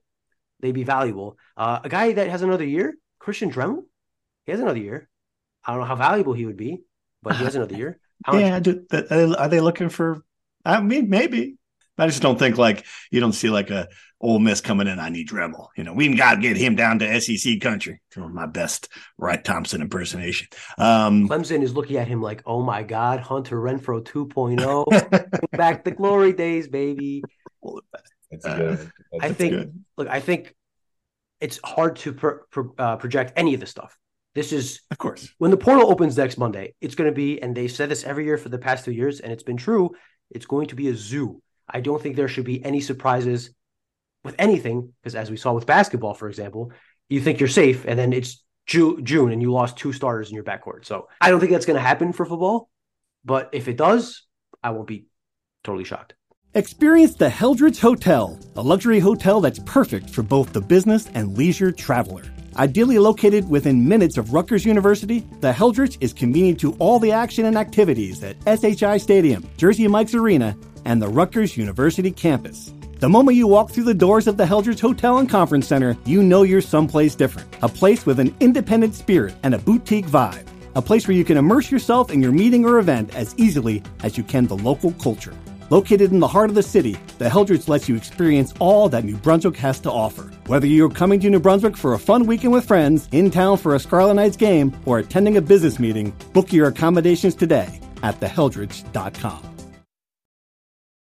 they'd 0.59 0.71
be 0.71 0.83
valuable. 0.83 1.37
Uh, 1.55 1.79
a 1.83 1.89
guy 1.89 2.13
that 2.13 2.29
has 2.29 2.41
another 2.41 2.65
year, 2.65 2.95
Christian 3.19 3.51
Dremel, 3.51 3.83
he 4.45 4.51
has 4.51 4.61
another 4.61 4.79
year. 4.79 5.07
I 5.63 5.71
don't 5.71 5.81
know 5.81 5.85
how 5.85 5.95
valuable 5.95 6.33
he 6.33 6.45
would 6.45 6.57
be, 6.57 6.81
but 7.21 7.35
he 7.35 7.43
has 7.43 7.55
another 7.55 7.75
year. 7.75 7.99
How 8.25 8.33
much- 8.33 8.41
yeah, 8.41 8.59
do, 8.59 8.85
uh, 8.91 9.35
are 9.37 9.47
they 9.47 9.59
looking 9.59 9.89
for? 9.89 10.23
I 10.65 10.81
mean, 10.81 11.07
maybe. 11.07 11.57
I 11.97 12.07
just 12.07 12.21
don't 12.21 12.37
think 12.37 12.57
like 12.57 12.85
you 13.11 13.19
don't 13.19 13.33
see 13.33 13.49
like 13.49 13.69
a 13.69 13.87
Ole 14.19 14.39
Miss 14.39 14.61
coming 14.61 14.87
in. 14.87 14.99
I 14.99 15.09
need 15.09 15.27
Dremel. 15.27 15.67
You 15.75 15.83
know, 15.83 15.93
we 15.93 16.15
got 16.15 16.35
to 16.35 16.41
get 16.41 16.57
him 16.57 16.75
down 16.75 16.99
to 16.99 17.21
SEC 17.21 17.59
country. 17.61 18.01
Doing 18.11 18.33
my 18.33 18.47
best 18.47 18.89
Wright 19.17 19.43
Thompson 19.43 19.81
impersonation. 19.81 20.47
Um, 20.77 21.27
Clemson 21.27 21.61
is 21.61 21.73
looking 21.73 21.97
at 21.97 22.07
him 22.07 22.21
like, 22.21 22.41
oh 22.45 22.63
my 22.63 22.83
God, 22.83 23.19
Hunter 23.19 23.57
Renfrow 23.57 24.03
2.0. 24.03 25.51
Back 25.51 25.83
the 25.83 25.91
glory 25.91 26.33
days, 26.33 26.67
baby. 26.67 27.23
That's 28.31 28.45
good. 28.45 28.77
that's 28.79 29.23
I 29.23 29.27
a 29.27 29.33
think, 29.33 29.51
good. 29.53 29.83
look, 29.97 30.07
I 30.07 30.19
think 30.19 30.55
it's 31.39 31.59
hard 31.63 31.97
to 31.97 32.13
pro, 32.13 32.39
pro, 32.49 32.73
uh, 32.77 32.95
project 32.97 33.33
any 33.35 33.53
of 33.53 33.59
this 33.59 33.69
stuff. 33.69 33.97
This 34.33 34.51
is 34.51 34.81
of 34.91 34.97
course, 34.99 35.33
when 35.39 35.49
the 35.49 35.57
portal 35.57 35.89
opens 35.89 36.15
next 36.17 36.37
Monday. 36.37 36.75
It's 36.79 36.93
going 36.93 37.09
to 37.09 37.15
be, 37.15 37.41
and 37.41 37.55
they've 37.55 37.71
said 37.71 37.89
this 37.89 38.03
every 38.03 38.25
year 38.25 38.37
for 38.37 38.49
the 38.49 38.59
past 38.59 38.85
two 38.85 38.91
years, 38.91 39.19
and 39.19 39.31
it's 39.31 39.43
been 39.43 39.57
true. 39.57 39.91
It's 40.29 40.45
going 40.45 40.67
to 40.67 40.75
be 40.75 40.89
a 40.89 40.95
zoo. 40.95 41.41
I 41.69 41.81
don't 41.81 42.01
think 42.01 42.15
there 42.15 42.27
should 42.27 42.45
be 42.45 42.63
any 42.63 42.81
surprises 42.81 43.51
with 44.23 44.35
anything 44.39 44.93
because, 45.01 45.15
as 45.15 45.29
we 45.29 45.37
saw 45.37 45.53
with 45.53 45.65
basketball, 45.65 46.13
for 46.13 46.29
example, 46.29 46.71
you 47.09 47.21
think 47.21 47.39
you're 47.39 47.49
safe, 47.49 47.85
and 47.87 47.97
then 47.97 48.13
it's 48.13 48.43
June, 48.65 49.05
June 49.05 49.31
and 49.31 49.41
you 49.41 49.51
lost 49.51 49.77
two 49.77 49.93
starters 49.93 50.29
in 50.29 50.35
your 50.35 50.43
backcourt. 50.43 50.85
So 50.85 51.07
I 51.21 51.29
don't 51.29 51.39
think 51.39 51.53
that's 51.53 51.65
going 51.65 51.77
to 51.77 51.81
happen 51.81 52.11
for 52.11 52.25
football. 52.25 52.69
But 53.23 53.49
if 53.53 53.67
it 53.67 53.77
does, 53.77 54.23
I 54.61 54.71
won't 54.71 54.87
be 54.87 55.07
totally 55.63 55.85
shocked. 55.85 56.13
Experience 56.53 57.15
the 57.15 57.29
Heldrich 57.29 57.79
Hotel, 57.79 58.39
a 58.55 58.61
luxury 58.61 58.99
hotel 58.99 59.41
that's 59.41 59.59
perfect 59.59 60.09
for 60.09 60.23
both 60.23 60.53
the 60.53 60.61
business 60.61 61.07
and 61.13 61.37
leisure 61.37 61.71
traveler. 61.71 62.23
Ideally 62.57 62.97
located 62.97 63.47
within 63.47 63.87
minutes 63.87 64.17
of 64.17 64.33
Rutgers 64.33 64.65
University, 64.65 65.19
the 65.41 65.51
Heldrich 65.51 65.97
is 66.01 66.13
convenient 66.13 66.59
to 66.61 66.73
all 66.79 66.99
the 66.99 67.11
action 67.11 67.45
and 67.45 67.57
activities 67.57 68.23
at 68.23 68.37
SHI 68.47 68.97
Stadium, 68.97 69.47
Jersey 69.57 69.87
Mike's 69.87 70.15
Arena, 70.15 70.57
and 70.87 71.01
the 71.01 71.07
Rutgers 71.07 71.57
University 71.57 72.09
campus. 72.09 72.73
The 72.99 73.09
moment 73.09 73.37
you 73.37 73.45
walk 73.45 73.69
through 73.69 73.83
the 73.83 73.93
doors 73.93 74.25
of 74.25 74.37
the 74.37 74.45
Heldrich 74.45 74.79
Hotel 74.79 75.17
and 75.19 75.29
Conference 75.29 75.67
Center, 75.67 75.95
you 76.05 76.23
know 76.23 76.43
you're 76.43 76.61
someplace 76.61 77.13
different. 77.13 77.47
A 77.61 77.69
place 77.69 78.05
with 78.05 78.19
an 78.19 78.33
independent 78.39 78.95
spirit 78.95 79.35
and 79.43 79.53
a 79.53 79.59
boutique 79.59 80.07
vibe. 80.07 80.47
A 80.75 80.81
place 80.81 81.07
where 81.07 81.17
you 81.17 81.25
can 81.25 81.37
immerse 81.37 81.69
yourself 81.69 82.09
in 82.09 82.21
your 82.21 82.31
meeting 82.31 82.65
or 82.65 82.79
event 82.79 83.13
as 83.15 83.35
easily 83.37 83.83
as 84.01 84.17
you 84.17 84.23
can 84.23 84.47
the 84.47 84.57
local 84.57 84.93
culture. 84.93 85.33
Located 85.69 86.13
in 86.13 86.19
the 86.21 86.27
heart 86.27 86.49
of 86.49 86.55
the 86.55 86.63
city, 86.63 86.97
the 87.17 87.29
Heldrich 87.29 87.67
lets 87.67 87.89
you 87.89 87.97
experience 87.97 88.53
all 88.59 88.87
that 88.89 89.03
New 89.03 89.17
Brunswick 89.17 89.57
has 89.57 89.81
to 89.81 89.91
offer. 89.91 90.23
Whether 90.45 90.67
you're 90.67 90.89
coming 90.89 91.19
to 91.19 91.29
New 91.29 91.41
Brunswick 91.41 91.75
for 91.75 91.93
a 91.93 91.99
fun 91.99 92.25
weekend 92.25 92.53
with 92.53 92.65
friends, 92.65 93.09
in 93.11 93.29
town 93.29 93.57
for 93.57 93.75
a 93.75 93.79
Scarlet 93.79 94.13
Knights 94.13 94.37
game, 94.37 94.71
or 94.85 94.99
attending 94.99 95.35
a 95.35 95.41
business 95.41 95.79
meeting, 95.79 96.15
book 96.31 96.53
your 96.53 96.67
accommodations 96.67 97.35
today 97.35 97.81
at 98.01 98.19
theheldrich.com. 98.21 99.56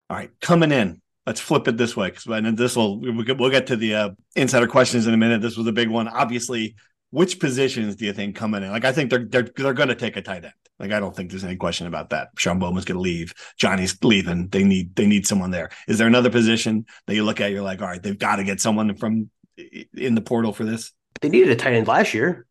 All 0.10 0.18
right, 0.18 0.32
coming 0.40 0.72
in 0.72 1.02
let's 1.26 1.40
flip 1.40 1.68
it 1.68 1.78
this 1.78 1.98
way 1.98 2.10
because 2.10 2.26
and 2.28 2.58
this 2.58 2.76
will 2.76 3.00
we'll 3.00 3.50
get 3.50 3.68
to 3.68 3.76
the 3.76 3.96
uh, 3.96 4.10
insider 4.36 4.68
questions 4.68 5.08
in 5.08 5.14
a 5.14 5.18
minute. 5.18 5.42
This 5.42 5.58
was 5.58 5.68
a 5.68 5.72
big 5.72 5.90
one. 5.90 6.08
Obviously, 6.08 6.76
which 7.10 7.40
positions 7.40 7.96
do 7.96 8.06
you 8.06 8.14
think 8.14 8.36
coming 8.36 8.64
in? 8.64 8.72
Like 8.72 8.86
I 8.86 8.92
think 8.92 9.10
they're 9.10 9.26
they're 9.26 9.50
they're 9.56 9.74
going 9.74 9.90
to 9.90 9.96
take 9.96 10.18
a 10.18 10.22
tight 10.22 10.46
end. 10.46 10.54
Like 10.80 10.92
I 10.92 11.00
don't 11.00 11.16
think 11.16 11.32
there's 11.32 11.44
any 11.44 11.56
question 11.56 11.88
about 11.88 12.10
that. 12.10 12.30
Sean 12.38 12.60
Bowman's 12.60 12.86
going 12.86 12.98
to 12.98 13.02
leave. 13.02 13.34
Johnny's 13.58 13.98
leaving. 14.04 14.50
They 14.50 14.64
need 14.64 14.96
they 14.96 15.08
need 15.08 15.26
someone 15.26 15.52
there. 15.52 15.70
Is 15.88 15.98
there 15.98 16.08
another 16.08 16.30
position 16.30 16.86
that 17.08 17.16
you 17.16 17.24
look 17.24 17.42
at? 17.42 17.52
You're 17.52 17.62
like, 17.62 17.82
all 17.82 17.88
right, 17.88 18.02
they've 18.02 18.18
got 18.18 18.38
to 18.38 18.44
get 18.44 18.62
someone 18.62 18.96
from 18.96 19.30
in 19.96 20.16
the 20.16 20.22
portal 20.22 20.54
for 20.54 20.66
this. 20.66 20.92
They 21.22 21.30
needed 21.30 21.50
a 21.50 21.56
tight 21.56 21.74
end 21.74 21.88
last 21.88 22.14
year. 22.14 22.46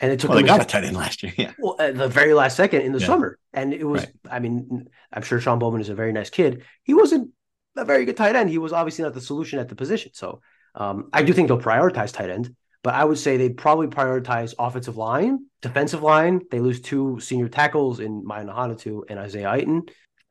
And 0.00 0.10
it 0.10 0.18
took 0.18 0.30
well, 0.30 0.40
they 0.40 0.46
got 0.46 0.62
a 0.62 0.64
tight 0.64 0.84
end 0.84 0.96
last 0.96 1.22
year. 1.22 1.32
Yeah. 1.38 1.52
Well, 1.58 1.76
at 1.78 1.96
the 1.96 2.08
very 2.08 2.32
last 2.32 2.56
second 2.56 2.82
in 2.82 2.92
the 2.92 3.00
yeah. 3.00 3.06
summer. 3.06 3.38
And 3.52 3.74
it 3.74 3.84
was, 3.84 4.02
right. 4.02 4.12
I 4.30 4.38
mean, 4.38 4.88
I'm 5.12 5.22
sure 5.22 5.40
Sean 5.40 5.58
Bowman 5.58 5.80
is 5.80 5.90
a 5.90 5.94
very 5.94 6.12
nice 6.12 6.30
kid. 6.30 6.64
He 6.82 6.94
wasn't 6.94 7.30
a 7.76 7.84
very 7.84 8.04
good 8.06 8.16
tight 8.16 8.34
end. 8.34 8.48
He 8.48 8.58
was 8.58 8.72
obviously 8.72 9.04
not 9.04 9.14
the 9.14 9.20
solution 9.20 9.58
at 9.58 9.68
the 9.68 9.74
position. 9.74 10.12
So 10.14 10.40
um, 10.74 11.10
I 11.12 11.22
do 11.22 11.32
think 11.32 11.48
they'll 11.48 11.60
prioritize 11.60 12.12
tight 12.12 12.30
end, 12.30 12.54
but 12.82 12.94
I 12.94 13.04
would 13.04 13.18
say 13.18 13.36
they'd 13.36 13.56
probably 13.56 13.88
prioritize 13.88 14.54
offensive 14.58 14.96
line, 14.96 15.46
defensive 15.60 16.02
line. 16.02 16.40
They 16.50 16.60
lose 16.60 16.80
two 16.80 17.20
senior 17.20 17.48
tackles 17.48 18.00
in 18.00 18.24
Mayan 18.24 18.48
Ahanotu 18.48 19.02
and 19.08 19.18
Isaiah 19.18 19.50
Iton. 19.50 19.82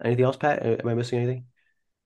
Anything 0.04 0.26
else, 0.26 0.38
Pat? 0.38 0.66
Am 0.66 0.88
I 0.88 0.96
missing 0.96 1.20
anything? 1.20 1.46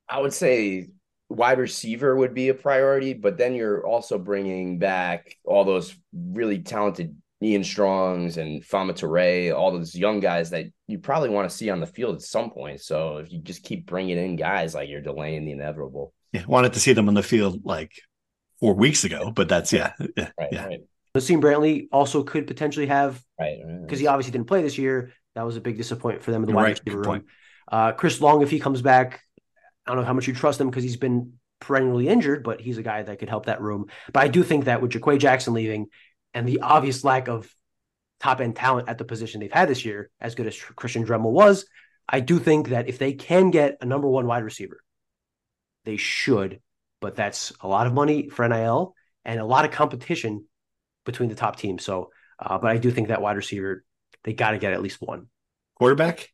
I 0.09 0.19
would 0.19 0.33
say 0.33 0.89
wide 1.29 1.59
receiver 1.59 2.15
would 2.15 2.33
be 2.33 2.49
a 2.49 2.53
priority, 2.53 3.13
but 3.13 3.37
then 3.37 3.53
you're 3.55 3.85
also 3.85 4.17
bringing 4.17 4.79
back 4.79 5.37
all 5.45 5.63
those 5.63 5.95
really 6.13 6.59
talented 6.59 7.15
Ian 7.45 7.63
Strongs 7.63 8.37
and 8.37 8.63
Famah 8.63 8.93
Toure, 8.93 9.55
all 9.55 9.71
those 9.71 9.95
young 9.95 10.19
guys 10.19 10.49
that 10.51 10.65
you 10.87 10.99
probably 10.99 11.29
want 11.29 11.49
to 11.49 11.55
see 11.55 11.69
on 11.69 11.79
the 11.79 11.87
field 11.87 12.15
at 12.15 12.21
some 12.21 12.51
point. 12.51 12.81
So 12.81 13.17
if 13.17 13.31
you 13.31 13.39
just 13.39 13.63
keep 13.63 13.85
bringing 13.85 14.17
in 14.17 14.35
guys, 14.35 14.75
like 14.75 14.89
you're 14.89 15.01
delaying 15.01 15.45
the 15.45 15.51
inevitable. 15.51 16.13
Yeah, 16.31 16.45
wanted 16.47 16.73
to 16.73 16.79
see 16.79 16.93
them 16.93 17.07
on 17.07 17.13
the 17.13 17.23
field 17.23 17.61
like 17.63 17.91
four 18.59 18.73
weeks 18.73 19.03
ago, 19.03 19.31
but 19.31 19.49
that's 19.49 19.71
yeah, 19.73 19.93
yeah, 20.17 20.29
right, 20.39 20.49
yeah. 20.51 20.65
Right. 20.65 20.79
Naseim 21.15 21.41
Brantley 21.41 21.87
also 21.91 22.23
could 22.23 22.47
potentially 22.47 22.87
have 22.87 23.21
right 23.39 23.59
because 23.81 23.99
he 23.99 24.07
obviously 24.07 24.31
didn't 24.31 24.47
play 24.47 24.63
this 24.63 24.77
year. 24.77 25.11
That 25.35 25.45
was 25.45 25.57
a 25.57 25.61
big 25.61 25.77
disappointment 25.77 26.23
for 26.23 26.31
them 26.31 26.43
in 26.43 26.49
the 26.49 26.55
wide 26.55 26.79
receiver 26.79 27.01
room. 27.01 27.25
Uh, 27.71 27.91
Chris 27.91 28.19
Long, 28.21 28.41
if 28.41 28.49
he 28.49 28.59
comes 28.59 28.81
back, 28.81 29.21
I 29.85 29.91
don't 29.91 30.01
know 30.01 30.05
how 30.05 30.13
much 30.13 30.27
you 30.27 30.33
trust 30.33 30.59
him 30.59 30.69
because 30.69 30.83
he's 30.83 30.97
been 30.97 31.33
perennially 31.59 32.07
injured, 32.07 32.43
but 32.43 32.61
he's 32.61 32.77
a 32.77 32.83
guy 32.83 33.01
that 33.01 33.19
could 33.19 33.29
help 33.29 33.45
that 33.45 33.61
room. 33.61 33.87
But 34.11 34.23
I 34.23 34.27
do 34.27 34.43
think 34.43 34.65
that 34.65 34.81
with 34.81 34.91
JaQuae 34.91 35.19
Jackson 35.19 35.53
leaving 35.53 35.87
and 36.33 36.47
the 36.47 36.61
obvious 36.61 37.03
lack 37.03 37.27
of 37.27 37.53
top 38.19 38.39
end 38.39 38.55
talent 38.55 38.89
at 38.89 38.97
the 38.97 39.05
position 39.05 39.41
they've 39.41 39.51
had 39.51 39.69
this 39.69 39.85
year, 39.85 40.09
as 40.19 40.35
good 40.35 40.47
as 40.47 40.57
Christian 40.57 41.05
Dremel 41.05 41.31
was, 41.31 41.65
I 42.07 42.19
do 42.19 42.39
think 42.39 42.69
that 42.69 42.87
if 42.87 42.97
they 42.97 43.13
can 43.13 43.51
get 43.51 43.77
a 43.81 43.85
number 43.85 44.07
one 44.07 44.27
wide 44.27 44.43
receiver, 44.43 44.83
they 45.85 45.97
should. 45.97 46.59
But 47.01 47.15
that's 47.15 47.51
a 47.59 47.67
lot 47.67 47.85
of 47.85 47.93
money 47.93 48.29
for 48.29 48.47
NIL 48.47 48.95
and 49.25 49.39
a 49.39 49.45
lot 49.45 49.65
of 49.65 49.71
competition 49.71 50.45
between 51.05 51.29
the 51.29 51.35
top 51.35 51.57
teams. 51.57 51.83
So, 51.83 52.11
uh, 52.39 52.57
but 52.57 52.71
I 52.71 52.77
do 52.77 52.91
think 52.91 53.09
that 53.09 53.21
wide 53.21 53.35
receiver, 53.35 53.83
they 54.23 54.33
got 54.33 54.51
to 54.51 54.57
get 54.57 54.73
at 54.73 54.81
least 54.81 55.01
one. 55.01 55.27
Quarterback? 55.75 56.31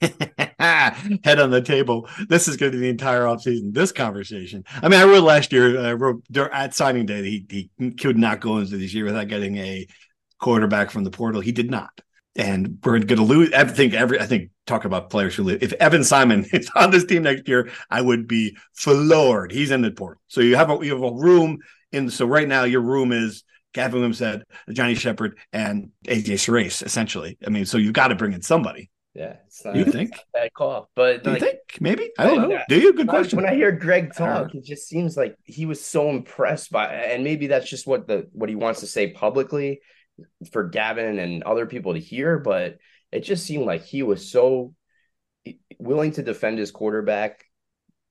Head 0.58 1.40
on 1.40 1.50
the 1.50 1.62
table. 1.62 2.08
This 2.28 2.48
is 2.48 2.56
going 2.56 2.72
to 2.72 2.78
be 2.78 2.82
the 2.82 2.90
entire 2.90 3.22
offseason. 3.22 3.74
This 3.74 3.92
conversation. 3.92 4.64
I 4.82 4.88
mean, 4.88 5.00
I 5.00 5.04
wrote 5.04 5.24
last 5.24 5.52
year, 5.52 5.78
I 5.80 5.92
wrote 5.92 6.22
at 6.36 6.74
signing 6.74 7.06
day, 7.06 7.22
he, 7.22 7.70
he 7.78 7.90
could 7.92 8.16
not 8.16 8.40
go 8.40 8.58
into 8.58 8.76
this 8.76 8.94
year 8.94 9.04
without 9.04 9.28
getting 9.28 9.56
a 9.56 9.86
quarterback 10.38 10.90
from 10.90 11.04
the 11.04 11.10
portal. 11.10 11.40
He 11.40 11.52
did 11.52 11.70
not. 11.70 12.00
And 12.36 12.78
we're 12.84 12.98
going 13.00 13.18
to 13.18 13.22
lose. 13.22 13.52
I 13.52 13.64
think 13.64 13.92
every. 13.92 14.20
I 14.20 14.26
think 14.26 14.50
talk 14.66 14.84
about 14.84 15.10
players 15.10 15.34
who 15.34 15.42
live. 15.42 15.62
If 15.62 15.72
Evan 15.74 16.04
Simon 16.04 16.46
is 16.52 16.70
on 16.76 16.90
this 16.90 17.04
team 17.04 17.24
next 17.24 17.48
year, 17.48 17.70
I 17.90 18.00
would 18.00 18.28
be 18.28 18.56
floored. 18.74 19.50
He's 19.52 19.72
in 19.72 19.82
the 19.82 19.90
portal, 19.90 20.22
so 20.28 20.40
you 20.40 20.54
have 20.54 20.70
a 20.70 20.78
you 20.84 20.94
have 20.94 21.02
a 21.02 21.12
room 21.12 21.58
in. 21.90 22.08
So 22.08 22.26
right 22.26 22.46
now, 22.46 22.64
your 22.64 22.82
room 22.82 23.10
is 23.10 23.42
Gavin 23.74 24.00
Wimsatt, 24.00 24.42
Johnny 24.70 24.94
Shepard, 24.94 25.38
and 25.52 25.90
AJ 26.06 26.34
Surace, 26.34 26.84
essentially. 26.84 27.36
I 27.44 27.50
mean, 27.50 27.66
so 27.66 27.78
you've 27.78 27.92
got 27.92 28.08
to 28.08 28.14
bring 28.14 28.32
in 28.32 28.42
somebody. 28.42 28.90
Yeah, 29.14 29.36
it's 29.46 29.64
not, 29.64 29.74
you 29.74 29.84
think 29.84 30.12
bad 30.32 30.52
call, 30.54 30.88
but 30.94 31.24
do 31.24 31.30
like, 31.30 31.40
you 31.40 31.48
think 31.48 31.60
maybe 31.80 32.10
I 32.16 32.26
don't 32.26 32.48
know. 32.48 32.60
Do 32.68 32.76
you? 32.76 32.86
Have 32.86 32.94
a 32.94 32.96
good 32.98 33.08
question. 33.08 33.38
When 33.38 33.46
I 33.46 33.54
hear 33.56 33.72
Greg 33.72 34.14
talk, 34.14 34.54
it 34.54 34.64
just 34.64 34.86
seems 34.86 35.16
like 35.16 35.36
he 35.42 35.66
was 35.66 35.84
so 35.84 36.10
impressed 36.10 36.70
by, 36.70 36.86
and 36.86 37.24
maybe 37.24 37.48
that's 37.48 37.68
just 37.68 37.88
what 37.88 38.06
the 38.06 38.28
what 38.32 38.48
he 38.48 38.54
wants 38.54 38.80
to 38.80 38.86
say 38.86 39.10
publicly 39.10 39.80
for 40.52 40.68
Gavin 40.68 41.18
and 41.18 41.42
other 41.42 41.66
people 41.66 41.94
to 41.94 42.00
hear, 42.00 42.38
but 42.38 42.78
it 43.10 43.20
just 43.20 43.44
seemed 43.44 43.66
like 43.66 43.82
he 43.82 44.02
was 44.02 44.30
so 44.30 44.74
willing 45.78 46.12
to 46.12 46.22
defend 46.22 46.58
his 46.58 46.70
quarterback 46.70 47.44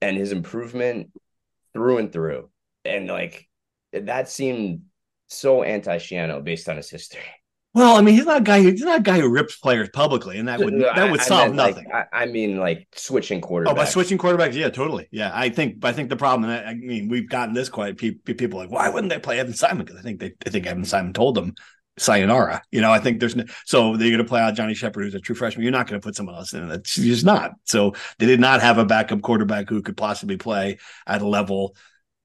and 0.02 0.16
his 0.16 0.32
improvement 0.32 1.12
through 1.72 1.98
and 1.98 2.12
through. 2.12 2.50
And 2.84 3.06
like 3.06 3.48
that 3.92 4.28
seemed 4.28 4.82
so 5.28 5.62
anti 5.62 5.96
Schiano 5.98 6.42
based 6.42 6.68
on 6.68 6.76
his 6.76 6.90
history. 6.90 7.22
Well, 7.72 7.96
I 7.96 8.00
mean, 8.00 8.16
he's 8.16 8.26
not 8.26 8.38
a 8.38 8.44
guy. 8.44 8.62
who 8.62 8.70
He's 8.70 8.80
not 8.80 8.98
a 8.98 9.02
guy 9.02 9.20
who 9.20 9.28
rips 9.28 9.56
players 9.56 9.88
publicly, 9.92 10.38
and 10.38 10.48
that 10.48 10.58
would 10.58 10.74
uh, 10.82 10.92
that 10.94 11.10
would 11.10 11.20
I, 11.20 11.24
solve 11.24 11.52
I 11.52 11.54
nothing. 11.54 11.84
Like, 11.84 12.08
I, 12.12 12.22
I, 12.22 12.26
mean, 12.26 12.56
like 12.56 12.88
switching 12.96 13.40
quarterbacks. 13.40 13.68
Oh, 13.68 13.74
by 13.74 13.84
switching 13.84 14.18
quarterbacks, 14.18 14.54
yeah, 14.54 14.70
totally. 14.70 15.06
Yeah, 15.12 15.30
I 15.32 15.50
think. 15.50 15.84
I 15.84 15.92
think 15.92 16.08
the 16.08 16.16
problem. 16.16 16.50
I, 16.50 16.74
mean, 16.74 17.08
we've 17.08 17.28
gotten 17.28 17.54
this 17.54 17.68
quite. 17.68 17.96
People 17.96 18.58
like, 18.58 18.70
why 18.70 18.88
wouldn't 18.88 19.12
they 19.12 19.20
play 19.20 19.38
Evan 19.38 19.54
Simon? 19.54 19.84
Because 19.84 20.00
I 20.00 20.02
think 20.02 20.18
they. 20.18 20.32
I 20.44 20.50
think 20.50 20.66
Evan 20.66 20.84
Simon 20.84 21.12
told 21.12 21.36
them 21.36 21.54
sayonara. 21.96 22.62
You 22.72 22.80
know, 22.80 22.90
I 22.90 22.98
think 22.98 23.20
there's 23.20 23.36
no, 23.36 23.44
so 23.64 23.96
they're 23.96 24.10
going 24.10 24.18
to 24.18 24.28
play 24.28 24.40
out 24.40 24.54
Johnny 24.54 24.74
Shepard, 24.74 25.04
who's 25.04 25.14
a 25.14 25.20
true 25.20 25.36
freshman. 25.36 25.62
You're 25.62 25.72
not 25.72 25.86
going 25.86 26.00
to 26.00 26.04
put 26.04 26.16
someone 26.16 26.34
else 26.34 26.52
in. 26.52 26.68
That's 26.68 26.94
just 26.96 27.24
not. 27.24 27.52
So 27.66 27.94
they 28.18 28.26
did 28.26 28.40
not 28.40 28.62
have 28.62 28.78
a 28.78 28.84
backup 28.84 29.22
quarterback 29.22 29.68
who 29.68 29.82
could 29.82 29.96
possibly 29.96 30.36
play 30.36 30.78
at 31.06 31.22
a 31.22 31.28
level, 31.28 31.76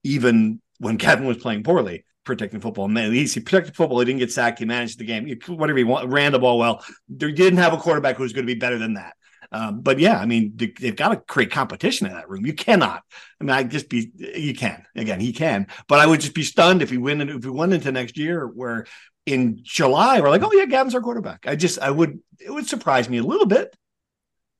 even 0.02 0.60
when 0.78 0.98
Kevin 0.98 1.26
was 1.26 1.36
playing 1.36 1.62
poorly, 1.62 2.04
protecting 2.26 2.60
football. 2.60 2.88
Man, 2.88 3.12
he 3.12 3.26
protected 3.40 3.74
football. 3.74 4.00
He 4.00 4.04
didn't 4.04 4.18
get 4.18 4.32
sacked. 4.32 4.58
He 4.58 4.66
managed 4.66 4.98
the 4.98 5.04
game. 5.04 5.38
Whatever 5.46 5.78
he 5.78 5.84
want, 5.84 6.12
ran 6.12 6.32
the 6.32 6.38
ball 6.38 6.58
well. 6.58 6.84
They 7.08 7.32
didn't 7.32 7.58
have 7.58 7.72
a 7.72 7.78
quarterback 7.78 8.16
who 8.16 8.24
was 8.24 8.34
going 8.34 8.46
to 8.46 8.52
be 8.52 8.58
better 8.58 8.78
than 8.78 8.94
that. 8.94 9.14
Um, 9.52 9.80
but 9.80 9.98
yeah, 9.98 10.18
I 10.18 10.26
mean, 10.26 10.52
they've 10.56 10.96
got 10.96 11.10
to 11.10 11.16
create 11.16 11.50
competition 11.52 12.06
in 12.06 12.12
that 12.12 12.28
room. 12.28 12.44
You 12.44 12.52
cannot. 12.52 13.04
I 13.40 13.44
mean, 13.44 13.50
I 13.50 13.62
just 13.62 13.88
be 13.88 14.10
you 14.16 14.54
can 14.54 14.84
again. 14.96 15.20
He 15.20 15.32
can, 15.32 15.68
but 15.88 16.00
I 16.00 16.06
would 16.06 16.20
just 16.20 16.34
be 16.34 16.42
stunned 16.42 16.82
if 16.82 16.90
he 16.90 16.98
win 16.98 17.20
if 17.20 17.44
we 17.44 17.50
went 17.50 17.72
into 17.72 17.92
next 17.92 18.18
year 18.18 18.46
where 18.46 18.86
in 19.24 19.60
July, 19.62 20.20
we're 20.20 20.30
like, 20.30 20.42
oh 20.42 20.52
yeah, 20.52 20.66
Gavin's 20.66 20.94
our 20.94 21.00
quarterback. 21.00 21.46
I 21.46 21.56
just 21.56 21.78
I 21.78 21.90
would 21.90 22.20
it 22.40 22.50
would 22.50 22.66
surprise 22.66 23.08
me 23.08 23.18
a 23.18 23.22
little 23.22 23.46
bit. 23.46 23.76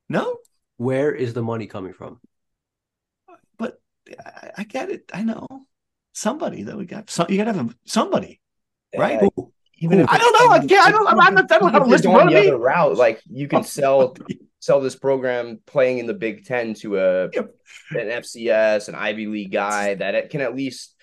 No, 0.08 0.38
where 0.76 1.12
is 1.12 1.34
the 1.34 1.42
money 1.42 1.66
coming 1.66 1.92
from? 1.92 2.20
But 3.58 3.80
I, 4.24 4.50
I 4.58 4.64
get 4.64 4.90
it. 4.90 5.10
I 5.12 5.24
know 5.24 5.66
somebody 6.16 6.64
that 6.64 6.76
we 6.76 6.86
got. 6.86 7.10
So, 7.10 7.26
you 7.28 7.36
got 7.36 7.44
to 7.44 7.52
have 7.52 7.76
somebody, 7.84 8.40
right? 8.96 9.22
Uh, 9.22 9.42
even 9.78 10.00
if 10.00 10.08
I 10.08 10.18
don't 10.18 10.40
know. 10.40 10.46
Like, 10.46 10.70
yeah, 10.70 10.82
I 10.84 10.90
don't. 10.90 11.06
I'm 11.06 11.34
not. 11.34 11.52
I 11.52 11.58
don't 11.58 11.72
have 11.72 11.82
a 11.82 11.86
list 11.86 12.04
going 12.04 12.28
the 12.28 12.38
other 12.38 12.58
route. 12.58 12.96
Like 12.96 13.22
you 13.30 13.48
can 13.48 13.62
sell 13.78 14.16
sell 14.58 14.80
this 14.80 14.96
program 14.96 15.60
playing 15.66 15.98
in 15.98 16.06
the 16.06 16.14
Big 16.14 16.44
Ten 16.44 16.74
to 16.74 16.98
a 16.98 17.28
yep. 17.32 17.54
an 17.90 18.08
FCS, 18.08 18.88
an 18.88 18.94
Ivy 18.94 19.26
League 19.26 19.52
guy 19.52 19.94
that 19.94 20.14
it 20.14 20.30
can 20.30 20.40
at 20.40 20.56
least 20.56 20.94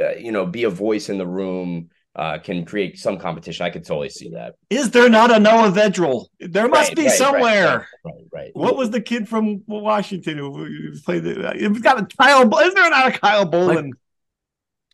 uh, 0.00 0.14
you 0.14 0.32
know 0.32 0.46
be 0.46 0.64
a 0.64 0.70
voice 0.70 1.08
in 1.08 1.18
the 1.18 1.26
room 1.26 1.90
uh, 2.16 2.38
can 2.38 2.64
create 2.64 2.98
some 2.98 3.18
competition. 3.18 3.66
I 3.66 3.70
could 3.70 3.84
totally 3.84 4.08
see 4.08 4.30
that. 4.30 4.54
Is 4.70 4.90
there 4.90 5.10
not 5.10 5.30
a 5.30 5.38
Noah 5.38 5.70
Vedral? 5.70 6.28
There 6.40 6.68
must 6.68 6.90
right, 6.90 6.96
be 6.96 7.06
right, 7.06 7.12
somewhere. 7.12 7.86
Right, 8.02 8.14
right, 8.14 8.24
right, 8.32 8.50
What 8.54 8.76
was 8.76 8.90
the 8.90 9.02
kid 9.02 9.28
from 9.28 9.62
Washington 9.66 10.38
who 10.38 10.98
played? 11.04 11.24
The, 11.24 11.52
it's 11.54 11.80
got 11.80 12.00
a 12.00 12.06
Kyle. 12.16 12.42
Is 12.60 12.72
there 12.72 12.88
not 12.88 13.14
a 13.14 13.18
Kyle 13.18 13.44
Bolin? 13.44 13.90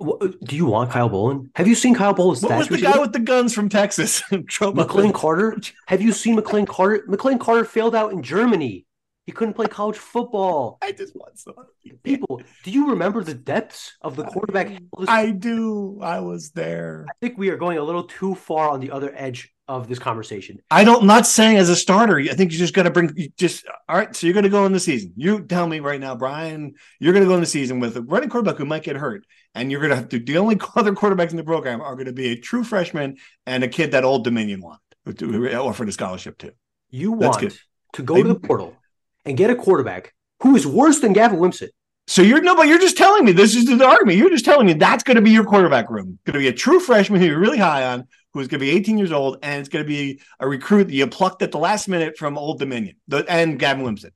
Do 0.00 0.56
you 0.56 0.66
want 0.66 0.90
Kyle 0.90 1.08
Bolin? 1.08 1.50
Have 1.54 1.68
you 1.68 1.74
seen 1.74 1.94
Kyle 1.94 2.14
Bolin's 2.14 2.42
What 2.42 2.58
was 2.58 2.68
the 2.68 2.80
guy 2.80 2.98
with 2.98 3.12
the 3.12 3.20
guns 3.20 3.54
from 3.54 3.68
Texas? 3.68 4.22
McLane 4.30 5.14
Carter. 5.14 5.60
Have 5.86 6.02
you 6.02 6.12
seen 6.12 6.36
McLane 6.36 6.66
Carter? 6.66 7.04
McLane 7.08 7.38
Carter 7.38 7.64
failed 7.64 7.94
out 7.94 8.12
in 8.12 8.22
Germany. 8.22 8.86
He 9.26 9.30
couldn't 9.30 9.54
play 9.54 9.66
college 9.66 9.98
football. 9.98 10.78
I 10.82 10.90
just 10.90 11.14
want 11.14 11.38
some 11.38 11.54
people. 12.02 12.42
Do 12.64 12.72
you 12.72 12.90
remember 12.90 13.22
the 13.22 13.34
depths 13.34 13.96
of 14.02 14.16
the 14.16 14.24
quarterback? 14.24 14.82
I 15.06 15.30
do. 15.30 16.00
I 16.02 16.18
was 16.18 16.50
there. 16.50 17.06
I 17.08 17.12
think 17.20 17.38
we 17.38 17.50
are 17.50 17.56
going 17.56 17.78
a 17.78 17.84
little 17.84 18.02
too 18.04 18.34
far 18.34 18.68
on 18.68 18.80
the 18.80 18.90
other 18.90 19.12
edge 19.14 19.54
of 19.68 19.86
this 19.86 20.00
conversation. 20.00 20.58
I 20.72 20.82
don't. 20.82 21.04
Not 21.04 21.28
saying 21.28 21.56
as 21.56 21.68
a 21.68 21.76
starter. 21.76 22.18
I 22.18 22.34
think 22.34 22.50
you're 22.50 22.58
just 22.58 22.74
got 22.74 22.82
to 22.82 22.90
bring. 22.90 23.32
just 23.38 23.64
all 23.88 23.96
right. 23.96 24.14
So 24.14 24.26
you're 24.26 24.34
going 24.34 24.42
to 24.42 24.50
go 24.50 24.66
in 24.66 24.72
the 24.72 24.80
season. 24.80 25.12
You 25.16 25.44
tell 25.44 25.68
me 25.68 25.78
right 25.78 26.00
now, 26.00 26.16
Brian. 26.16 26.74
You're 26.98 27.12
going 27.12 27.24
to 27.24 27.28
go 27.28 27.34
in 27.34 27.40
the 27.40 27.46
season 27.46 27.78
with 27.78 27.96
a 27.96 28.02
running 28.02 28.28
quarterback 28.28 28.58
who 28.58 28.64
might 28.64 28.82
get 28.82 28.96
hurt, 28.96 29.24
and 29.54 29.70
you're 29.70 29.80
going 29.80 29.90
to 29.90 29.96
have 29.96 30.08
to. 30.10 30.18
The 30.18 30.38
only 30.38 30.58
other 30.76 30.92
quarterbacks 30.92 31.30
in 31.30 31.36
the 31.36 31.44
program 31.44 31.80
are 31.80 31.94
going 31.94 32.06
to 32.06 32.12
be 32.12 32.28
a 32.28 32.36
true 32.36 32.64
freshman 32.64 33.16
and 33.46 33.64
a 33.64 33.68
kid 33.68 33.92
that 33.92 34.04
Old 34.04 34.24
Dominion 34.24 34.60
wanted, 34.60 35.54
offered 35.54 35.88
a 35.88 35.92
scholarship 35.92 36.38
to. 36.38 36.52
You 36.90 37.12
want 37.12 37.40
good. 37.40 37.56
to 37.94 38.02
go 38.02 38.22
to 38.22 38.28
the 38.28 38.38
portal 38.38 38.76
and 39.24 39.36
get 39.36 39.50
a 39.50 39.54
quarterback 39.54 40.14
who 40.42 40.56
is 40.56 40.66
worse 40.66 41.00
than 41.00 41.12
Gavin 41.12 41.38
Wimsatt. 41.38 41.70
So 42.08 42.20
you're 42.20 42.42
no, 42.42 42.56
but 42.56 42.66
you're 42.66 42.80
just 42.80 42.96
telling 42.96 43.24
me 43.24 43.32
this 43.32 43.54
is 43.54 43.66
the 43.66 43.86
argument. 43.86 44.18
You're 44.18 44.30
just 44.30 44.44
telling 44.44 44.66
me 44.66 44.72
that's 44.72 45.04
going 45.04 45.14
to 45.14 45.22
be 45.22 45.30
your 45.30 45.44
quarterback 45.44 45.88
room. 45.88 46.18
Going 46.24 46.34
to 46.34 46.40
be 46.40 46.48
a 46.48 46.52
true 46.52 46.80
freshman 46.80 47.20
who 47.20 47.28
you're 47.28 47.38
really 47.38 47.58
high 47.58 47.86
on, 47.86 48.08
who's 48.32 48.48
going 48.48 48.58
to 48.58 48.66
be 48.66 48.70
18 48.70 48.98
years 48.98 49.12
old, 49.12 49.38
and 49.42 49.60
it's 49.60 49.68
going 49.68 49.84
to 49.84 49.88
be 49.88 50.20
a 50.40 50.48
recruit 50.48 50.84
that 50.84 50.94
you 50.94 51.06
plucked 51.06 51.42
at 51.42 51.52
the 51.52 51.58
last 51.58 51.88
minute 51.88 52.18
from 52.18 52.36
Old 52.36 52.58
Dominion 52.58 52.96
the, 53.06 53.24
and 53.28 53.58
Gavin 53.58 53.84
Wimsatt. 53.84 54.10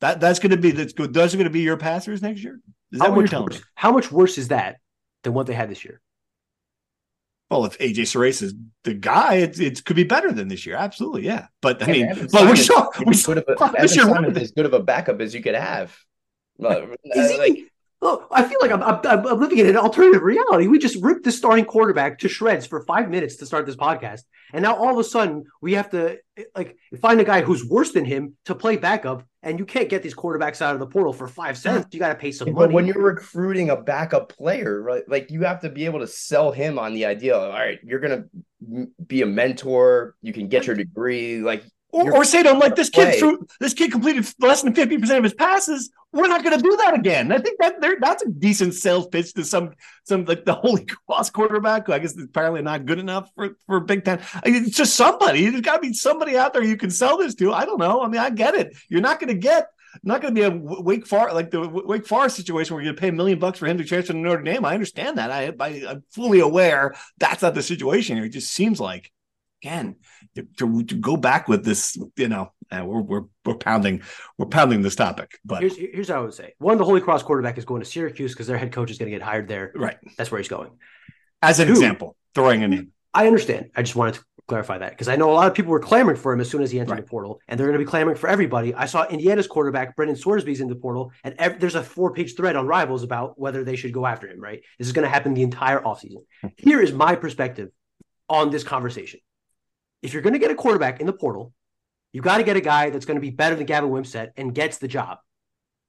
That 0.00 0.20
that's 0.20 0.38
going 0.38 0.52
to 0.52 0.56
be 0.56 0.70
that's 0.70 0.92
good. 0.92 1.12
Those 1.12 1.34
are 1.34 1.36
going 1.36 1.44
to 1.44 1.50
be 1.50 1.60
your 1.60 1.76
passers 1.76 2.22
next 2.22 2.42
year. 2.42 2.60
Is 2.92 3.00
that 3.00 3.08
how 3.08 3.10
what 3.10 3.20
you're 3.20 3.28
telling 3.28 3.46
worse, 3.46 3.56
me? 3.56 3.64
How 3.74 3.92
much 3.92 4.12
worse 4.12 4.38
is 4.38 4.48
that 4.48 4.76
than 5.22 5.34
what 5.34 5.46
they 5.46 5.54
had 5.54 5.70
this 5.70 5.84
year? 5.84 6.00
Well, 7.50 7.66
if 7.66 7.76
AJ 7.78 8.02
Surace 8.04 8.42
is 8.42 8.54
the 8.84 8.94
guy, 8.94 9.34
it, 9.34 9.60
it 9.60 9.84
could 9.84 9.96
be 9.96 10.04
better 10.04 10.32
than 10.32 10.48
this 10.48 10.64
year. 10.64 10.76
Absolutely, 10.76 11.26
yeah. 11.26 11.48
But 11.60 11.82
I 11.82 11.86
mean, 11.86 12.28
but 12.32 12.50
we 12.50 12.56
saw 12.56 12.88
we 13.04 13.12
saw 13.12 13.34
good 13.34 13.44
of 13.46 13.74
a, 13.74 13.82
this 13.82 13.94
year 13.94 14.36
as 14.36 14.52
good 14.52 14.64
of 14.64 14.72
a 14.72 14.80
backup 14.80 15.20
as 15.20 15.34
you 15.34 15.42
could 15.42 15.54
have. 15.54 15.94
But, 16.58 16.82
uh, 17.16 17.38
like, 17.38 17.58
Oh, 18.04 18.26
I 18.32 18.42
feel 18.42 18.58
like 18.60 18.72
I'm, 18.72 18.82
I'm, 18.82 19.00
I'm, 19.06 19.38
living 19.38 19.58
in 19.58 19.68
an 19.68 19.76
alternative 19.76 20.22
reality. 20.22 20.66
We 20.66 20.80
just 20.80 21.00
ripped 21.00 21.22
the 21.22 21.30
starting 21.30 21.64
quarterback 21.64 22.18
to 22.18 22.28
shreds 22.28 22.66
for 22.66 22.80
five 22.80 23.08
minutes 23.08 23.36
to 23.36 23.46
start 23.46 23.64
this 23.64 23.76
podcast, 23.76 24.22
and 24.52 24.64
now 24.64 24.74
all 24.74 24.90
of 24.90 24.98
a 24.98 25.04
sudden 25.04 25.44
we 25.60 25.74
have 25.74 25.90
to 25.90 26.18
like 26.56 26.76
find 27.00 27.20
a 27.20 27.24
guy 27.24 27.42
who's 27.42 27.64
worse 27.64 27.92
than 27.92 28.04
him 28.04 28.36
to 28.46 28.56
play 28.56 28.76
backup, 28.76 29.22
and 29.42 29.58
you 29.58 29.64
can't 29.64 29.88
get 29.88 30.02
these 30.02 30.14
quarterbacks 30.14 30.62
out 30.62 30.74
of 30.74 30.80
the 30.80 30.86
portal 30.86 31.12
for 31.12 31.26
five 31.26 31.58
cents. 31.58 31.86
You 31.92 31.98
got 31.98 32.10
to 32.10 32.14
pay 32.14 32.30
some 32.30 32.46
but 32.46 32.54
money. 32.54 32.66
But 32.68 32.74
when 32.74 32.86
you're 32.86 33.02
recruiting 33.02 33.70
a 33.70 33.76
backup 33.76 34.28
player, 34.28 34.80
right, 34.80 35.02
like 35.08 35.30
you 35.30 35.42
have 35.42 35.60
to 35.62 35.68
be 35.68 35.84
able 35.84 36.00
to 36.00 36.06
sell 36.06 36.52
him 36.52 36.78
on 36.78 36.94
the 36.94 37.06
idea. 37.06 37.34
Of, 37.34 37.50
all 37.50 37.58
right, 37.58 37.78
you're 37.82 38.00
gonna 38.00 38.24
be 39.06 39.22
a 39.22 39.26
mentor. 39.26 40.14
You 40.22 40.32
can 40.32 40.48
get 40.48 40.66
your 40.66 40.76
degree. 40.76 41.40
Like 41.40 41.64
or, 41.92 42.16
or 42.16 42.24
say 42.24 42.42
to 42.42 42.50
him 42.50 42.58
like 42.58 42.74
this 42.74 42.88
kid 42.88 43.18
threw 43.18 43.46
this 43.60 43.74
kid 43.74 43.92
completed 43.92 44.26
less 44.40 44.62
than 44.62 44.74
50% 44.74 45.18
of 45.18 45.24
his 45.24 45.34
passes. 45.34 45.90
We're 46.12 46.28
not 46.28 46.42
going 46.42 46.56
to 46.56 46.62
do 46.62 46.76
that 46.78 46.94
again. 46.94 47.30
I 47.32 47.38
think 47.38 47.58
that 47.60 47.76
that's 48.00 48.22
a 48.22 48.28
decent 48.28 48.74
sales 48.74 49.06
pitch 49.06 49.34
to 49.34 49.44
some 49.44 49.72
some 50.04 50.24
like 50.24 50.44
the 50.44 50.54
holy 50.62 50.86
cross 51.06 51.30
quarterback 51.30 51.86
who 51.86 51.92
i 51.92 51.98
guess 51.98 52.12
is 52.12 52.24
apparently 52.24 52.62
not 52.62 52.86
good 52.86 52.98
enough 52.98 53.30
for 53.34 53.56
for 53.66 53.80
big 53.80 54.04
ten. 54.04 54.20
I 54.44 54.50
mean, 54.50 54.64
it's 54.64 54.76
just 54.76 54.96
somebody. 54.96 55.48
There's 55.48 55.62
got 55.62 55.76
to 55.76 55.80
be 55.80 55.92
somebody 55.92 56.36
out 56.36 56.52
there 56.52 56.64
you 56.64 56.76
can 56.76 56.90
sell 56.90 57.18
this 57.18 57.34
to. 57.36 57.52
I 57.52 57.64
don't 57.64 57.78
know. 57.78 58.02
I 58.02 58.08
mean 58.08 58.20
i 58.20 58.30
get 58.30 58.54
it. 58.54 58.76
You're 58.88 59.00
not 59.00 59.20
going 59.20 59.28
to 59.28 59.38
get 59.38 59.68
not 60.02 60.22
going 60.22 60.34
to 60.34 60.40
be 60.40 60.46
a 60.46 60.50
Wake 60.82 61.06
Forest 61.06 61.34
like 61.34 61.50
the 61.50 61.68
Wake 61.68 62.06
Forest 62.06 62.36
situation 62.36 62.74
where 62.74 62.82
you're 62.82 62.92
going 62.92 62.96
to 62.96 63.00
pay 63.00 63.08
a 63.08 63.12
million 63.12 63.38
bucks 63.38 63.58
for 63.58 63.66
him 63.66 63.76
to 63.78 63.84
transfer 63.84 64.14
to 64.14 64.18
Notre 64.18 64.42
Dame. 64.42 64.64
I 64.64 64.72
understand 64.72 65.18
that. 65.18 65.30
I, 65.30 65.52
I 65.60 65.68
am 65.90 66.04
fully 66.10 66.40
aware 66.40 66.94
that's 67.18 67.42
not 67.42 67.54
the 67.54 67.62
situation 67.62 68.16
here. 68.16 68.24
It 68.24 68.30
just 68.30 68.52
seems 68.52 68.80
like 68.80 69.12
again 69.62 69.96
to, 70.34 70.42
to, 70.58 70.84
to, 70.84 70.94
go 70.96 71.16
back 71.16 71.48
with 71.48 71.64
this 71.64 71.96
you 72.16 72.28
know 72.28 72.52
uh, 72.70 72.84
we're, 72.84 73.00
we're 73.00 73.22
we're 73.44 73.54
pounding 73.54 74.02
we're 74.38 74.46
pounding 74.46 74.82
this 74.82 74.96
topic 74.96 75.38
but 75.44 75.60
here's, 75.60 75.76
here's 75.76 76.08
what 76.08 76.18
i 76.18 76.20
would 76.20 76.34
say 76.34 76.52
one 76.58 76.78
the 76.78 76.84
holy 76.84 77.00
cross 77.00 77.22
quarterback 77.22 77.58
is 77.58 77.64
going 77.64 77.80
to 77.80 77.88
syracuse 77.88 78.32
because 78.32 78.46
their 78.46 78.58
head 78.58 78.72
coach 78.72 78.90
is 78.90 78.98
going 78.98 79.10
to 79.10 79.16
get 79.16 79.22
hired 79.22 79.48
there. 79.48 79.72
Right. 79.74 79.96
That's 80.16 80.30
where 80.30 80.38
he's 80.38 80.48
going. 80.48 80.70
As 81.40 81.60
an 81.60 81.66
Two, 81.66 81.72
example 81.72 82.16
throwing 82.34 82.62
a 82.62 82.68
name 82.68 82.92
i 83.14 83.26
understand. 83.26 83.70
I 83.76 83.82
just 83.82 83.94
wanted 83.94 84.14
to 84.14 84.24
clarify 84.48 84.78
that 84.78 84.90
because 84.90 85.08
i 85.08 85.16
know 85.16 85.30
a 85.30 85.34
lot 85.34 85.46
of 85.46 85.54
people 85.54 85.70
were 85.70 85.80
clamoring 85.80 86.16
for 86.16 86.32
him 86.32 86.40
as 86.40 86.50
soon 86.50 86.62
as 86.62 86.70
he 86.70 86.80
entered 86.80 86.92
right. 86.92 87.04
the 87.04 87.08
portal 87.08 87.40
and 87.46 87.58
they're 87.58 87.66
going 87.66 87.78
to 87.78 87.84
be 87.84 87.88
clamoring 87.88 88.16
for 88.16 88.28
everybody. 88.28 88.74
I 88.74 88.86
saw 88.86 89.06
indiana's 89.08 89.46
quarterback 89.46 89.94
brendan 89.94 90.16
sorsby's 90.16 90.60
in 90.60 90.68
the 90.68 90.74
portal 90.74 91.12
and 91.22 91.34
ev- 91.38 91.60
there's 91.60 91.76
a 91.76 91.82
four 91.82 92.12
page 92.12 92.34
thread 92.36 92.56
on 92.56 92.66
rivals 92.66 93.02
about 93.02 93.38
whether 93.38 93.64
they 93.64 93.76
should 93.76 93.92
go 93.92 94.06
after 94.06 94.26
him 94.28 94.40
right? 94.40 94.62
This 94.78 94.88
is 94.88 94.92
going 94.92 95.04
to 95.04 95.10
happen 95.10 95.34
the 95.34 95.42
entire 95.42 95.80
offseason. 95.80 96.24
Here 96.56 96.80
is 96.80 96.92
my 96.92 97.14
perspective 97.14 97.68
on 98.28 98.50
this 98.50 98.64
conversation 98.64 99.20
if 100.02 100.12
you're 100.12 100.22
going 100.22 100.34
to 100.34 100.38
get 100.38 100.50
a 100.50 100.56
quarterback 100.56 101.00
in 101.00 101.06
the 101.06 101.12
portal, 101.12 101.52
you 102.12 102.20
got 102.20 102.38
to 102.38 102.44
get 102.44 102.56
a 102.56 102.60
guy 102.60 102.90
that's 102.90 103.06
going 103.06 103.16
to 103.16 103.20
be 103.20 103.30
better 103.30 103.54
than 103.54 103.66
Gavin 103.66 103.90
Wimsatt 103.90 104.32
and 104.36 104.54
gets 104.54 104.78
the 104.78 104.88
job. 104.88 105.18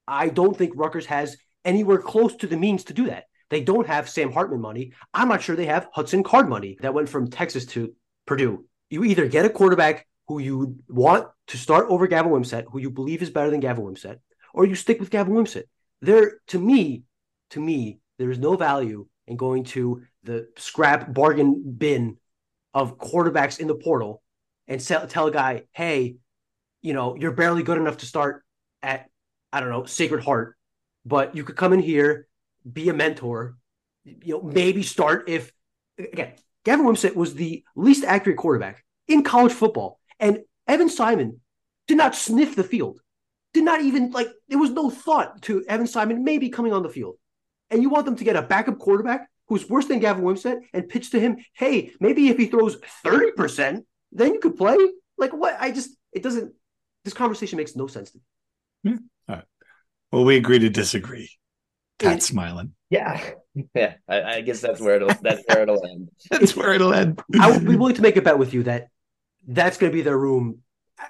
I 0.08 0.30
don't 0.30 0.56
think 0.56 0.74
Rutgers 0.76 1.08
has 1.08 1.38
anywhere 1.66 1.98
close 1.98 2.36
to 2.38 2.48
the 2.48 2.58
means 2.58 2.86
to 2.86 2.94
do 2.94 3.08
that. 3.08 3.26
They 3.50 3.62
don't 3.62 3.88
have 3.88 4.10
Sam 4.10 4.32
Hartman 4.32 4.62
money. 4.62 4.94
I'm 5.14 5.28
not 5.28 5.42
sure 5.42 5.56
they 5.56 5.66
have 5.66 5.88
Hudson 5.92 6.24
Card 6.24 6.50
money 6.50 6.78
that 6.82 6.94
went 6.94 7.10
from 7.10 7.30
Texas 7.30 7.66
to 7.68 7.94
Purdue. 8.26 8.66
You 8.90 9.04
either 9.04 9.28
get 9.28 9.46
a 9.46 9.50
quarterback 9.50 10.08
who 10.28 10.40
you 10.40 10.78
want 10.88 11.28
to 11.48 11.58
start 11.58 11.88
over 11.90 12.08
Gavin 12.08 12.32
Wimsatt, 12.32 12.66
who 12.72 12.80
you 12.80 12.90
believe 12.90 13.22
is 13.22 13.30
better 13.30 13.50
than 13.50 13.60
Gavin 13.60 13.84
Wimsatt, 13.84 14.20
or 14.54 14.66
you 14.66 14.76
stick 14.76 15.00
with 15.00 15.10
Gavin 15.10 15.34
Wimsatt. 15.34 15.64
There, 16.02 16.40
to 16.48 16.60
me, 16.60 17.04
to 17.52 17.60
me, 17.60 18.00
there 18.18 18.32
is 18.32 18.40
no 18.40 18.56
value 18.56 19.08
in 19.28 19.38
going 19.38 19.66
to 19.66 20.04
the 20.24 20.48
scrap 20.58 21.14
bargain 21.14 21.76
bin 21.78 22.18
of 22.74 22.98
quarterbacks 22.98 23.60
in 23.60 23.68
the 23.68 23.76
portal 23.76 24.22
and 24.68 24.82
sell, 24.82 25.08
tell 25.08 25.28
a 25.28 25.32
guy, 25.32 25.64
hey, 25.72 26.16
you 26.82 26.94
know, 26.94 27.16
you're 27.16 27.32
barely 27.32 27.64
good 27.64 27.78
enough 27.78 27.98
to 27.98 28.06
start 28.06 28.44
at, 28.82 29.10
I 29.52 29.60
don't 29.60 29.70
know, 29.70 29.86
Sacred 29.86 30.24
Heart, 30.24 30.58
but 31.06 31.36
you 31.36 31.44
could 31.44 31.56
come 31.56 31.74
in 31.74 31.80
here, 31.80 32.28
be 32.72 32.90
a 32.90 32.94
mentor, 32.94 33.58
you 34.04 34.36
know, 34.36 34.42
maybe 34.42 34.84
start 34.84 35.30
if, 35.30 35.52
again, 35.98 36.34
Gavin 36.66 36.86
Wimsatt 36.86 37.16
was 37.16 37.36
the 37.36 37.64
least 37.76 38.04
accurate 38.04 38.38
quarterback 38.38 38.84
in 39.08 39.24
college 39.24 39.54
football. 39.54 40.00
And 40.20 40.40
Evan 40.68 40.90
Simon 40.90 41.42
did 41.88 41.98
not 41.98 42.16
sniff 42.16 42.56
the 42.56 42.64
field, 42.64 43.00
did 43.54 43.64
not 43.64 43.82
even 43.82 44.12
like, 44.12 44.30
there 44.48 44.60
was 44.60 44.72
no 44.72 44.90
thought 44.90 45.42
to 45.44 45.64
Evan 45.68 45.88
Simon 45.88 46.24
maybe 46.24 46.50
coming 46.50 46.74
on 46.74 46.84
the 46.84 46.90
field. 46.90 47.16
And 47.70 47.82
you 47.82 47.90
want 47.90 48.06
them 48.06 48.16
to 48.16 48.24
get 48.24 48.36
a 48.36 48.42
backup 48.42 48.80
quarterback 48.80 49.30
who's 49.48 49.70
worse 49.70 49.88
than 49.88 50.00
Gavin 50.00 50.24
Wimsatt 50.24 50.62
and 50.74 50.90
pitch 50.90 51.12
to 51.12 51.20
him, 51.20 51.38
hey, 51.54 51.92
maybe 52.00 52.30
if 52.30 52.38
he 52.38 52.48
throws 52.48 52.78
30%, 53.06 53.84
then 54.12 54.34
you 54.34 54.40
could 54.40 54.58
play. 54.58 54.78
Like 55.18 55.34
what? 55.34 55.58
I 55.60 55.72
just, 55.72 55.92
it 56.12 56.24
doesn't, 56.24 56.54
this 57.04 57.14
conversation 57.14 57.58
makes 57.58 57.76
no 57.76 57.88
sense 57.88 58.12
to 58.12 58.18
me. 58.84 58.92
Yeah. 58.92 58.98
All 59.30 59.36
right. 59.36 59.46
Well, 60.12 60.26
we 60.26 60.38
agree 60.38 60.60
to 60.60 60.70
disagree. 60.70 61.30
Pat's 62.00 62.28
smiling. 62.28 62.74
Yeah. 62.90 63.22
Yeah. 63.76 63.94
I, 64.08 64.22
I, 64.24 64.42
guess 64.42 64.62
that's 64.62 64.82
where 64.82 64.96
it'll, 64.96 65.12
that's 65.22 65.44
where 65.48 65.62
it'll 65.62 65.86
end. 65.86 66.10
that's 66.32 66.56
where 66.56 66.74
it'll 66.74 66.92
end. 66.92 67.22
I 67.40 67.52
would 67.52 67.68
be 67.68 67.76
willing 67.76 67.94
to 67.94 68.02
make 68.02 68.18
a 68.18 68.22
bet 68.24 68.40
with 68.40 68.52
you 68.52 68.64
that 68.64 68.88
that's 69.48 69.78
going 69.78 69.92
to 69.92 69.96
be 69.96 70.02
their 70.02 70.18
room. 70.18 70.64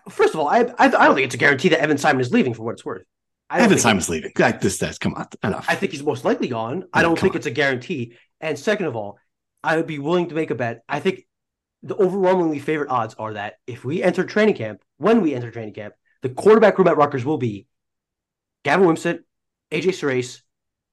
First 0.09 0.33
of 0.33 0.41
all, 0.41 0.49
I, 0.49 0.63
I, 0.77 0.87
I 0.87 0.89
don't 0.89 1.15
think 1.15 1.23
it's 1.23 1.35
a 1.35 1.37
guarantee 1.37 1.69
that 1.69 1.79
Evan 1.79 1.97
Simon 1.97 2.19
is 2.19 2.33
leaving 2.33 2.53
for 2.53 2.63
what 2.63 2.73
it's 2.73 2.83
worth. 2.83 3.05
Evan 3.49 3.77
Simon's 3.77 4.09
leaving. 4.09 4.31
Like 4.37 4.61
this, 4.61 4.77
that's 4.77 4.97
come 4.97 5.13
on, 5.13 5.27
enough. 5.43 5.65
I 5.67 5.75
think 5.75 5.91
he's 5.91 6.03
most 6.03 6.25
likely 6.25 6.47
gone. 6.47 6.79
Yeah, 6.79 6.85
I 6.93 7.01
don't 7.01 7.19
think 7.19 7.33
on. 7.33 7.37
it's 7.37 7.45
a 7.45 7.51
guarantee. 7.51 8.15
And 8.41 8.57
second 8.57 8.87
of 8.87 8.95
all, 8.95 9.19
I 9.63 9.77
would 9.77 9.87
be 9.87 9.99
willing 9.99 10.29
to 10.29 10.35
make 10.35 10.49
a 10.49 10.55
bet. 10.55 10.83
I 10.89 10.99
think 10.99 11.25
the 11.83 11.95
overwhelmingly 11.95 12.59
favorite 12.59 12.89
odds 12.89 13.15
are 13.15 13.33
that 13.33 13.55
if 13.67 13.85
we 13.85 14.01
enter 14.01 14.23
training 14.23 14.55
camp, 14.55 14.81
when 14.97 15.21
we 15.21 15.35
enter 15.35 15.51
training 15.51 15.73
camp, 15.73 15.93
the 16.21 16.29
quarterback 16.29 16.77
room 16.77 16.87
at 16.87 16.97
Rutgers 16.97 17.25
will 17.25 17.37
be 17.37 17.67
Gavin 18.63 18.87
Wimsatt, 18.87 19.19
AJ 19.71 19.89
Surace, 19.89 20.41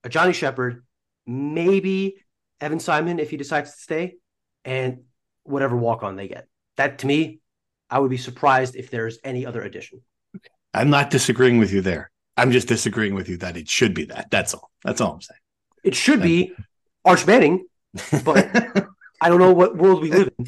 Johnny 0.08 0.32
Shepard, 0.32 0.84
maybe 1.26 2.16
Evan 2.60 2.80
Simon 2.80 3.18
if 3.18 3.30
he 3.30 3.36
decides 3.36 3.72
to 3.72 3.80
stay, 3.80 4.16
and 4.64 5.02
whatever 5.44 5.76
walk 5.76 6.02
on 6.02 6.16
they 6.16 6.28
get. 6.28 6.46
That 6.76 6.98
to 6.98 7.06
me, 7.06 7.40
I 7.88 7.98
would 7.98 8.10
be 8.10 8.16
surprised 8.16 8.76
if 8.76 8.90
there's 8.90 9.18
any 9.24 9.46
other 9.46 9.62
addition. 9.62 10.02
I'm 10.74 10.90
not 10.90 11.10
disagreeing 11.10 11.58
with 11.58 11.72
you 11.72 11.80
there. 11.80 12.10
I'm 12.36 12.52
just 12.52 12.68
disagreeing 12.68 13.14
with 13.14 13.28
you 13.28 13.36
that 13.38 13.56
it 13.56 13.68
should 13.68 13.94
be 13.94 14.04
that. 14.06 14.30
That's 14.30 14.54
all. 14.54 14.70
That's 14.84 15.00
all 15.00 15.14
I'm 15.14 15.20
saying. 15.20 15.40
It 15.84 15.94
should 15.94 16.20
Thank 16.20 16.22
be 16.22 16.46
you. 16.46 16.56
Arch 17.04 17.26
Manning, 17.26 17.66
but 18.24 18.48
I 19.20 19.28
don't 19.28 19.38
know 19.38 19.52
what 19.52 19.76
world 19.76 20.02
we 20.02 20.10
live 20.10 20.30
in. 20.38 20.46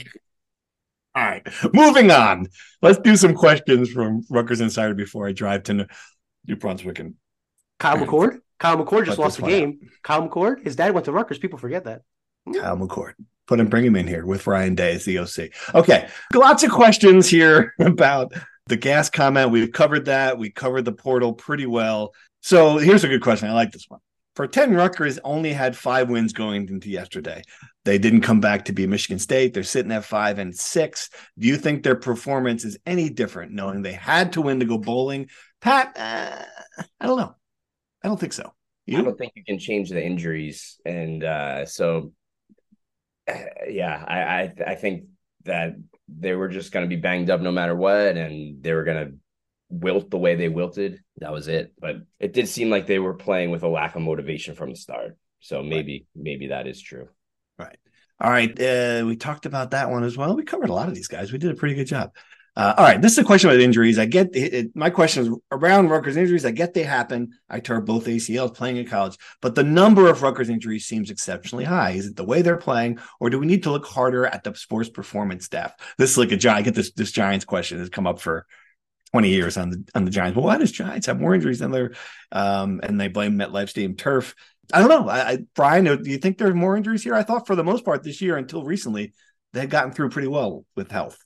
All 1.14 1.24
right, 1.24 1.46
moving 1.74 2.10
on. 2.10 2.48
Let's 2.80 2.98
do 2.98 3.16
some 3.16 3.34
questions 3.34 3.90
from 3.90 4.24
Rutgers 4.30 4.62
Insider 4.62 4.94
before 4.94 5.28
I 5.28 5.32
drive 5.32 5.64
to 5.64 5.86
New 6.46 6.56
Brunswick 6.56 6.98
and 6.98 7.14
Kyle 7.78 7.98
McCord. 7.98 8.38
Kyle 8.58 8.76
McCord 8.76 9.06
just 9.06 9.18
lost 9.18 9.38
the 9.38 9.46
game. 9.46 9.80
Out. 9.82 9.90
Kyle 10.02 10.28
McCord, 10.28 10.64
his 10.64 10.76
dad 10.76 10.94
went 10.94 11.04
to 11.06 11.12
Rutgers. 11.12 11.38
People 11.38 11.58
forget 11.58 11.84
that. 11.84 12.02
Hmm. 12.46 12.54
Kyle 12.54 12.76
McCord. 12.76 13.14
Put 13.48 13.58
him, 13.58 13.66
bring 13.66 13.84
him 13.84 13.96
in 13.96 14.06
here 14.06 14.24
with 14.24 14.46
Ryan 14.46 14.76
Day 14.76 14.94
as 14.94 15.04
the 15.04 15.18
OC. 15.18 15.50
Okay, 15.74 16.08
lots 16.32 16.62
of 16.62 16.70
questions 16.70 17.28
here 17.28 17.74
about 17.80 18.32
the 18.66 18.76
gas 18.76 19.10
comment. 19.10 19.50
We've 19.50 19.72
covered 19.72 20.06
that. 20.06 20.38
We 20.38 20.50
covered 20.50 20.84
the 20.84 20.92
portal 20.92 21.32
pretty 21.32 21.66
well. 21.66 22.12
So 22.40 22.78
here's 22.78 23.04
a 23.04 23.08
good 23.08 23.22
question. 23.22 23.48
I 23.48 23.52
like 23.52 23.72
this 23.72 23.86
one. 23.88 24.00
for 24.34 24.46
10 24.46 24.72
Rutgers 24.74 25.18
only 25.24 25.52
had 25.52 25.76
five 25.76 26.08
wins 26.08 26.32
going 26.32 26.68
into 26.68 26.88
yesterday. 26.88 27.42
They 27.84 27.98
didn't 27.98 28.22
come 28.22 28.40
back 28.40 28.64
to 28.66 28.72
beat 28.72 28.88
Michigan 28.88 29.18
State. 29.18 29.54
They're 29.54 29.62
sitting 29.62 29.92
at 29.92 30.04
five 30.04 30.38
and 30.38 30.54
six. 30.56 31.10
Do 31.38 31.48
you 31.48 31.56
think 31.56 31.82
their 31.82 31.96
performance 31.96 32.64
is 32.64 32.78
any 32.86 33.10
different 33.10 33.52
knowing 33.52 33.82
they 33.82 33.92
had 33.92 34.32
to 34.34 34.42
win 34.42 34.60
to 34.60 34.66
go 34.66 34.78
bowling? 34.78 35.28
Pat, 35.60 35.96
uh, 35.96 36.82
I 37.00 37.06
don't 37.06 37.18
know. 37.18 37.34
I 38.02 38.08
don't 38.08 38.18
think 38.18 38.32
so. 38.32 38.52
You? 38.86 38.98
I 38.98 39.02
don't 39.02 39.16
think 39.16 39.32
you 39.36 39.44
can 39.44 39.58
change 39.58 39.90
the 39.90 40.04
injuries. 40.04 40.80
And 40.84 41.22
uh, 41.22 41.66
so, 41.66 42.12
yeah, 43.68 44.04
I, 44.06 44.22
I, 44.22 44.54
I 44.72 44.74
think 44.76 45.04
that 45.44 45.74
they 46.09 46.34
were 46.34 46.48
just 46.48 46.72
going 46.72 46.88
to 46.88 46.94
be 46.94 47.00
banged 47.00 47.30
up 47.30 47.40
no 47.40 47.53
matter 47.53 47.74
what. 47.74 48.16
And 48.16 48.62
they 48.62 48.72
were 48.72 48.84
going 48.84 49.07
to 49.07 49.14
wilt 49.70 50.11
the 50.11 50.18
way 50.18 50.34
they 50.34 50.48
wilted. 50.48 51.00
That 51.18 51.32
was 51.32 51.48
it. 51.48 51.72
But 51.78 51.96
it 52.20 52.32
did 52.32 52.48
seem 52.48 52.70
like 52.70 52.86
they 52.86 52.98
were 52.98 53.14
playing 53.14 53.50
with 53.50 53.62
a 53.62 53.68
lack 53.68 53.96
of 53.96 54.03
motivation 54.03 54.55
from 54.55 54.70
the 54.70 54.76
start. 54.76 55.16
So 55.40 55.62
maybe 55.62 56.07
right. 56.14 56.22
maybe 56.24 56.48
that 56.48 56.66
is 56.66 56.80
true. 56.80 57.09
Right. 57.59 57.78
All 58.20 58.30
right. 58.30 58.61
Uh, 58.61 59.05
we 59.05 59.16
talked 59.16 59.46
about 59.46 59.72
that 59.72 59.90
one 59.90 60.05
as 60.05 60.16
well. 60.16 60.36
We 60.36 60.44
covered 60.44 60.70
a 60.70 60.74
lot 60.74 60.88
of 60.88 60.94
these 60.94 61.09
guys. 61.09 61.32
We 61.32 61.38
did 61.38 61.50
a 61.50 61.57
pretty 61.57 61.74
good 61.74 61.88
job. 61.88 62.12
Uh, 62.55 62.74
all 62.76 62.84
right. 62.84 63.00
This 63.00 63.12
is 63.12 63.18
a 63.18 63.24
question 63.24 63.48
about 63.48 63.61
injuries. 63.61 63.98
I 63.98 64.05
get 64.05 64.36
it, 64.36 64.55
it, 64.55 64.76
my 64.76 64.90
question 64.90 65.22
is 65.22 65.38
around 65.50 65.88
Rutgers 65.88 66.18
injuries. 66.18 66.44
I 66.44 66.50
get 66.50 66.74
they 66.74 66.82
happen. 66.82 67.30
I 67.48 67.61
tore 67.61 67.80
both 67.80 68.05
ACLs 68.05 68.55
playing 68.55 68.76
in 68.76 68.86
college, 68.86 69.16
but 69.40 69.55
the 69.55 69.62
number 69.62 70.11
of 70.11 70.22
Rutgers 70.22 70.50
injuries 70.50 70.84
seems 70.84 71.11
exceptionally 71.11 71.64
high. 71.64 71.92
Is 71.92 72.07
it 72.07 72.16
the 72.16 72.24
way 72.24 72.42
they're 72.42 72.59
playing, 72.59 72.98
or 73.20 73.30
do 73.30 73.38
we 73.38 73.46
need 73.46 73.62
to 73.62 73.70
look 73.70 73.86
harder 73.86 74.26
at 74.26 74.44
the 74.44 74.55
sports 74.55 74.90
performance 74.90 75.46
staff? 75.46 75.72
This 75.96 76.11
is 76.11 76.18
like 76.18 76.32
a 76.32 76.36
giant. 76.36 76.59
I 76.59 76.62
get 76.62 76.74
this 76.74 76.92
this 76.92 77.11
Giants 77.11 77.46
question 77.46 77.78
has 77.78 77.88
come 77.88 78.07
up 78.07 78.20
for 78.20 78.46
20 79.12 79.30
years 79.30 79.57
on 79.57 79.70
the 79.70 79.84
on 79.94 80.05
the 80.05 80.11
Giants. 80.11 80.36
Well, 80.36 80.44
why 80.44 80.59
does 80.59 80.72
Giants 80.72 81.07
have 81.07 81.18
more 81.18 81.34
injuries 81.34 81.61
than 81.61 81.70
their 81.70 81.92
um 82.32 82.80
and 82.82 83.00
they 83.00 83.09
blame 83.09 83.38
MetLife 83.38 83.70
Stadium 83.70 83.96
turf? 83.96 84.34
I 84.74 84.80
don't 84.80 84.90
know. 84.90 85.09
I, 85.09 85.30
I 85.30 85.38
Brian, 85.55 85.84
do 85.84 86.11
you 86.11 86.18
think 86.18 86.36
there's 86.36 86.55
more 86.55 86.76
injuries 86.76 87.03
here? 87.03 87.14
I 87.14 87.22
thought 87.22 87.46
for 87.46 87.57
the 87.57 87.64
most 87.64 87.82
part 87.82 88.03
this 88.03 88.20
year 88.20 88.36
until 88.36 88.62
recently 88.62 89.14
they 89.55 89.61
had 89.61 89.70
gotten 89.70 89.92
through 89.92 90.11
pretty 90.11 90.28
well 90.28 90.66
with 90.76 90.90
health. 90.90 91.18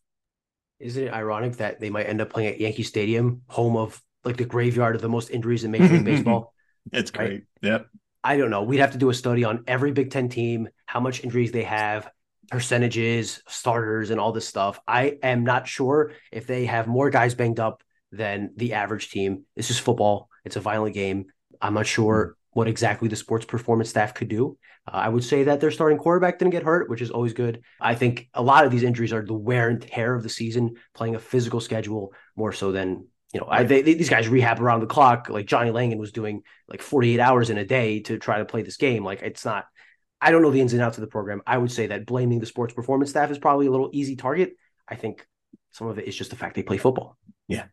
Isn't 0.79 1.09
it 1.09 1.13
ironic 1.13 1.57
that 1.57 1.81
they 1.81 1.91
might 1.91 2.07
end 2.07 2.21
up 2.21 2.31
playing 2.31 2.49
at 2.49 2.61
Yankee 2.61 2.83
Stadium, 2.83 3.43
home 3.49 3.77
of 3.77 4.01
like 4.25 4.37
the 4.37 4.45
graveyard 4.45 4.97
of 4.97 5.03
the 5.03 5.09
most 5.09 5.31
injuries 5.31 5.65
in 5.65 5.71
Major 5.71 5.89
League 5.95 6.05
Baseball? 6.05 6.53
It's 6.93 7.11
great. 7.11 7.31
Right? 7.31 7.43
Yep. 7.63 7.87
I 8.23 8.37
don't 8.37 8.51
know. 8.51 8.63
We'd 8.63 8.81
have 8.81 8.93
to 8.93 8.99
do 8.99 9.11
a 9.11 9.15
study 9.15 9.45
on 9.45 9.65
every 9.67 9.93
Big 9.93 10.11
Ten 10.11 10.29
team, 10.29 10.69
how 10.85 11.01
much 11.01 11.23
injuries 11.23 11.53
they 11.53 11.63
have, 11.63 12.11
percentages, 12.51 13.43
starters, 13.49 14.11
and 14.11 14.21
all 14.21 14.33
this 14.33 14.47
stuff. 14.47 14.81
I 14.87 15.19
am 15.23 15.45
not 15.45 15.69
sure 15.69 16.13
if 16.33 16.47
they 16.47 16.67
have 16.67 16.87
more 16.87 17.11
guys 17.11 17.35
banged 17.35 17.61
up 17.61 17.83
than 18.13 18.53
the 18.57 18.75
average 18.75 19.11
team. 19.11 19.45
This 19.55 19.71
is 19.71 19.79
football. 19.79 20.29
It's 20.45 20.57
a 20.57 20.61
violent 20.61 20.95
game. 20.95 21.27
I'm 21.61 21.75
not 21.75 21.87
sure 21.87 22.37
what 22.57 22.69
exactly 22.69 23.07
the 23.07 23.15
sports 23.15 23.45
performance 23.45 23.91
staff 23.91 24.15
could 24.15 24.29
do. 24.29 24.57
Uh, 24.89 24.97
I 24.97 25.11
would 25.11 25.23
say 25.23 25.43
that 25.43 25.61
their 25.61 25.71
starting 25.71 25.99
quarterback 25.99 26.39
didn't 26.39 26.53
get 26.53 26.63
hurt, 26.63 26.89
which 26.89 27.03
is 27.03 27.11
always 27.11 27.35
good. 27.35 27.61
I 27.79 27.95
think 27.95 28.31
a 28.33 28.43
lot 28.43 28.65
of 28.65 28.71
these 28.71 28.83
injuries 28.83 29.13
are 29.13 29.23
the 29.23 29.35
wear 29.35 29.69
and 29.69 29.83
tear 29.83 30.15
of 30.15 30.23
the 30.23 30.31
season, 30.31 30.77
playing 30.95 31.17
a 31.17 31.19
physical 31.19 31.61
schedule 31.61 32.15
more 32.35 32.53
so 32.53 32.73
than 32.73 33.09
you 33.35 33.41
know. 33.41 33.47
I, 33.51 33.65
they, 33.65 33.83
these 33.83 34.09
guys 34.09 34.27
rehab 34.27 34.59
around 34.59 34.81
the 34.81 34.87
clock. 34.87 35.29
Like 35.29 35.45
Johnny 35.45 35.71
Langan 35.71 35.99
was 35.99 36.13
doing 36.13 36.45
like 36.67 36.81
48 36.81 37.21
hours 37.21 37.51
in 37.51 37.59
a 37.59 37.65
day 37.67 38.01
to 38.01 38.17
try 38.17 38.39
to 38.39 38.47
play 38.47 38.63
this 38.63 38.79
game. 38.79 39.05
Like 39.05 39.21
it's 39.21 39.45
not. 39.45 39.67
I 40.19 40.31
don't 40.31 40.41
know 40.41 40.51
the 40.51 40.63
ins 40.63 40.73
and 40.73 40.81
outs 40.81 40.97
of 40.97 41.03
the 41.03 41.09
program. 41.09 41.43
I 41.47 41.59
would 41.59 41.71
say 41.71 41.89
that 41.89 42.07
blaming 42.07 42.41
the 42.41 42.47
sports 42.47 42.73
performance 42.73 43.11
staff 43.11 43.31
is 43.31 43.37
probably 43.37 43.67
a 43.67 43.71
little 43.71 43.91
easy 43.93 44.17
target. 44.17 44.55
I 44.89 44.95
think 44.95 45.27
some 45.73 45.89
of 45.89 45.99
it 45.99 46.09
is 46.09 46.17
just 46.17 46.31
the 46.31 46.37
fact 46.37 46.55
they 46.57 46.63
play 46.63 46.79
football. 46.79 47.19
Yeah. 47.49 47.67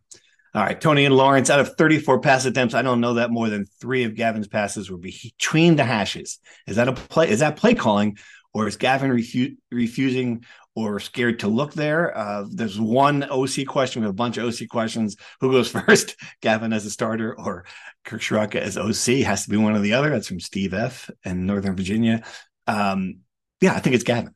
All 0.56 0.62
right, 0.62 0.80
Tony 0.80 1.06
and 1.06 1.16
Lawrence, 1.16 1.50
out 1.50 1.60
of 1.60 1.76
34 1.76 2.20
pass 2.20 2.46
attempts, 2.46 2.76
I 2.76 2.84
don't 2.84 3.02
know 3.02 3.16
that 3.16 3.32
more 3.32 3.50
than 3.50 3.66
three 3.66 4.04
of 4.04 4.14
Gavin's 4.14 4.48
passes 4.48 4.92
were 4.92 5.00
between 5.00 5.76
the 5.78 5.84
hashes. 5.84 6.40
Is 6.68 6.76
that 6.76 6.88
a 6.88 6.94
play? 6.94 7.30
Is 7.32 7.40
that 7.40 7.56
play 7.56 7.74
calling, 7.74 8.20
or 8.54 8.68
is 8.68 8.78
Gavin 8.78 9.10
refu- 9.10 9.58
refusing 9.72 10.46
or 10.76 11.00
scared 11.00 11.40
to 11.40 11.48
look 11.48 11.74
there? 11.74 12.16
Uh, 12.16 12.46
there's 12.52 12.80
one 12.80 13.24
OC 13.24 13.66
question. 13.68 14.02
We 14.02 14.06
have 14.06 14.14
a 14.14 14.14
bunch 14.14 14.38
of 14.38 14.46
OC 14.46 14.68
questions. 14.70 15.16
Who 15.42 15.52
goes 15.52 15.72
first? 15.72 16.16
Gavin 16.42 16.72
as 16.72 16.86
a 16.86 16.92
starter 16.92 17.34
or 17.36 17.66
Kirk 18.06 18.22
Ciarrocca 18.22 18.58
as 18.58 18.78
OC? 18.78 19.24
Has 19.26 19.46
to 19.46 19.50
be 19.50 19.58
one 19.58 19.76
or 19.76 19.80
the 19.80 19.94
other. 19.94 20.12
That's 20.12 20.28
from 20.28 20.40
Steve 20.40 20.76
F. 20.76 21.10
in 21.26 21.48
Northern 21.48 21.76
Virginia. 21.76 22.24
Um, 22.68 23.22
yeah, 23.60 23.74
I 23.74 23.80
think 23.80 23.96
it's 23.96 24.04
Gavin. 24.04 24.36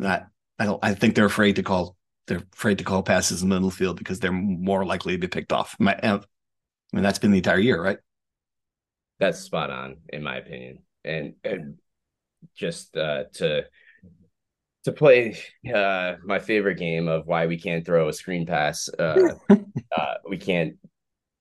That 0.00 0.26
I 0.58 0.64
don't. 0.64 0.80
I 0.82 0.94
think 0.94 1.14
they're 1.14 1.24
afraid 1.24 1.56
to 1.56 1.62
call 1.62 1.96
they're 2.26 2.42
afraid 2.52 2.78
to 2.78 2.84
call 2.84 3.02
passes 3.02 3.42
in 3.42 3.48
the 3.48 3.54
middle 3.54 3.70
field 3.70 3.96
because 3.96 4.20
they're 4.20 4.32
more 4.32 4.84
likely 4.84 5.14
to 5.14 5.18
be 5.18 5.28
picked 5.28 5.52
off. 5.52 5.76
My, 5.78 5.98
I 6.02 6.20
mean, 6.92 7.02
that's 7.02 7.18
been 7.18 7.32
the 7.32 7.38
entire 7.38 7.58
year, 7.58 7.82
right? 7.82 7.98
That's 9.18 9.38
spot 9.38 9.70
on, 9.70 9.96
in 10.08 10.22
my 10.22 10.36
opinion. 10.36 10.80
And, 11.04 11.34
and 11.44 11.78
just 12.54 12.96
uh, 12.96 13.24
to 13.34 13.64
to 14.84 14.92
play 14.92 15.38
uh, 15.72 16.14
my 16.24 16.40
favorite 16.40 16.76
game 16.76 17.06
of 17.06 17.26
why 17.26 17.46
we 17.46 17.56
can't 17.56 17.86
throw 17.86 18.08
a 18.08 18.12
screen 18.12 18.46
pass. 18.46 18.88
Uh, 18.98 19.34
uh, 19.50 20.14
we 20.28 20.36
can't, 20.36 20.74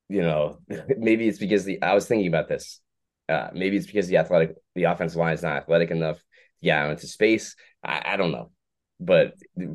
you 0.10 0.22
know, 0.22 0.60
maybe 0.98 1.28
it's 1.28 1.40
because 1.40 1.66
the 1.66 1.82
I 1.82 1.96
was 1.96 2.08
thinking 2.08 2.28
about 2.28 2.48
this. 2.48 2.80
Uh, 3.28 3.50
maybe 3.54 3.78
it's 3.78 3.88
because 3.88 4.08
the 4.08 4.18
athletic, 4.18 4.56
the 4.76 4.84
offensive 4.84 5.18
line 5.18 5.34
is 5.34 5.42
not 5.42 5.58
athletic 5.58 5.90
enough. 5.90 6.22
Yeah, 6.60 6.90
into 6.90 7.08
space. 7.08 7.56
I, 7.84 8.14
I 8.14 8.18
don't 8.18 8.32
know 8.32 8.52
but 9.02 9.34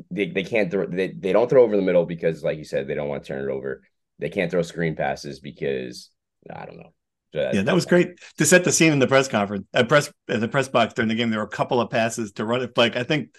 they, 0.09 0.29
they 0.29 0.43
can't 0.43 0.71
throw 0.71 0.87
they, 0.87 1.09
they 1.09 1.33
don't 1.33 1.49
throw 1.49 1.63
over 1.63 1.75
the 1.75 1.81
middle 1.81 2.05
because 2.05 2.43
like 2.43 2.57
you 2.57 2.63
said 2.63 2.87
they 2.87 2.95
don't 2.95 3.09
want 3.09 3.23
to 3.23 3.27
turn 3.27 3.47
it 3.47 3.51
over. 3.51 3.83
They 4.19 4.29
can't 4.29 4.49
throw 4.49 4.61
screen 4.61 4.95
passes 4.95 5.39
because 5.39 6.09
i 6.51 6.65
don't 6.65 6.77
know. 6.77 6.93
So 7.33 7.51
yeah 7.53 7.61
that 7.61 7.75
was 7.75 7.85
great 7.85 8.19
to 8.37 8.45
set 8.45 8.63
the 8.63 8.71
scene 8.71 8.93
in 8.93 8.99
the 8.99 9.07
press 9.07 9.27
conference 9.27 9.67
at 9.73 9.89
press 9.89 10.11
at 10.29 10.39
the 10.39 10.47
press 10.47 10.69
box 10.69 10.93
during 10.93 11.09
the 11.09 11.15
game. 11.15 11.29
There 11.29 11.39
were 11.39 11.45
a 11.45 11.49
couple 11.49 11.81
of 11.81 11.89
passes 11.89 12.31
to 12.33 12.45
run 12.45 12.61
it. 12.61 12.77
Like 12.77 12.95
i 12.95 13.03
think 13.03 13.35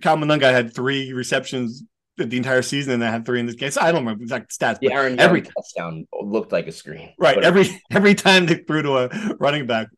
Kyle 0.00 0.16
Monangai 0.16 0.52
had 0.52 0.72
three 0.72 1.12
receptions 1.12 1.82
the 2.16 2.36
entire 2.36 2.62
season 2.62 2.94
and 2.94 3.04
I 3.04 3.10
had 3.10 3.26
three 3.26 3.40
in 3.40 3.46
this 3.46 3.54
game. 3.54 3.70
So 3.70 3.80
I 3.80 3.92
don't 3.92 4.00
remember 4.00 4.22
exact 4.22 4.58
stats. 4.58 4.78
Yeah, 4.80 4.92
Aaron 4.92 5.20
every 5.20 5.42
touchdown 5.42 6.06
looked 6.22 6.50
like 6.50 6.66
a 6.66 6.72
screen. 6.72 7.12
Right. 7.18 7.42
Every 7.42 7.68
every 7.90 8.14
time 8.14 8.46
they 8.46 8.56
threw 8.56 8.82
to 8.82 8.98
a 8.98 9.34
running 9.38 9.66
back, 9.66 9.88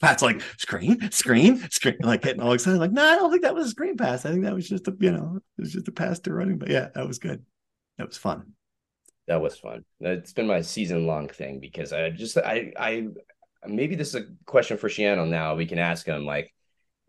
Pat's 0.00 0.22
like 0.22 0.40
screen, 0.58 1.10
screen, 1.10 1.68
screen, 1.70 1.96
like 2.00 2.22
getting 2.22 2.40
all 2.40 2.52
excited. 2.52 2.78
Like, 2.78 2.92
no, 2.92 3.04
I 3.04 3.16
don't 3.16 3.30
think 3.30 3.42
that 3.42 3.54
was 3.54 3.66
a 3.66 3.70
screen 3.70 3.96
pass. 3.96 4.24
I 4.24 4.30
think 4.30 4.44
that 4.44 4.54
was 4.54 4.68
just 4.68 4.86
a 4.88 4.96
you 5.00 5.10
know, 5.10 5.40
it 5.58 5.60
was 5.60 5.72
just 5.72 5.88
a 5.88 5.92
pass 5.92 6.20
to 6.20 6.32
running. 6.32 6.58
But 6.58 6.70
yeah, 6.70 6.88
that 6.94 7.06
was 7.06 7.18
good. 7.18 7.44
That 7.98 8.06
was 8.06 8.16
fun. 8.16 8.52
That 9.26 9.40
was 9.40 9.58
fun. 9.58 9.84
It's 10.00 10.32
been 10.32 10.46
my 10.46 10.60
season 10.60 11.06
long 11.06 11.28
thing 11.28 11.58
because 11.60 11.92
I 11.92 12.10
just 12.10 12.36
I 12.38 12.72
I 12.78 13.08
maybe 13.66 13.96
this 13.96 14.08
is 14.08 14.14
a 14.14 14.26
question 14.46 14.76
for 14.76 14.88
Schiano 14.88 15.28
now. 15.28 15.56
We 15.56 15.66
can 15.66 15.78
ask 15.78 16.06
him 16.06 16.24
like 16.24 16.52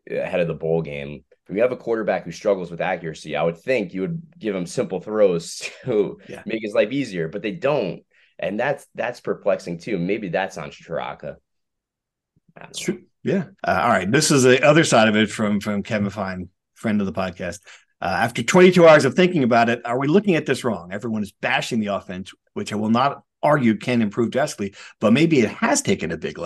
ahead 0.10 0.40
of 0.40 0.48
the 0.48 0.54
bowl 0.54 0.82
game 0.82 1.24
if 1.48 1.56
you 1.56 1.62
have 1.62 1.72
a 1.72 1.78
quarterback 1.78 2.24
who 2.24 2.32
struggles 2.32 2.72
with 2.72 2.82
accuracy, 2.82 3.36
I 3.36 3.44
would 3.44 3.58
think 3.58 3.94
you 3.94 4.02
would 4.02 4.22
give 4.40 4.56
him 4.56 4.66
simple 4.66 5.02
throws 5.02 5.70
to 5.86 6.20
yeah. 6.28 6.44
make 6.46 6.62
his 6.62 6.74
life 6.74 6.92
easier, 6.92 7.28
but 7.28 7.42
they 7.42 7.52
don't. 7.52 8.04
And 8.40 8.60
that's 8.60 8.86
that's 8.96 9.20
perplexing 9.20 9.80
too. 9.80 10.00
Maybe 10.00 10.30
that's 10.30 10.58
on 10.58 10.72
Ciarrocca. 10.72 11.36
True. 12.76 13.04
Yeah. 13.24 13.46
Uh, 13.66 13.82
all 13.84 13.90
right. 13.90 14.12
This 14.12 14.32
is 14.32 14.44
the 14.44 14.64
other 14.64 14.84
side 14.84 15.08
of 15.08 15.16
it 15.16 15.30
from 15.30 15.60
from 15.60 15.84
Kevin 15.84 16.10
Fine, 16.10 16.50
friend 16.74 17.00
of 17.00 17.06
the 17.06 17.14
podcast. 17.14 17.60
Uh, 18.02 18.08
after 18.08 18.44
22 18.44 18.86
hours 18.86 19.06
of 19.06 19.14
thinking 19.14 19.44
about 19.44 19.70
it, 19.70 19.82
are 19.86 19.98
we 19.98 20.08
looking 20.08 20.36
at 20.36 20.46
this 20.46 20.66
wrong? 20.66 20.92
Everyone 20.92 21.24
is 21.24 21.32
bashing 21.32 21.80
the 21.80 21.88
offense, 21.88 22.34
which 22.54 22.74
I 22.74 22.76
will 22.76 22.90
not 22.90 23.24
argue 23.44 23.78
can 23.78 24.02
improve 24.02 24.32
drastically, 24.32 24.74
but 25.00 25.14
maybe 25.14 25.40
it 25.40 25.50
has 25.50 25.82
taken 25.82 26.12
a 26.12 26.18
big 26.18 26.40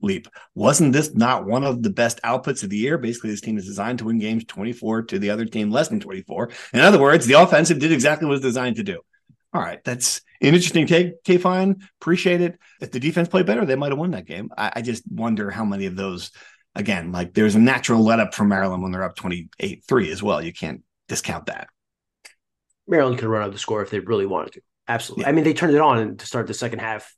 leap. 0.00 0.28
Wasn't 0.54 0.92
this 0.92 1.14
not 1.14 1.44
one 1.44 1.64
of 1.64 1.82
the 1.82 1.90
best 1.90 2.20
outputs 2.22 2.62
of 2.62 2.70
the 2.70 2.76
year? 2.76 2.96
Basically, 2.96 3.30
this 3.30 3.40
team 3.40 3.58
is 3.58 3.66
designed 3.66 3.98
to 3.98 4.06
win 4.06 4.18
games 4.18 4.44
24 4.44 5.02
to 5.02 5.18
the 5.18 5.30
other 5.30 5.44
team 5.44 5.70
less 5.70 5.88
than 5.88 6.00
24. 6.00 6.50
In 6.72 6.80
other 6.80 7.00
words, 7.00 7.26
the 7.26 7.34
offensive 7.34 7.78
did 7.78 7.92
exactly 7.92 8.26
what 8.26 8.32
it 8.32 8.36
was 8.36 8.42
designed 8.42 8.76
to 8.76 8.82
do. 8.82 9.00
All 9.52 9.60
right, 9.60 9.82
that's 9.84 10.20
an 10.40 10.54
interesting 10.54 10.86
take, 10.86 11.22
K 11.22 11.38
Fine. 11.38 11.76
Appreciate 12.00 12.40
it. 12.40 12.58
If 12.80 12.90
the 12.90 12.98
defense 12.98 13.28
played 13.28 13.46
better, 13.46 13.64
they 13.64 13.76
might 13.76 13.92
have 13.92 13.98
won 13.98 14.10
that 14.10 14.26
game. 14.26 14.50
I, 14.56 14.72
I 14.76 14.82
just 14.82 15.04
wonder 15.08 15.50
how 15.50 15.64
many 15.64 15.86
of 15.86 15.94
those, 15.94 16.32
again, 16.74 17.12
like 17.12 17.34
there's 17.34 17.54
a 17.54 17.60
natural 17.60 18.02
let 18.02 18.18
up 18.18 18.34
from 18.34 18.48
Maryland 18.48 18.82
when 18.82 18.90
they're 18.90 19.04
up 19.04 19.14
28 19.14 19.84
3 19.86 20.10
as 20.10 20.22
well. 20.22 20.42
You 20.42 20.52
can't 20.52 20.82
discount 21.08 21.46
that. 21.46 21.68
Maryland 22.86 23.18
could 23.18 23.28
run 23.28 23.42
out 23.42 23.52
the 23.52 23.58
score 23.58 23.82
if 23.82 23.90
they 23.90 24.00
really 24.00 24.26
wanted 24.26 24.54
to. 24.54 24.60
Absolutely. 24.88 25.22
Yeah. 25.22 25.28
I 25.28 25.32
mean, 25.32 25.44
they 25.44 25.54
turned 25.54 25.74
it 25.74 25.80
on 25.80 26.16
to 26.16 26.26
start 26.26 26.46
the 26.46 26.54
second 26.54 26.80
half, 26.80 27.14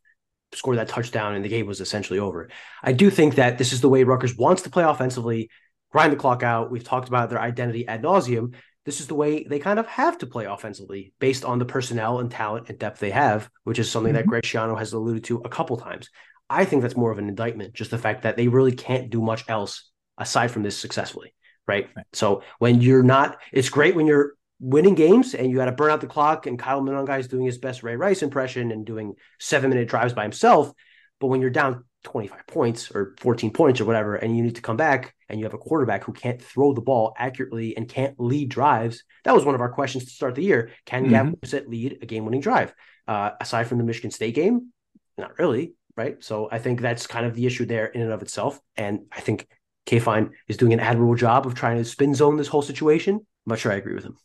score 0.55 0.77
that 0.77 0.89
touchdown, 0.89 1.35
and 1.35 1.45
the 1.45 1.49
game 1.49 1.67
was 1.67 1.81
essentially 1.81 2.19
over. 2.19 2.49
I 2.83 2.93
do 2.93 3.11
think 3.11 3.37
that 3.37 3.59
this 3.59 3.73
is 3.73 3.81
the 3.81 3.89
way 3.89 4.05
Rutgers 4.05 4.37
wants 4.37 4.63
to 4.63 4.71
play 4.71 4.85
offensively, 4.85 5.51
grind 5.91 6.13
the 6.13 6.17
clock 6.17 6.43
out. 6.43 6.71
We've 6.71 6.85
talked 6.85 7.09
about 7.09 7.31
their 7.31 7.41
identity 7.41 7.87
ad 7.87 8.03
nauseum. 8.03 8.55
This 8.85 9.01
is 9.01 9.09
the 9.09 9.17
way 9.17 9.43
they 9.43 9.59
kind 9.59 9.81
of 9.81 9.87
have 9.89 10.19
to 10.19 10.27
play 10.27 10.45
offensively 10.45 11.13
based 11.19 11.45
on 11.45 11.59
the 11.59 11.65
personnel 11.65 12.21
and 12.21 12.31
talent 12.31 12.69
and 12.69 12.79
depth 12.79 13.01
they 13.01 13.11
have, 13.11 13.51
which 13.65 13.81
is 13.81 13.91
something 13.91 14.13
mm-hmm. 14.13 14.19
that 14.19 14.29
Greg 14.29 14.45
Schiano 14.45 14.79
has 14.79 14.93
alluded 14.93 15.25
to 15.25 15.39
a 15.39 15.49
couple 15.49 15.77
times. 15.77 16.09
I 16.49 16.65
think 16.65 16.83
that's 16.83 16.97
more 16.97 17.11
of 17.11 17.19
an 17.19 17.29
indictment, 17.29 17.75
just 17.75 17.91
the 17.91 17.99
fact 17.99 18.23
that 18.23 18.37
they 18.37 18.47
really 18.47 18.73
can't 18.73 19.11
do 19.11 19.21
much 19.21 19.45
else 19.49 19.91
aside 20.17 20.53
from 20.53 20.63
this 20.63 20.79
successfully. 20.79 21.35
Right? 21.67 21.89
right. 21.97 22.07
So 22.13 22.45
when 22.61 22.81
you're 22.81 23.03
not, 23.03 23.39
it's 23.53 23.71
great 23.71 23.97
when 23.97 24.07
you're 24.07 24.36
winning 24.61 24.95
games 24.95 25.35
and 25.35 25.51
you 25.51 25.61
had 25.61 25.67
to 25.67 25.73
burn 25.73 25.91
out 25.91 26.01
the 26.01 26.07
clock 26.07 26.47
and 26.47 26.59
Kyle 26.59 26.81
Monangai 26.81 27.21
is 27.21 27.29
doing 27.29 27.45
his 27.45 27.59
best 27.59 27.83
Ray 27.83 27.97
Rice 27.97 28.23
impression 28.23 28.71
and 28.71 28.87
doing 28.87 29.15
seven 29.39 29.71
minute 29.71 29.89
drives 29.89 30.15
by 30.15 30.23
himself. 30.23 30.73
But 31.21 31.29
when 31.29 31.41
you're 31.41 31.51
down 31.51 31.85
25 32.05 32.47
points 32.47 32.91
or 32.95 33.15
14 33.21 33.51
points 33.51 33.81
or 33.81 33.85
whatever, 33.85 34.15
and 34.15 34.37
you 34.37 34.43
need 34.43 34.57
to 34.57 34.63
come 34.63 34.77
back 34.77 35.15
and 35.29 35.39
you 35.39 35.45
have 35.45 35.55
a 35.55 35.59
quarterback 35.59 36.05
who 36.05 36.13
can't 36.13 36.41
throw 36.41 36.73
the 36.73 36.81
ball 36.81 37.15
accurately 37.19 37.77
and 37.77 37.89
can't 37.89 38.19
lead 38.19 38.49
drives. 38.49 39.03
That 39.25 39.35
was 39.35 39.45
one 39.45 39.55
of 39.55 39.61
our 39.61 39.73
questions 39.73 40.05
to 40.05 40.11
start 40.11 40.35
the 40.35 40.45
year. 40.45 40.71
Can 40.85 41.05
mm-hmm. 41.05 41.13
Gavin 41.13 41.37
Wimsatt 41.37 41.69
lead 41.69 41.99
a 42.03 42.07
game 42.07 42.25
winning 42.25 42.41
drive? 42.41 42.73
Uh, 43.09 43.31
aside 43.41 43.67
from 43.67 43.79
the 43.79 43.85
Michigan 43.85 44.11
State 44.11 44.35
game, 44.35 44.73
not 45.19 45.39
really, 45.39 45.75
right? 45.97 46.23
So 46.23 46.49
I 46.51 46.59
think 46.59 46.81
that's 46.81 47.07
kind 47.07 47.27
of 47.27 47.35
the 47.35 47.47
issue 47.47 47.67
there 47.67 47.87
in 47.87 48.03
and 48.03 48.13
of 48.13 48.23
itself. 48.23 48.61
And 48.77 49.07
I 49.13 49.21
think 49.21 49.47
K 49.85 49.99
Fine 49.99 50.31
is 50.49 50.57
doing 50.57 50.73
an 50.73 50.81
admirable 50.81 51.15
job 51.15 51.47
of 51.47 51.55
trying 51.55 51.79
to 51.79 51.85
spin 51.85 52.15
zone 52.15 52.37
this 52.37 52.49
whole 52.49 52.63
situation. 52.63 53.15
I'm 53.15 53.51
not 53.51 53.59
sure 53.59 53.71
I 53.71 53.77
agree 53.77 53.95
with 53.95 54.05
him 54.05 54.17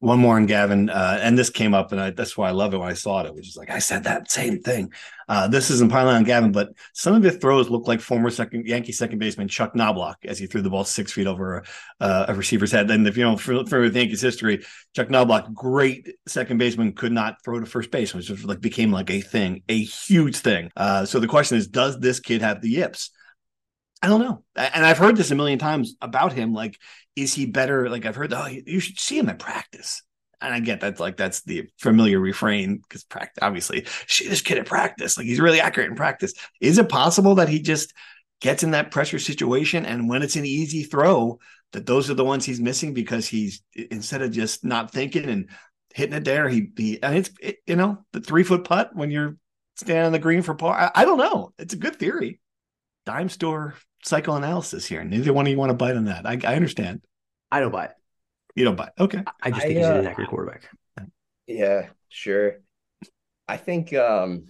one 0.00 0.18
more 0.18 0.36
on 0.36 0.46
Gavin, 0.46 0.88
uh, 0.88 1.18
and 1.20 1.38
this 1.38 1.50
came 1.50 1.74
up, 1.74 1.92
and 1.92 2.00
I, 2.00 2.10
that's 2.10 2.34
why 2.34 2.48
I 2.48 2.52
love 2.52 2.72
it 2.72 2.78
when 2.78 2.88
I 2.88 2.94
saw 2.94 3.20
it. 3.20 3.26
It 3.26 3.34
was 3.34 3.44
just 3.44 3.58
like 3.58 3.68
I 3.68 3.78
said 3.78 4.04
that 4.04 4.30
same 4.30 4.60
thing. 4.60 4.92
Uh, 5.28 5.46
this 5.46 5.70
isn't 5.70 5.92
piling 5.92 6.16
on 6.16 6.24
Gavin, 6.24 6.52
but 6.52 6.70
some 6.94 7.14
of 7.14 7.22
his 7.22 7.36
throws 7.36 7.68
look 7.68 7.86
like 7.86 8.00
former 8.00 8.30
second 8.30 8.66
Yankee 8.66 8.92
second 8.92 9.18
baseman 9.18 9.46
Chuck 9.46 9.74
Knoblauch 9.74 10.16
as 10.24 10.38
he 10.38 10.46
threw 10.46 10.62
the 10.62 10.70
ball 10.70 10.84
six 10.84 11.12
feet 11.12 11.26
over 11.26 11.64
uh, 12.00 12.24
a 12.28 12.34
receiver's 12.34 12.72
head. 12.72 12.90
And 12.90 13.06
if 13.06 13.18
you 13.18 13.24
know 13.24 13.36
for, 13.36 13.64
for 13.66 13.84
Yankees 13.84 14.22
history, 14.22 14.64
Chuck 14.96 15.08
Knoblauch, 15.08 15.52
great 15.52 16.08
second 16.26 16.56
baseman, 16.56 16.94
could 16.94 17.12
not 17.12 17.36
throw 17.44 17.60
to 17.60 17.66
first 17.66 17.90
base, 17.90 18.14
which 18.14 18.30
like 18.44 18.62
became 18.62 18.90
like 18.90 19.10
a 19.10 19.20
thing, 19.20 19.62
a 19.68 19.82
huge 19.82 20.36
thing. 20.36 20.70
Uh, 20.76 21.04
so 21.04 21.20
the 21.20 21.28
question 21.28 21.58
is, 21.58 21.68
does 21.68 22.00
this 22.00 22.20
kid 22.20 22.40
have 22.40 22.62
the 22.62 22.70
yips? 22.70 23.10
I 24.02 24.08
don't 24.08 24.20
know. 24.20 24.42
And 24.56 24.86
I've 24.86 24.96
heard 24.96 25.16
this 25.16 25.30
a 25.30 25.34
million 25.34 25.58
times 25.58 25.94
about 26.00 26.32
him. 26.32 26.54
Like, 26.54 26.78
is 27.22 27.34
he 27.34 27.46
better? 27.46 27.88
Like, 27.88 28.06
I've 28.06 28.16
heard, 28.16 28.32
oh, 28.32 28.46
you 28.46 28.80
should 28.80 28.98
see 28.98 29.18
him 29.18 29.28
at 29.28 29.38
practice. 29.38 30.02
And 30.40 30.54
I 30.54 30.60
get 30.60 30.80
that, 30.80 30.98
like, 30.98 31.16
that's 31.16 31.42
the 31.42 31.68
familiar 31.78 32.18
refrain 32.18 32.78
because 32.78 33.04
practice, 33.04 33.42
obviously, 33.42 33.86
see 34.06 34.26
this 34.28 34.40
kid 34.40 34.58
at 34.58 34.66
practice. 34.66 35.18
Like, 35.18 35.26
he's 35.26 35.40
really 35.40 35.60
accurate 35.60 35.90
in 35.90 35.96
practice. 35.96 36.32
Is 36.60 36.78
it 36.78 36.88
possible 36.88 37.34
that 37.36 37.48
he 37.48 37.60
just 37.60 37.92
gets 38.40 38.62
in 38.62 38.70
that 38.70 38.90
pressure 38.90 39.18
situation 39.18 39.84
and 39.84 40.08
when 40.08 40.22
it's 40.22 40.36
an 40.36 40.46
easy 40.46 40.82
throw, 40.82 41.38
that 41.72 41.86
those 41.86 42.10
are 42.10 42.14
the 42.14 42.24
ones 42.24 42.44
he's 42.44 42.60
missing 42.60 42.94
because 42.94 43.28
he's 43.28 43.62
instead 43.90 44.22
of 44.22 44.32
just 44.32 44.64
not 44.64 44.90
thinking 44.90 45.28
and 45.28 45.50
hitting 45.94 46.16
it 46.16 46.24
there, 46.24 46.48
he, 46.48 46.70
he 46.76 47.02
and 47.02 47.16
it's, 47.16 47.30
it, 47.40 47.58
you 47.66 47.76
know, 47.76 47.98
the 48.12 48.20
three 48.20 48.42
foot 48.42 48.64
putt 48.64 48.90
when 48.94 49.10
you're 49.10 49.36
standing 49.76 50.06
on 50.06 50.12
the 50.12 50.18
green 50.18 50.42
for 50.42 50.54
par. 50.54 50.74
I, 50.74 51.02
I 51.02 51.04
don't 51.04 51.18
know. 51.18 51.52
It's 51.58 51.74
a 51.74 51.78
good 51.78 51.96
theory. 51.96 52.40
Dime 53.06 53.28
store 53.28 53.74
psychoanalysis 54.04 54.86
here. 54.86 55.04
Neither 55.04 55.32
one 55.32 55.46
of 55.46 55.50
you 55.50 55.58
want 55.58 55.70
to 55.70 55.74
bite 55.74 55.96
on 55.96 56.06
that. 56.06 56.26
I, 56.26 56.38
I 56.44 56.56
understand. 56.56 57.02
I 57.50 57.60
don't 57.60 57.72
buy 57.72 57.86
it. 57.86 57.92
You 58.54 58.64
don't 58.64 58.76
buy 58.76 58.86
it. 58.86 58.92
Okay. 59.00 59.22
I 59.42 59.50
just 59.50 59.62
think 59.62 59.76
I, 59.76 59.80
he's 59.80 59.86
uh, 59.86 59.94
an 59.94 60.00
inaccurate 60.00 60.28
quarterback. 60.28 60.68
Yeah, 61.46 61.88
sure. 62.08 62.60
I 63.48 63.56
think 63.56 63.92
um 63.94 64.46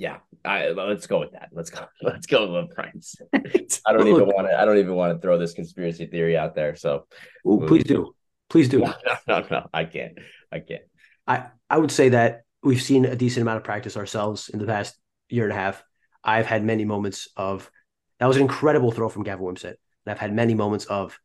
yeah, 0.00 0.16
I, 0.46 0.70
let's 0.70 1.06
go 1.06 1.20
with 1.20 1.32
that. 1.32 1.50
Let's 1.52 1.68
go. 1.68 1.84
Let's 2.02 2.26
go 2.26 2.50
with 2.50 2.74
Prince. 2.74 3.16
I 3.34 3.92
don't 3.92 4.08
even 4.08 4.26
want 4.28 4.48
to. 4.48 4.58
I 4.58 4.64
don't 4.64 4.78
even 4.78 4.94
want 4.94 5.14
to 5.14 5.20
throw 5.20 5.36
this 5.36 5.52
conspiracy 5.52 6.06
theory 6.06 6.38
out 6.38 6.54
there. 6.54 6.74
So, 6.74 7.06
Ooh, 7.46 7.64
please 7.66 7.84
do, 7.84 8.14
please 8.48 8.70
do. 8.70 8.78
No, 8.80 8.94
no, 9.06 9.40
no, 9.40 9.46
no, 9.50 9.66
I 9.74 9.84
can't. 9.84 10.18
I 10.50 10.60
can't. 10.60 10.84
I 11.26 11.48
I 11.68 11.76
would 11.76 11.90
say 11.90 12.08
that 12.08 12.44
we've 12.62 12.80
seen 12.80 13.04
a 13.04 13.14
decent 13.14 13.42
amount 13.42 13.58
of 13.58 13.64
practice 13.64 13.98
ourselves 13.98 14.48
in 14.48 14.58
the 14.58 14.64
past 14.64 14.96
year 15.28 15.44
and 15.44 15.52
a 15.52 15.56
half. 15.56 15.84
I've 16.24 16.46
had 16.46 16.64
many 16.64 16.86
moments 16.86 17.28
of 17.36 17.70
that 18.18 18.26
was 18.26 18.36
an 18.36 18.42
incredible 18.42 18.92
throw 18.92 19.10
from 19.10 19.22
Gavin 19.22 19.44
Wimsatt, 19.44 19.74
And 19.74 20.12
I've 20.12 20.18
had 20.18 20.34
many 20.34 20.54
moments 20.54 20.86
of 20.86 21.18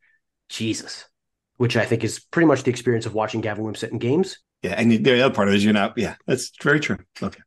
Jesus, 0.50 1.06
which 1.58 1.78
I 1.78 1.86
think 1.86 2.04
is 2.04 2.20
pretty 2.20 2.48
much 2.48 2.64
the 2.64 2.72
experience 2.72 3.06
of 3.06 3.14
watching 3.14 3.42
Gavin 3.42 3.64
Wimsatt 3.64 3.92
in 3.92 4.00
games. 4.00 4.38
Yeah, 4.62 4.76
and 4.78 4.92
the 4.92 5.22
other 5.22 5.34
part 5.34 5.48
of 5.48 5.54
it 5.54 5.58
is 5.58 5.64
you're 5.64 5.74
not. 5.74 5.98
Yeah, 5.98 6.16
that's 6.26 6.52
very 6.62 6.80
true. 6.80 6.98
Okay. 7.22 7.40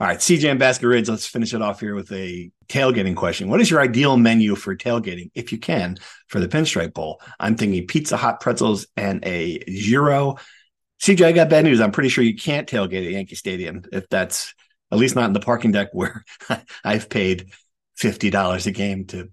All 0.00 0.08
right, 0.08 0.18
CJ 0.18 0.50
and 0.50 0.58
Basking 0.58 0.88
Ridge, 0.88 1.08
let's 1.08 1.26
finish 1.26 1.54
it 1.54 1.62
off 1.62 1.78
here 1.78 1.94
with 1.94 2.10
a 2.10 2.50
tailgating 2.68 3.14
question. 3.14 3.48
What 3.48 3.60
is 3.60 3.70
your 3.70 3.80
ideal 3.80 4.16
menu 4.16 4.56
for 4.56 4.74
tailgating, 4.74 5.30
if 5.34 5.52
you 5.52 5.58
can, 5.58 5.96
for 6.26 6.40
the 6.40 6.48
Pinstripe 6.48 6.92
Bowl? 6.92 7.20
I'm 7.38 7.56
thinking 7.56 7.86
pizza, 7.86 8.16
hot 8.16 8.40
pretzels, 8.40 8.88
and 8.96 9.24
a 9.24 9.60
gyro. 9.68 10.38
CJ, 11.00 11.26
I 11.26 11.32
got 11.32 11.50
bad 11.50 11.64
news. 11.64 11.80
I'm 11.80 11.92
pretty 11.92 12.08
sure 12.08 12.24
you 12.24 12.34
can't 12.34 12.68
tailgate 12.68 13.06
at 13.06 13.12
Yankee 13.12 13.36
Stadium 13.36 13.82
if 13.92 14.08
that's 14.08 14.54
at 14.90 14.98
least 14.98 15.14
not 15.14 15.26
in 15.26 15.34
the 15.34 15.40
parking 15.40 15.70
deck 15.70 15.88
where 15.92 16.24
I've 16.84 17.08
paid 17.08 17.50
fifty 17.94 18.30
dollars 18.30 18.66
a 18.66 18.72
game 18.72 19.04
to 19.06 19.30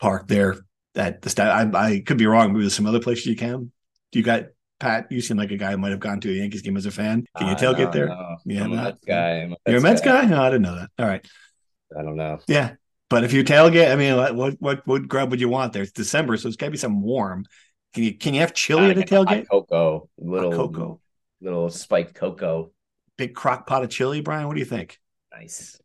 park 0.00 0.28
there 0.28 0.58
at 0.94 1.22
the 1.22 1.30
stat. 1.30 1.74
I, 1.74 1.78
I 1.78 2.00
could 2.00 2.18
be 2.18 2.26
wrong. 2.26 2.52
Maybe 2.52 2.60
there's 2.62 2.74
some 2.74 2.86
other 2.86 3.00
places 3.00 3.26
you 3.26 3.36
can. 3.36 3.72
Do 4.12 4.18
you 4.18 4.24
got 4.24 4.46
Pat? 4.80 5.06
You 5.10 5.20
seem 5.20 5.36
like 5.36 5.50
a 5.50 5.56
guy 5.56 5.72
who 5.72 5.78
might 5.78 5.90
have 5.90 6.00
gone 6.00 6.20
to 6.20 6.30
a 6.30 6.34
Yankees 6.34 6.62
game 6.62 6.76
as 6.76 6.86
a 6.86 6.90
fan. 6.90 7.26
Can 7.36 7.48
you 7.48 7.54
uh, 7.54 7.58
tailgate 7.58 7.86
no, 7.86 7.90
there? 7.90 8.08
No. 8.08 8.36
Yeah, 8.44 8.64
I'm 8.64 8.72
a 8.72 8.76
Mets 8.76 9.04
guy. 9.06 9.30
A 9.30 9.48
Mets 9.48 9.60
You're 9.66 9.78
a 9.78 9.80
Mets 9.80 10.00
guy. 10.00 10.22
guy? 10.22 10.28
No, 10.28 10.42
I 10.42 10.50
didn't 10.50 10.62
know 10.62 10.76
that. 10.76 10.90
All 10.98 11.06
right. 11.06 11.26
I 11.96 12.02
don't 12.02 12.16
know. 12.16 12.38
Yeah, 12.48 12.74
but 13.10 13.24
if 13.24 13.32
you 13.32 13.44
tailgate, 13.44 13.92
I 13.92 13.96
mean, 13.96 14.16
what 14.16 14.60
what 14.60 14.86
what 14.86 15.08
grub 15.08 15.30
would 15.30 15.40
you 15.40 15.48
want 15.48 15.72
there? 15.72 15.82
It's 15.82 15.92
December, 15.92 16.36
so 16.36 16.48
it's 16.48 16.56
got 16.56 16.66
to 16.66 16.72
be 16.72 16.78
some 16.78 17.02
warm. 17.02 17.46
Can 17.92 18.02
you 18.04 18.16
can 18.16 18.34
you 18.34 18.40
have 18.40 18.54
chili 18.54 18.90
at 18.90 18.98
a 18.98 19.02
tailgate? 19.02 19.46
Cocoa, 19.48 20.08
little 20.18 20.50
hot 20.50 20.56
cocoa, 20.56 21.00
little 21.40 21.70
spiked 21.70 22.14
cocoa. 22.14 22.72
Big 23.16 23.34
crock 23.34 23.66
pot 23.66 23.84
of 23.84 23.90
chili, 23.90 24.20
Brian. 24.20 24.48
What 24.48 24.54
do 24.54 24.60
you 24.60 24.66
think? 24.66 24.98
Nice. 25.32 25.80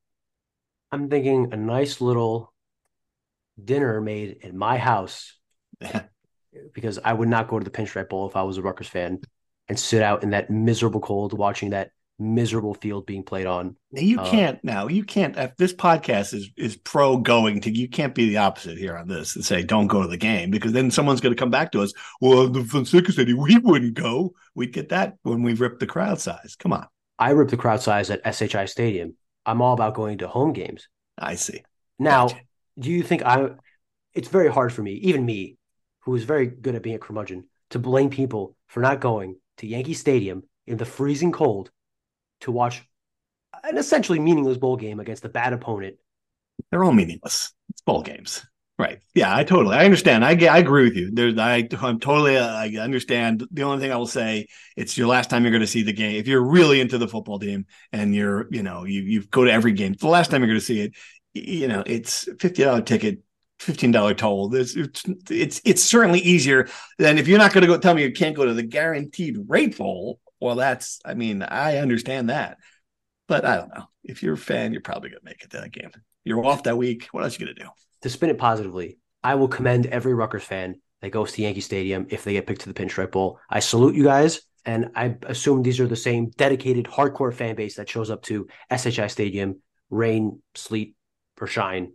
I'm 0.92 1.10
thinking 1.10 1.50
a 1.52 1.58
nice 1.58 2.02
little 2.02 2.49
dinner 3.66 4.02
made 4.02 4.38
in 4.42 4.58
my 4.58 4.78
house 4.78 5.38
because 6.74 7.00
I 7.04 7.14
would 7.14 7.30
not 7.30 7.48
go 7.48 7.60
to 7.60 7.64
the 7.64 7.72
Pinstripe 7.72 8.10
Bowl 8.10 8.28
if 8.28 8.36
I 8.36 8.44
was 8.44 8.58
a 8.58 8.62
Rutgers 8.62 8.88
fan 8.88 9.20
and 9.68 9.80
sit 9.80 10.02
out 10.02 10.24
in 10.24 10.32
that 10.32 10.50
miserable 10.50 11.00
cold 11.00 11.38
watching 11.38 11.72
that 11.72 11.92
miserable 12.20 12.74
field 12.74 13.06
being 13.06 13.24
played 13.24 13.46
on. 13.46 13.76
You 13.92 14.20
uh, 14.20 14.30
can't 14.30 14.64
now. 14.64 14.88
You 14.88 15.04
can't. 15.04 15.38
If 15.38 15.56
this 15.56 15.74
podcast 15.74 16.34
is 16.34 16.50
is 16.58 16.76
pro 16.76 17.18
going 17.18 17.62
to, 17.62 17.72
you 17.72 17.88
can't 17.88 18.14
be 18.14 18.30
the 18.30 18.38
opposite 18.38 18.78
here 18.78 18.98
on 18.98 19.08
this 19.08 19.36
and 19.36 19.46
say 19.46 19.64
don't 19.64 19.88
go 19.88 20.02
to 20.02 20.08
the 20.08 20.18
game 20.18 20.52
because 20.52 20.74
then 20.74 20.92
someone's 20.92 21.22
going 21.22 21.34
to 21.34 21.40
come 21.40 21.50
back 21.50 21.72
to 21.72 21.82
us. 21.82 21.94
Well, 22.20 22.50
the 22.50 22.64
Fonseca 22.64 23.12
said 23.12 23.28
we 23.28 23.58
wouldn't 23.58 23.94
go. 23.94 24.34
We'd 24.54 24.74
get 24.74 24.90
that 24.90 25.16
when 25.24 25.44
we 25.44 25.54
ripped 25.54 25.80
the 25.80 25.88
crowd 25.88 26.20
size. 26.20 26.56
Come 26.60 26.74
on. 26.74 26.88
I 27.18 27.32
ripped 27.32 27.52
the 27.52 27.58
crowd 27.58 27.82
size 27.82 28.10
at 28.10 28.36
SHI 28.36 28.66
Stadium. 28.66 29.16
I'm 29.46 29.62
all 29.62 29.74
about 29.74 29.94
going 29.94 30.20
to 30.20 30.28
home 30.28 30.54
games. 30.54 30.88
I 31.18 31.36
see. 31.36 31.64
Now, 31.98 32.28
gotcha. 32.28 32.42
Do 32.80 32.90
you 32.90 33.04
think 33.04 33.24
I? 33.24 33.50
It's 34.14 34.28
very 34.28 34.52
hard 34.52 34.74
for 34.74 34.82
me, 34.82 34.94
even 34.94 35.26
me, 35.26 35.58
who 36.02 36.16
is 36.16 36.24
very 36.24 36.48
good 36.48 36.76
at 36.76 36.84
being 36.84 36.96
a 36.96 37.00
curmudgeon, 37.00 37.46
to 37.72 37.80
blame 37.80 38.10
people 38.10 38.56
for 38.68 38.80
not 38.80 39.00
going 39.00 39.36
to 39.58 39.68
Yankee 39.68 39.94
Stadium 39.94 40.44
in 40.66 40.78
the 40.78 40.86
freezing 40.86 41.32
cold 41.32 41.72
to 42.42 42.52
watch 42.52 42.84
an 43.64 43.78
essentially 43.78 44.20
meaningless 44.20 44.58
bowl 44.58 44.78
game 44.78 45.00
against 45.00 45.26
a 45.26 45.30
bad 45.30 45.54
opponent. 45.54 45.96
They're 46.72 46.84
all 46.84 46.92
meaningless. 46.92 47.54
It's 47.70 47.82
bowl 47.82 48.02
games. 48.02 48.46
Right. 48.78 49.02
Yeah, 49.14 49.36
I 49.36 49.44
totally. 49.44 49.76
I 49.76 49.84
understand. 49.84 50.24
I 50.24 50.30
I 50.46 50.58
agree 50.58 50.86
with 50.86 50.96
you. 50.96 51.12
There's. 51.12 51.38
I. 51.38 51.68
I'm 51.82 52.00
totally. 52.00 52.38
I 52.38 52.70
understand. 52.78 53.46
The 53.52 53.64
only 53.64 53.82
thing 53.82 53.92
I 53.92 53.98
will 53.98 54.08
say, 54.08 54.48
it's 54.78 54.98
your 54.98 55.08
last 55.08 55.30
time 55.30 55.44
you're 55.44 55.52
going 55.52 55.60
to 55.60 55.68
see 55.68 55.84
the 55.84 55.92
game. 55.92 56.16
If 56.16 56.30
you're 56.30 56.42
really 56.42 56.80
into 56.80 56.98
the 56.98 57.08
football 57.08 57.40
team 57.40 57.66
and 57.92 58.16
you're, 58.16 58.48
you 58.52 58.64
know, 58.64 58.86
you 58.86 59.02
you 59.02 59.24
go 59.26 59.44
to 59.44 59.52
every 59.52 59.74
game. 59.74 59.92
It's 59.92 60.02
the 60.02 60.08
last 60.08 60.32
time 60.32 60.40
you're 60.40 60.48
going 60.48 60.62
to 60.62 60.66
see 60.66 60.80
it. 60.80 60.94
You 61.34 61.68
know, 61.68 61.84
it's 61.86 62.28
fifty 62.40 62.64
dollar 62.64 62.82
ticket, 62.82 63.20
fifteen 63.60 63.92
dollar 63.92 64.14
toll. 64.14 64.54
It's, 64.56 64.76
it's 65.30 65.62
it's 65.64 65.84
certainly 65.84 66.20
easier 66.20 66.68
than 66.98 67.18
if 67.18 67.28
you're 67.28 67.38
not 67.38 67.54
going 67.54 67.62
to 67.62 67.68
go. 67.68 67.78
Tell 67.78 67.94
me 67.94 68.04
you 68.04 68.12
can't 68.12 68.36
go 68.36 68.46
to 68.46 68.54
the 68.54 68.64
guaranteed 68.64 69.38
rate 69.48 69.78
bowl. 69.78 70.20
Well, 70.40 70.56
that's. 70.56 71.00
I 71.06 71.14
mean, 71.14 71.44
I 71.44 71.78
understand 71.78 72.30
that, 72.30 72.58
but 73.28 73.46
I 73.46 73.58
don't 73.58 73.74
know. 73.76 73.86
If 74.04 74.24
you're 74.24 74.34
a 74.34 74.38
fan, 74.38 74.72
you're 74.72 74.82
probably 74.82 75.10
going 75.10 75.20
to 75.20 75.26
make 75.26 75.44
it 75.44 75.52
to 75.52 75.62
that 75.62 75.72
game. 75.72 75.92
You're 76.24 76.46
off 76.46 76.64
that 76.64 76.78
week. 76.78 77.08
What 77.12 77.24
else 77.24 77.38
are 77.38 77.40
you 77.40 77.46
going 77.46 77.56
to 77.56 77.64
do? 77.64 77.70
to 78.02 78.10
spin 78.10 78.30
it 78.30 78.38
positively, 78.38 78.98
I 79.24 79.36
will 79.36 79.48
commend 79.48 79.86
every 79.86 80.14
Rutgers 80.14 80.44
fan 80.44 80.82
that 81.02 81.12
goes 81.12 81.32
to 81.34 81.42
Yankee 81.42 81.62
Stadium 81.62 82.08
if 82.10 82.24
they 82.24 82.34
get 82.34 82.48
picked 82.48 82.62
to 82.62 82.72
the 82.72 82.80
Pinstripe 82.80 83.12
Bowl. 83.12 83.40
I 83.50 83.60
salute 83.60 83.96
you 83.96 84.04
guys, 84.04 84.42
and 84.66 84.92
I 84.96 85.16
assume 85.24 85.62
these 85.62 85.80
are 85.80 85.88
the 85.88 85.96
same 85.96 86.30
dedicated, 86.32 86.86
hardcore 86.86 87.34
fan 87.34 87.56
base 87.56 87.76
that 87.76 87.90
shows 87.90 88.10
up 88.10 88.22
to 88.24 88.48
SHI 88.76 89.08
Stadium, 89.08 89.62
rain, 89.90 90.42
sleet, 90.56 90.96
or 91.40 91.48
shine 91.48 91.94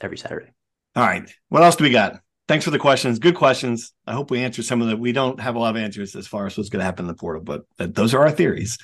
every 0.00 0.18
Saturday. 0.18 0.50
All 0.94 1.04
right. 1.04 1.30
What 1.48 1.62
else 1.62 1.76
do 1.76 1.84
we 1.84 1.90
got? 1.90 2.20
Thanks 2.48 2.64
for 2.64 2.70
the 2.70 2.78
questions. 2.78 3.18
Good 3.18 3.34
questions. 3.34 3.92
I 4.06 4.12
hope 4.12 4.30
we 4.30 4.42
answered 4.42 4.64
some 4.64 4.82
of 4.82 4.88
them. 4.88 5.00
We 5.00 5.12
don't 5.12 5.40
have 5.40 5.54
a 5.54 5.58
lot 5.58 5.76
of 5.76 5.82
answers 5.82 6.14
as 6.16 6.26
far 6.26 6.46
as 6.46 6.56
what's 6.56 6.68
going 6.68 6.80
to 6.80 6.84
happen 6.84 7.04
in 7.04 7.08
the 7.08 7.14
portal, 7.14 7.42
but 7.42 7.62
those 7.78 8.14
are 8.14 8.22
our 8.22 8.30
theories. 8.30 8.78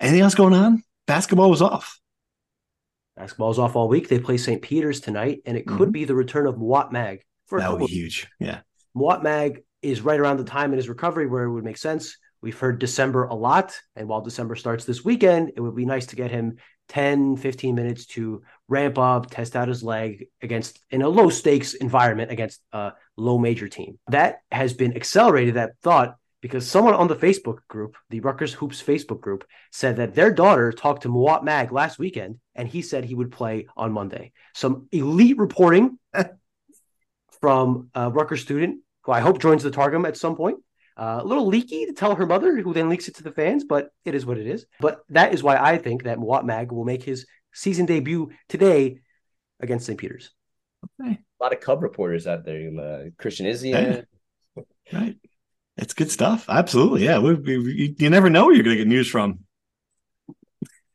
Anything 0.00 0.22
else 0.22 0.34
going 0.34 0.54
on? 0.54 0.82
Basketball 1.06 1.50
was 1.50 1.62
off. 1.62 1.98
Basketball's 3.16 3.58
off 3.58 3.76
all 3.76 3.88
week. 3.88 4.08
They 4.08 4.18
play 4.18 4.36
St. 4.36 4.60
Peter's 4.62 5.00
tonight, 5.00 5.40
and 5.46 5.56
it 5.56 5.66
could 5.66 5.88
mm-hmm. 5.88 5.92
be 5.92 6.04
the 6.04 6.14
return 6.14 6.46
of 6.46 6.56
Mawot 6.56 6.92
Mag. 6.92 7.20
For 7.46 7.58
that 7.60 7.72
would 7.72 7.80
be 7.80 7.86
huge. 7.86 8.28
Yeah. 8.38 8.60
Mawot 8.96 9.22
Mag 9.22 9.62
is 9.82 10.00
right 10.00 10.18
around 10.18 10.36
the 10.36 10.44
time 10.44 10.72
in 10.72 10.78
his 10.78 10.88
recovery 10.88 11.26
where 11.26 11.44
it 11.44 11.52
would 11.52 11.64
make 11.64 11.78
sense. 11.78 12.16
We've 12.42 12.58
heard 12.58 12.78
December 12.78 13.24
a 13.24 13.34
lot. 13.34 13.78
And 13.94 14.08
while 14.08 14.20
December 14.20 14.56
starts 14.56 14.84
this 14.84 15.04
weekend, 15.04 15.52
it 15.56 15.60
would 15.60 15.76
be 15.76 15.86
nice 15.86 16.06
to 16.06 16.16
get 16.16 16.30
him 16.30 16.56
10, 16.88 17.36
15 17.36 17.74
minutes 17.74 18.06
to 18.06 18.42
ramp 18.68 18.98
up, 18.98 19.30
test 19.30 19.56
out 19.56 19.68
his 19.68 19.82
leg 19.82 20.26
against 20.42 20.80
in 20.90 21.02
a 21.02 21.08
low 21.08 21.30
stakes 21.30 21.74
environment 21.74 22.30
against 22.30 22.60
a 22.72 22.92
low 23.16 23.38
major 23.38 23.68
team. 23.68 23.98
That 24.08 24.38
has 24.50 24.74
been 24.74 24.96
accelerated, 24.96 25.54
that 25.54 25.78
thought, 25.82 26.16
because 26.42 26.68
someone 26.68 26.94
on 26.94 27.08
the 27.08 27.16
Facebook 27.16 27.58
group, 27.68 27.96
the 28.10 28.20
Rutgers 28.20 28.52
Hoops 28.54 28.82
Facebook 28.82 29.20
group, 29.20 29.44
said 29.72 29.96
that 29.96 30.14
their 30.14 30.32
daughter 30.32 30.72
talked 30.72 31.02
to 31.02 31.08
Mawot 31.08 31.44
Mag 31.44 31.72
last 31.72 31.98
weekend, 31.98 32.38
and 32.54 32.68
he 32.68 32.82
said 32.82 33.04
he 33.04 33.14
would 33.14 33.32
play 33.32 33.66
on 33.76 33.92
Monday. 33.92 34.32
Some 34.54 34.88
elite 34.92 35.38
reporting 35.38 35.98
from 37.40 37.90
a 37.94 38.10
Rutgers 38.10 38.42
student 38.42 38.80
who 39.02 39.12
I 39.12 39.20
hope 39.20 39.40
joins 39.40 39.62
the 39.62 39.70
Targum 39.70 40.04
at 40.04 40.16
some 40.16 40.36
point. 40.36 40.58
Uh, 40.96 41.20
a 41.22 41.26
little 41.26 41.46
leaky 41.46 41.84
to 41.86 41.92
tell 41.92 42.14
her 42.14 42.26
mother, 42.26 42.56
who 42.56 42.72
then 42.72 42.88
leaks 42.88 43.06
it 43.06 43.16
to 43.16 43.22
the 43.22 43.30
fans, 43.30 43.64
but 43.64 43.90
it 44.06 44.14
is 44.14 44.24
what 44.24 44.38
it 44.38 44.46
is. 44.46 44.66
But 44.80 45.02
that 45.10 45.34
is 45.34 45.42
why 45.42 45.56
I 45.56 45.76
think 45.76 46.04
that 46.04 46.18
Mawot 46.18 46.44
Mag 46.44 46.72
will 46.72 46.86
make 46.86 47.02
his 47.02 47.26
season 47.56 47.86
debut 47.86 48.30
today 48.48 49.00
against 49.60 49.86
St. 49.86 49.98
Peter's. 49.98 50.30
Okay. 51.00 51.18
A 51.40 51.42
lot 51.42 51.52
of 51.52 51.60
Cub 51.60 51.82
reporters 51.82 52.26
out 52.26 52.44
there. 52.44 52.70
Uh, 52.78 53.10
Christian 53.18 53.46
Izzy. 53.46 53.72
Right. 54.92 55.16
It's 55.76 55.94
good 55.94 56.10
stuff. 56.10 56.46
Absolutely. 56.48 57.04
Yeah. 57.04 57.18
We, 57.18 57.34
we, 57.34 57.94
you 57.98 58.10
never 58.10 58.30
know 58.30 58.46
where 58.46 58.54
you're 58.54 58.64
going 58.64 58.76
to 58.76 58.82
get 58.82 58.88
news 58.88 59.08
from. 59.08 59.40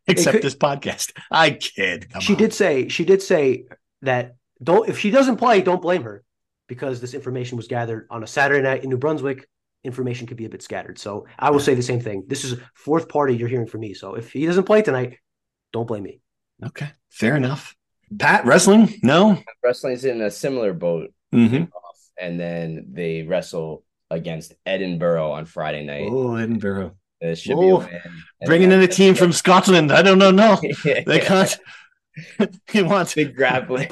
Except 0.08 0.36
could, 0.36 0.44
this 0.44 0.56
podcast. 0.56 1.12
I 1.30 1.52
kid. 1.52 2.10
Come 2.12 2.22
she 2.22 2.34
on. 2.34 2.40
did 2.40 2.54
say, 2.54 2.88
she 2.88 3.06
did 3.06 3.22
say 3.22 3.66
that 4.02 4.36
don't, 4.64 4.88
if 4.90 5.00
she 5.00 5.12
doesn't 5.12 5.38
play, 5.38 5.62
don't 5.62 5.82
blame 5.82 6.04
her 6.04 6.24
because 6.68 7.02
this 7.02 7.14
information 7.14 7.58
was 7.58 7.68
gathered 7.68 8.08
on 8.10 8.24
a 8.24 8.28
Saturday 8.28 8.62
night 8.62 8.84
in 8.84 8.90
New 8.90 8.98
Brunswick. 8.98 9.48
Information 9.84 10.28
could 10.28 10.38
be 10.38 10.46
a 10.46 10.50
bit 10.50 10.62
scattered. 10.62 10.98
So 10.98 11.28
I 11.38 11.52
will 11.52 11.60
say 11.60 11.74
the 11.76 11.84
same 11.84 12.00
thing. 12.00 12.24
This 12.28 12.44
is 12.44 12.60
fourth 12.74 13.10
party 13.10 13.36
you're 13.36 13.50
hearing 13.50 13.68
from 13.68 13.82
me. 13.82 13.94
So 13.94 14.16
if 14.16 14.32
he 14.32 14.46
doesn't 14.46 14.64
play 14.64 14.82
tonight, 14.82 15.18
don't 15.74 15.88
blame 15.88 16.04
me. 16.04 16.21
Okay. 16.64 16.90
Fair 17.10 17.36
enough. 17.36 17.76
Pat, 18.18 18.46
wrestling? 18.46 19.00
No. 19.04 19.38
Wrestling's 19.64 20.06
in 20.06 20.22
a 20.22 20.32
similar 20.32 20.74
boat. 20.74 21.14
Mm-hmm. 21.34 21.66
And 22.20 22.40
then 22.40 22.88
they 22.92 23.24
wrestle 23.24 23.84
against 24.10 24.54
Edinboro 24.66 25.32
on 25.32 25.46
Friday 25.46 25.86
night. 25.86 26.08
Oh, 26.10 26.36
Edinburgh. 26.36 26.96
Should 27.36 27.56
oh, 27.56 27.80
be 27.82 28.46
bringing 28.46 28.72
in 28.72 28.82
a 28.82 28.88
team 28.88 29.14
from 29.14 29.32
Scotland. 29.32 29.92
I 29.92 30.02
don't 30.02 30.18
know. 30.18 30.32
No, 30.32 30.60
they 30.84 31.20
can't. 31.20 31.56
he 32.72 32.82
wants 32.82 33.14
big 33.14 33.36
grappling 33.36 33.88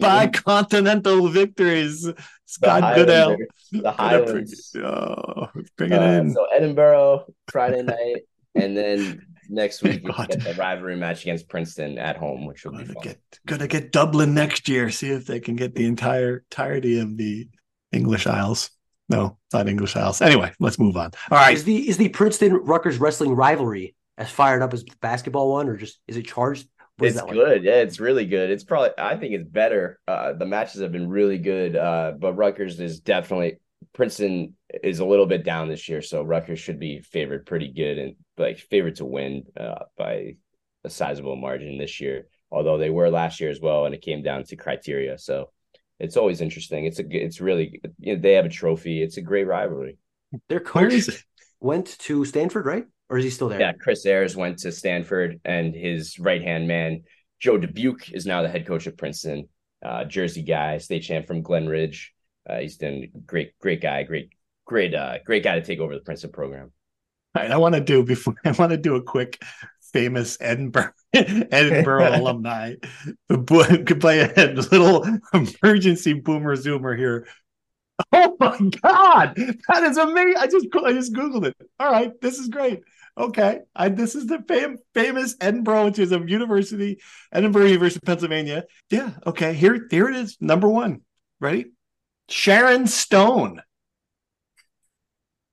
by, 0.00 0.26
continental 0.28 1.28
victories. 1.28 2.10
Scott 2.46 2.94
the 2.96 3.00
Goodell, 3.02 3.36
the 3.70 3.92
Highlands. 3.92 4.74
Oh, 4.76 5.50
bring 5.76 5.92
it 5.92 5.98
uh, 5.98 6.04
in. 6.04 6.32
So 6.32 6.46
Edinboro 6.58 7.32
Friday 7.52 7.82
night, 7.82 8.22
and 8.54 8.76
then 8.76 9.26
next 9.50 9.82
week 9.82 10.02
we 10.04 10.12
get 10.26 10.42
the 10.42 10.54
rivalry 10.54 10.96
match 10.96 11.22
against 11.22 11.48
Princeton 11.48 11.98
at 11.98 12.16
home, 12.16 12.46
which 12.46 12.64
will 12.64 12.72
gonna 12.72 12.84
be 12.84 12.94
fun. 12.94 13.02
Get, 13.02 13.20
gonna 13.46 13.68
get 13.68 13.92
Dublin 13.92 14.34
next 14.34 14.68
year. 14.68 14.90
See 14.90 15.10
if 15.10 15.26
they 15.26 15.40
can 15.40 15.56
get 15.56 15.74
the 15.74 15.86
entire 15.86 16.44
entirety 16.50 17.00
of 17.00 17.16
the 17.16 17.48
English 17.92 18.26
Isles. 18.26 18.70
No, 19.08 19.38
not 19.52 19.68
English 19.68 19.96
Isles. 19.96 20.22
Anyway, 20.22 20.52
let's 20.60 20.78
move 20.78 20.96
on. 20.96 21.10
All 21.30 21.38
right. 21.38 21.54
Is 21.54 21.64
the 21.64 21.88
is 21.88 21.96
the 21.96 22.08
Princeton 22.08 22.54
Rutgers 22.54 22.98
wrestling 22.98 23.32
rivalry 23.32 23.94
as 24.16 24.30
fired 24.30 24.62
up 24.62 24.72
as 24.72 24.84
the 24.84 24.94
basketball 25.00 25.50
one, 25.50 25.68
or 25.68 25.76
just 25.76 25.98
is 26.06 26.16
it 26.16 26.26
charged? 26.26 26.68
What 26.96 27.08
it's 27.08 27.20
good. 27.22 27.56
Like? 27.56 27.62
Yeah, 27.62 27.76
it's 27.76 27.98
really 27.98 28.26
good. 28.26 28.50
It's 28.50 28.62
probably 28.62 28.90
I 28.98 29.16
think 29.16 29.34
it's 29.34 29.48
better. 29.48 29.98
Uh, 30.06 30.34
the 30.34 30.46
matches 30.46 30.80
have 30.82 30.92
been 30.92 31.08
really 31.08 31.38
good. 31.38 31.74
Uh, 31.74 32.12
but 32.18 32.34
Rutgers 32.34 32.78
is 32.78 33.00
definitely 33.00 33.58
Princeton 33.92 34.54
is 34.82 35.00
a 35.00 35.04
little 35.04 35.26
bit 35.26 35.44
down 35.44 35.68
this 35.68 35.88
year, 35.88 36.02
so 36.02 36.22
Rutgers 36.22 36.60
should 36.60 36.78
be 36.78 37.00
favored 37.00 37.46
pretty 37.46 37.72
good 37.72 37.98
and 37.98 38.16
like 38.38 38.58
favored 38.58 38.96
to 38.96 39.04
win 39.04 39.44
uh, 39.58 39.84
by 39.98 40.36
a 40.84 40.90
sizable 40.90 41.36
margin 41.36 41.78
this 41.78 42.00
year. 42.00 42.26
Although 42.50 42.78
they 42.78 42.90
were 42.90 43.10
last 43.10 43.40
year 43.40 43.50
as 43.50 43.60
well, 43.60 43.86
and 43.86 43.94
it 43.94 44.02
came 44.02 44.22
down 44.22 44.44
to 44.44 44.56
criteria. 44.56 45.18
So 45.18 45.50
it's 45.98 46.16
always 46.16 46.40
interesting. 46.40 46.86
It's 46.86 46.98
a 46.98 47.04
it's 47.08 47.40
really 47.40 47.80
you 47.98 48.16
know, 48.16 48.20
they 48.20 48.34
have 48.34 48.46
a 48.46 48.50
trophy. 48.50 49.02
It's 49.02 49.16
a 49.16 49.22
great 49.22 49.46
rivalry. 49.46 49.98
Their 50.48 50.60
coach 50.60 51.24
went 51.60 51.98
to 52.00 52.24
Stanford, 52.24 52.66
right? 52.66 52.86
Or 53.08 53.18
is 53.18 53.24
he 53.24 53.30
still 53.30 53.48
there? 53.48 53.60
Yeah, 53.60 53.72
Chris 53.72 54.06
Ayers 54.06 54.36
went 54.36 54.58
to 54.60 54.72
Stanford, 54.72 55.40
and 55.44 55.74
his 55.74 56.18
right 56.18 56.42
hand 56.42 56.68
man 56.68 57.02
Joe 57.40 57.56
Dubuque 57.56 58.12
is 58.12 58.26
now 58.26 58.42
the 58.42 58.48
head 58.48 58.66
coach 58.66 58.86
of 58.86 58.96
Princeton. 58.96 59.48
Uh, 59.82 60.04
Jersey 60.04 60.42
guy, 60.42 60.76
state 60.78 61.02
champ 61.02 61.26
from 61.26 61.40
Glen 61.40 61.66
Ridge. 61.66 62.12
Uh, 62.50 62.58
he's 62.58 62.76
done 62.76 63.06
great, 63.26 63.58
great 63.60 63.80
guy, 63.80 64.02
great, 64.02 64.32
great, 64.64 64.94
uh, 64.94 65.18
great 65.24 65.44
guy 65.44 65.58
to 65.58 65.64
take 65.64 65.78
over 65.78 65.94
the 65.94 66.00
Princeton 66.00 66.32
program. 66.32 66.72
All 67.34 67.42
right, 67.42 67.50
I 67.50 67.58
want 67.58 67.74
to 67.76 67.80
do 67.80 68.02
before 68.02 68.34
I 68.44 68.52
want 68.52 68.70
to 68.70 68.76
do 68.76 68.96
a 68.96 69.02
quick 69.02 69.40
famous 69.92 70.36
Edinboro 70.42 70.92
Edinboro 71.14 72.18
alumni. 72.18 72.74
Could 73.28 74.00
play 74.00 74.20
a 74.20 74.46
little 74.52 75.06
emergency 75.32 76.14
boomer 76.14 76.56
zoomer 76.56 76.96
here. 76.96 77.26
Oh 78.12 78.36
my 78.40 78.58
god, 78.82 79.36
that 79.36 79.82
is 79.84 79.98
amazing! 79.98 80.36
I 80.38 80.46
just 80.46 80.66
I 80.84 80.92
just 80.92 81.12
googled 81.12 81.46
it. 81.46 81.56
All 81.78 81.92
right, 81.92 82.18
this 82.20 82.38
is 82.38 82.48
great. 82.48 82.80
Okay, 83.18 83.60
I, 83.76 83.90
this 83.90 84.14
is 84.14 84.26
the 84.26 84.42
fam- 84.48 84.78
famous 84.94 85.36
Edinboro, 85.36 85.84
which 85.84 85.98
is 85.98 86.10
a 86.12 86.20
university, 86.20 87.00
Edinboro 87.34 87.68
University, 87.68 87.98
of 87.98 88.06
Pennsylvania. 88.06 88.64
Yeah. 88.88 89.10
Okay. 89.26 89.52
Here, 89.52 89.86
here 89.90 90.08
it 90.08 90.16
is. 90.16 90.38
Number 90.40 90.68
one. 90.68 91.02
Ready? 91.38 91.66
Sharon 92.30 92.86
Stone. 92.86 93.60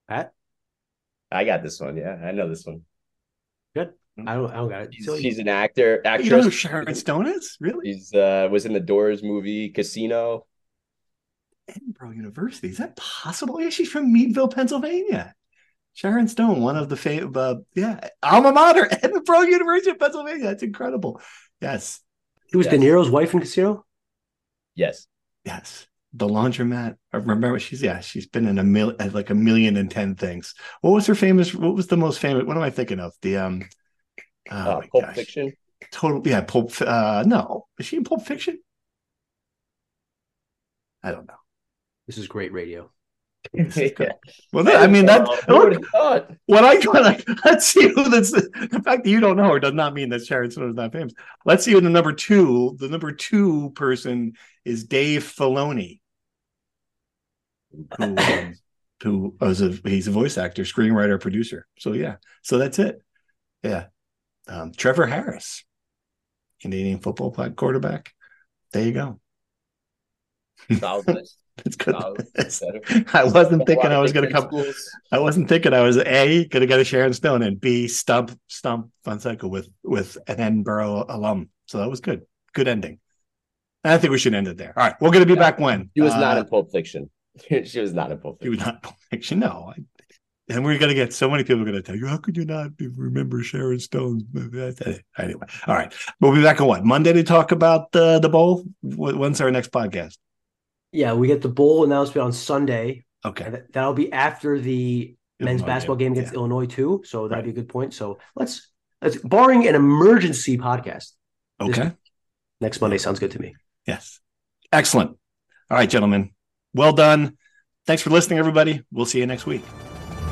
Pat. 0.08 0.32
I 1.32 1.44
got 1.44 1.64
this 1.64 1.80
one. 1.80 1.98
Yeah, 1.98 2.14
I 2.24 2.32
know 2.32 2.48
this 2.48 2.66
one. 2.66 2.82
Good. 3.76 3.94
I 4.26 4.36
don't. 4.36 4.50
I 4.50 4.56
don't 4.56 4.70
got 4.70 4.82
it. 4.84 4.94
She's, 4.94 5.20
she's 5.20 5.40
an 5.40 5.48
actor, 5.48 6.02
actress. 6.06 6.30
You 6.30 6.38
know 6.38 6.44
who 6.44 6.52
Sharon 6.52 6.96
Stone 6.96 7.28
is? 7.28 7.58
Really? 7.60 7.94
She's 7.94 8.14
uh 8.14 8.48
was 8.52 8.66
in 8.66 8.74
the 8.74 8.80
Doors 8.80 9.24
movie 9.24 9.70
Casino. 9.70 10.46
Edinboro 11.70 12.16
University. 12.16 12.70
Is 12.70 12.78
that 12.78 12.96
possible? 12.96 13.60
Yeah, 13.60 13.70
she's 13.70 13.90
from 13.90 14.14
Meadville, 14.14 14.48
Pennsylvania. 14.48 15.36
Sharon 15.94 16.28
Stone, 16.28 16.62
one 16.62 16.78
of 16.78 16.90
the 16.90 16.96
fam- 16.96 17.34
uh, 17.36 17.56
yeah, 17.76 18.08
alma 18.22 18.54
mater, 18.54 18.86
Edinboro 18.92 19.48
University 19.48 19.90
of 19.90 20.00
Pennsylvania. 20.00 20.44
That's 20.44 20.64
incredible. 20.64 21.20
Yes. 21.60 22.00
She 22.52 22.58
was 22.58 22.68
yes. 22.68 22.76
De 22.76 22.80
Niro's 22.80 23.10
wife 23.10 23.34
in 23.34 23.40
Casino. 23.42 23.84
Yes. 24.76 25.08
Yes. 25.44 25.88
The 26.18 26.28
laundromat. 26.28 26.96
I 27.14 27.18
remember 27.18 27.60
she's 27.60 27.82
yeah, 27.82 28.00
she's 28.00 28.28
been 28.28 28.48
in 28.48 28.58
a 28.58 28.64
mil 28.64 28.96
like 29.12 29.30
a 29.30 29.36
million 29.36 29.78
and 29.78 29.90
ten 29.90 30.16
things. 30.16 30.56
What 30.82 30.92
was 30.92 31.06
her 31.08 31.16
famous? 31.16 31.54
What 31.54 31.76
was 31.76 31.88
the 31.88 31.98
most 31.98 32.20
famous? 32.20 32.46
What 32.46 32.58
am 32.58 32.64
I 32.64 32.72
thinking 32.72 33.00
of? 33.00 33.14
The 33.22 33.38
um 33.38 33.64
Oh 34.52 34.56
uh, 34.56 34.82
Pulp 34.92 35.06
gosh. 35.06 35.16
Fiction. 35.16 35.54
Total, 35.92 36.22
yeah, 36.26 36.42
Pulp. 36.42 36.72
Uh, 36.82 37.24
no, 37.26 37.68
is 37.80 37.86
she 37.86 37.98
in 37.98 38.04
Pulp 38.04 38.26
Fiction? 38.26 38.60
I 41.04 41.12
don't 41.12 41.28
know. 41.28 41.36
This 42.08 42.18
is 42.18 42.28
great 42.28 42.52
radio. 42.52 42.92
yeah. 43.54 44.12
Well, 44.52 44.68
I 44.68 44.88
mean 44.88 45.06
that. 45.06 45.28
Look, 45.48 46.36
what 46.48 46.66
I 46.66 47.00
like, 47.00 47.26
let's 47.46 47.68
see 47.68 47.88
who 47.88 48.10
that's. 48.10 48.32
The 48.32 48.82
fact 48.84 49.04
that 49.04 49.10
you 49.10 49.20
don't 49.20 49.38
know 49.38 49.54
her 49.54 49.60
does 49.60 49.74
not 49.74 49.94
mean 49.94 50.10
that 50.10 50.26
Sharon 50.26 50.52
Stone 50.52 50.72
is 50.72 50.76
not 50.76 50.92
famous. 50.92 51.14
Let's 51.46 51.64
see 51.64 51.72
who 51.72 51.80
the 51.80 51.90
number 51.90 52.12
two. 52.12 52.76
The 52.80 52.90
number 52.90 53.12
two 53.12 53.72
person 53.72 54.34
is 54.66 54.84
Dave 54.84 55.24
Filoni, 55.24 56.00
who 57.72 58.16
um, 58.18 58.54
who 59.04 59.36
was 59.40 59.62
a 59.62 59.70
he's 59.84 60.08
a 60.08 60.12
voice 60.12 60.38
actor, 60.38 60.64
screenwriter, 60.64 61.20
producer. 61.20 61.68
So 61.78 61.94
yeah, 61.94 62.16
so 62.42 62.58
that's 62.58 62.80
it. 62.80 63.02
Yeah, 63.64 63.86
um, 64.48 64.72
Trevor 64.76 65.06
Harris, 65.06 65.64
Canadian 66.62 67.00
football 67.00 67.32
player 67.32 67.52
quarterback. 67.52 68.14
There 68.74 68.84
you 68.84 68.92
go. 68.92 69.20
It's 71.66 71.76
good. 71.76 71.96
I 73.14 73.24
wasn't 73.24 73.66
thinking 73.66 73.92
I 73.92 74.00
was 74.00 74.14
going 74.14 74.28
to 74.28 74.34
come. 74.34 74.46
Schools. 74.46 74.92
I 75.12 75.20
wasn't 75.20 75.50
thinking 75.50 75.74
I 75.74 75.82
was 75.82 75.98
a 75.98 76.46
going 76.46 76.62
to 76.62 76.68
get 76.68 76.80
a 76.80 76.84
Sharon 76.84 77.14
Stone 77.14 77.44
and 77.44 77.60
b 77.60 77.88
stump 77.88 78.38
stump 78.48 78.92
Fonseca 79.04 79.48
with 79.48 79.70
with 79.84 80.18
an 80.28 80.38
Edinboro 80.38 81.06
alum. 81.08 81.50
So 81.66 81.80
that 81.80 81.90
was 81.90 82.00
good. 82.00 82.24
Good 82.54 82.68
ending. 82.68 83.00
And 83.84 83.94
I 83.94 83.98
think 83.98 84.12
we 84.12 84.18
should 84.18 84.34
end 84.34 84.48
it 84.48 84.58
there. 84.58 84.74
All 84.76 84.84
right, 84.84 84.96
we're 85.00 85.12
going 85.12 85.26
to 85.26 85.28
be 85.28 85.34
yeah. 85.34 85.52
back 85.52 85.60
when 85.60 85.90
he 85.94 86.02
was 86.02 86.14
uh, 86.14 86.20
not 86.20 86.38
in 86.38 86.46
Pulp 86.46 86.72
Fiction. 86.72 87.10
she 87.66 87.80
was 87.80 87.94
not 87.94 88.12
in 88.12 88.20
Pulp 88.20 88.40
Fiction. 88.40 88.54
She 88.54 88.58
was 88.58 88.66
not 88.66 88.76
in 88.76 88.82
Pulp 88.82 88.96
Fiction. 89.10 89.40
No, 89.40 89.74
I, 89.76 89.82
and 90.50 90.64
we're 90.64 90.78
going 90.78 90.90
to 90.90 90.96
get 90.96 91.14
so 91.14 91.30
many 91.30 91.44
people 91.44 91.64
going 91.64 91.76
to 91.76 91.82
tell 91.82 91.96
you, 91.96 92.08
how 92.08 92.18
could 92.18 92.38
you 92.38 92.46
not 92.46 92.72
remember 92.80 93.44
Sharon 93.44 93.80
Stone's 93.80 94.24
Anyway, 95.18 95.46
all 95.68 95.76
right. 95.76 95.94
We'll 96.22 96.34
be 96.34 96.42
back 96.42 96.62
on 96.62 96.68
what? 96.68 96.86
Monday 96.86 97.12
to 97.14 97.24
talk 97.24 97.52
about 97.52 97.94
uh, 97.94 98.20
the 98.20 98.30
bowl? 98.30 98.64
When's 98.82 99.42
our 99.42 99.52
next 99.52 99.72
podcast? 99.72 100.18
Yeah, 100.94 101.14
we 101.14 101.28
get 101.28 101.42
the 101.42 101.50
bowl 101.50 101.84
announcement 101.84 102.26
on 102.26 102.32
Sunday. 102.32 103.04
Okay. 103.26 103.62
That'll 103.74 103.94
be 103.94 104.12
after 104.14 104.58
the 104.58 105.16
Illinois 105.40 105.52
men's 105.52 105.64
basketball 105.64 105.98
game 105.98 106.14
against 106.14 106.32
yeah. 106.32 106.40
Illinois, 106.40 106.66
too. 106.66 107.02
So 107.06 107.28
that'd 107.28 107.44
right. 107.46 107.54
be 107.54 107.60
a 107.60 107.64
good 107.64 107.70
point. 107.70 107.94
So 107.94 108.20
let's, 108.36 108.72
let's 109.02 109.18
barring 109.18 109.68
an 109.68 109.76
emergency 109.76 110.58
podcast. 110.58 111.12
Okay. 111.60 111.92
Next 112.62 112.80
Monday 112.80 113.00
sounds 113.00 113.20
good 113.20 113.32
to 113.32 113.42
me. 113.42 113.54
Yes. 113.86 114.22
Excellent. 114.72 115.18
All 115.70 115.78
right, 115.78 115.90
gentlemen. 115.90 116.32
Well 116.74 116.94
done. 116.94 117.38
Thanks 117.86 118.02
for 118.02 118.10
listening, 118.10 118.40
everybody. 118.40 118.84
We'll 118.92 119.06
see 119.06 119.20
you 119.20 119.26
next 119.26 119.46
week. 119.46 119.62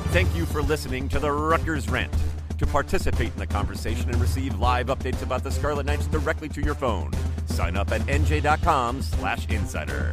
Thank 0.09 0.33
you 0.35 0.45
for 0.45 0.61
listening 0.61 1.09
to 1.09 1.19
the 1.19 1.31
Rutgers 1.31 1.89
Rant. 1.89 2.13
To 2.57 2.65
participate 2.65 3.33
in 3.33 3.39
the 3.39 3.47
conversation 3.47 4.09
and 4.09 4.21
receive 4.21 4.59
live 4.59 4.87
updates 4.87 5.21
about 5.21 5.43
the 5.43 5.51
Scarlet 5.51 5.85
Knights 5.85 6.07
directly 6.07 6.47
to 6.49 6.61
your 6.61 6.75
phone, 6.75 7.11
sign 7.47 7.75
up 7.75 7.91
at 7.91 8.01
nj.com 8.01 9.01
slash 9.01 9.49
insider. 9.49 10.11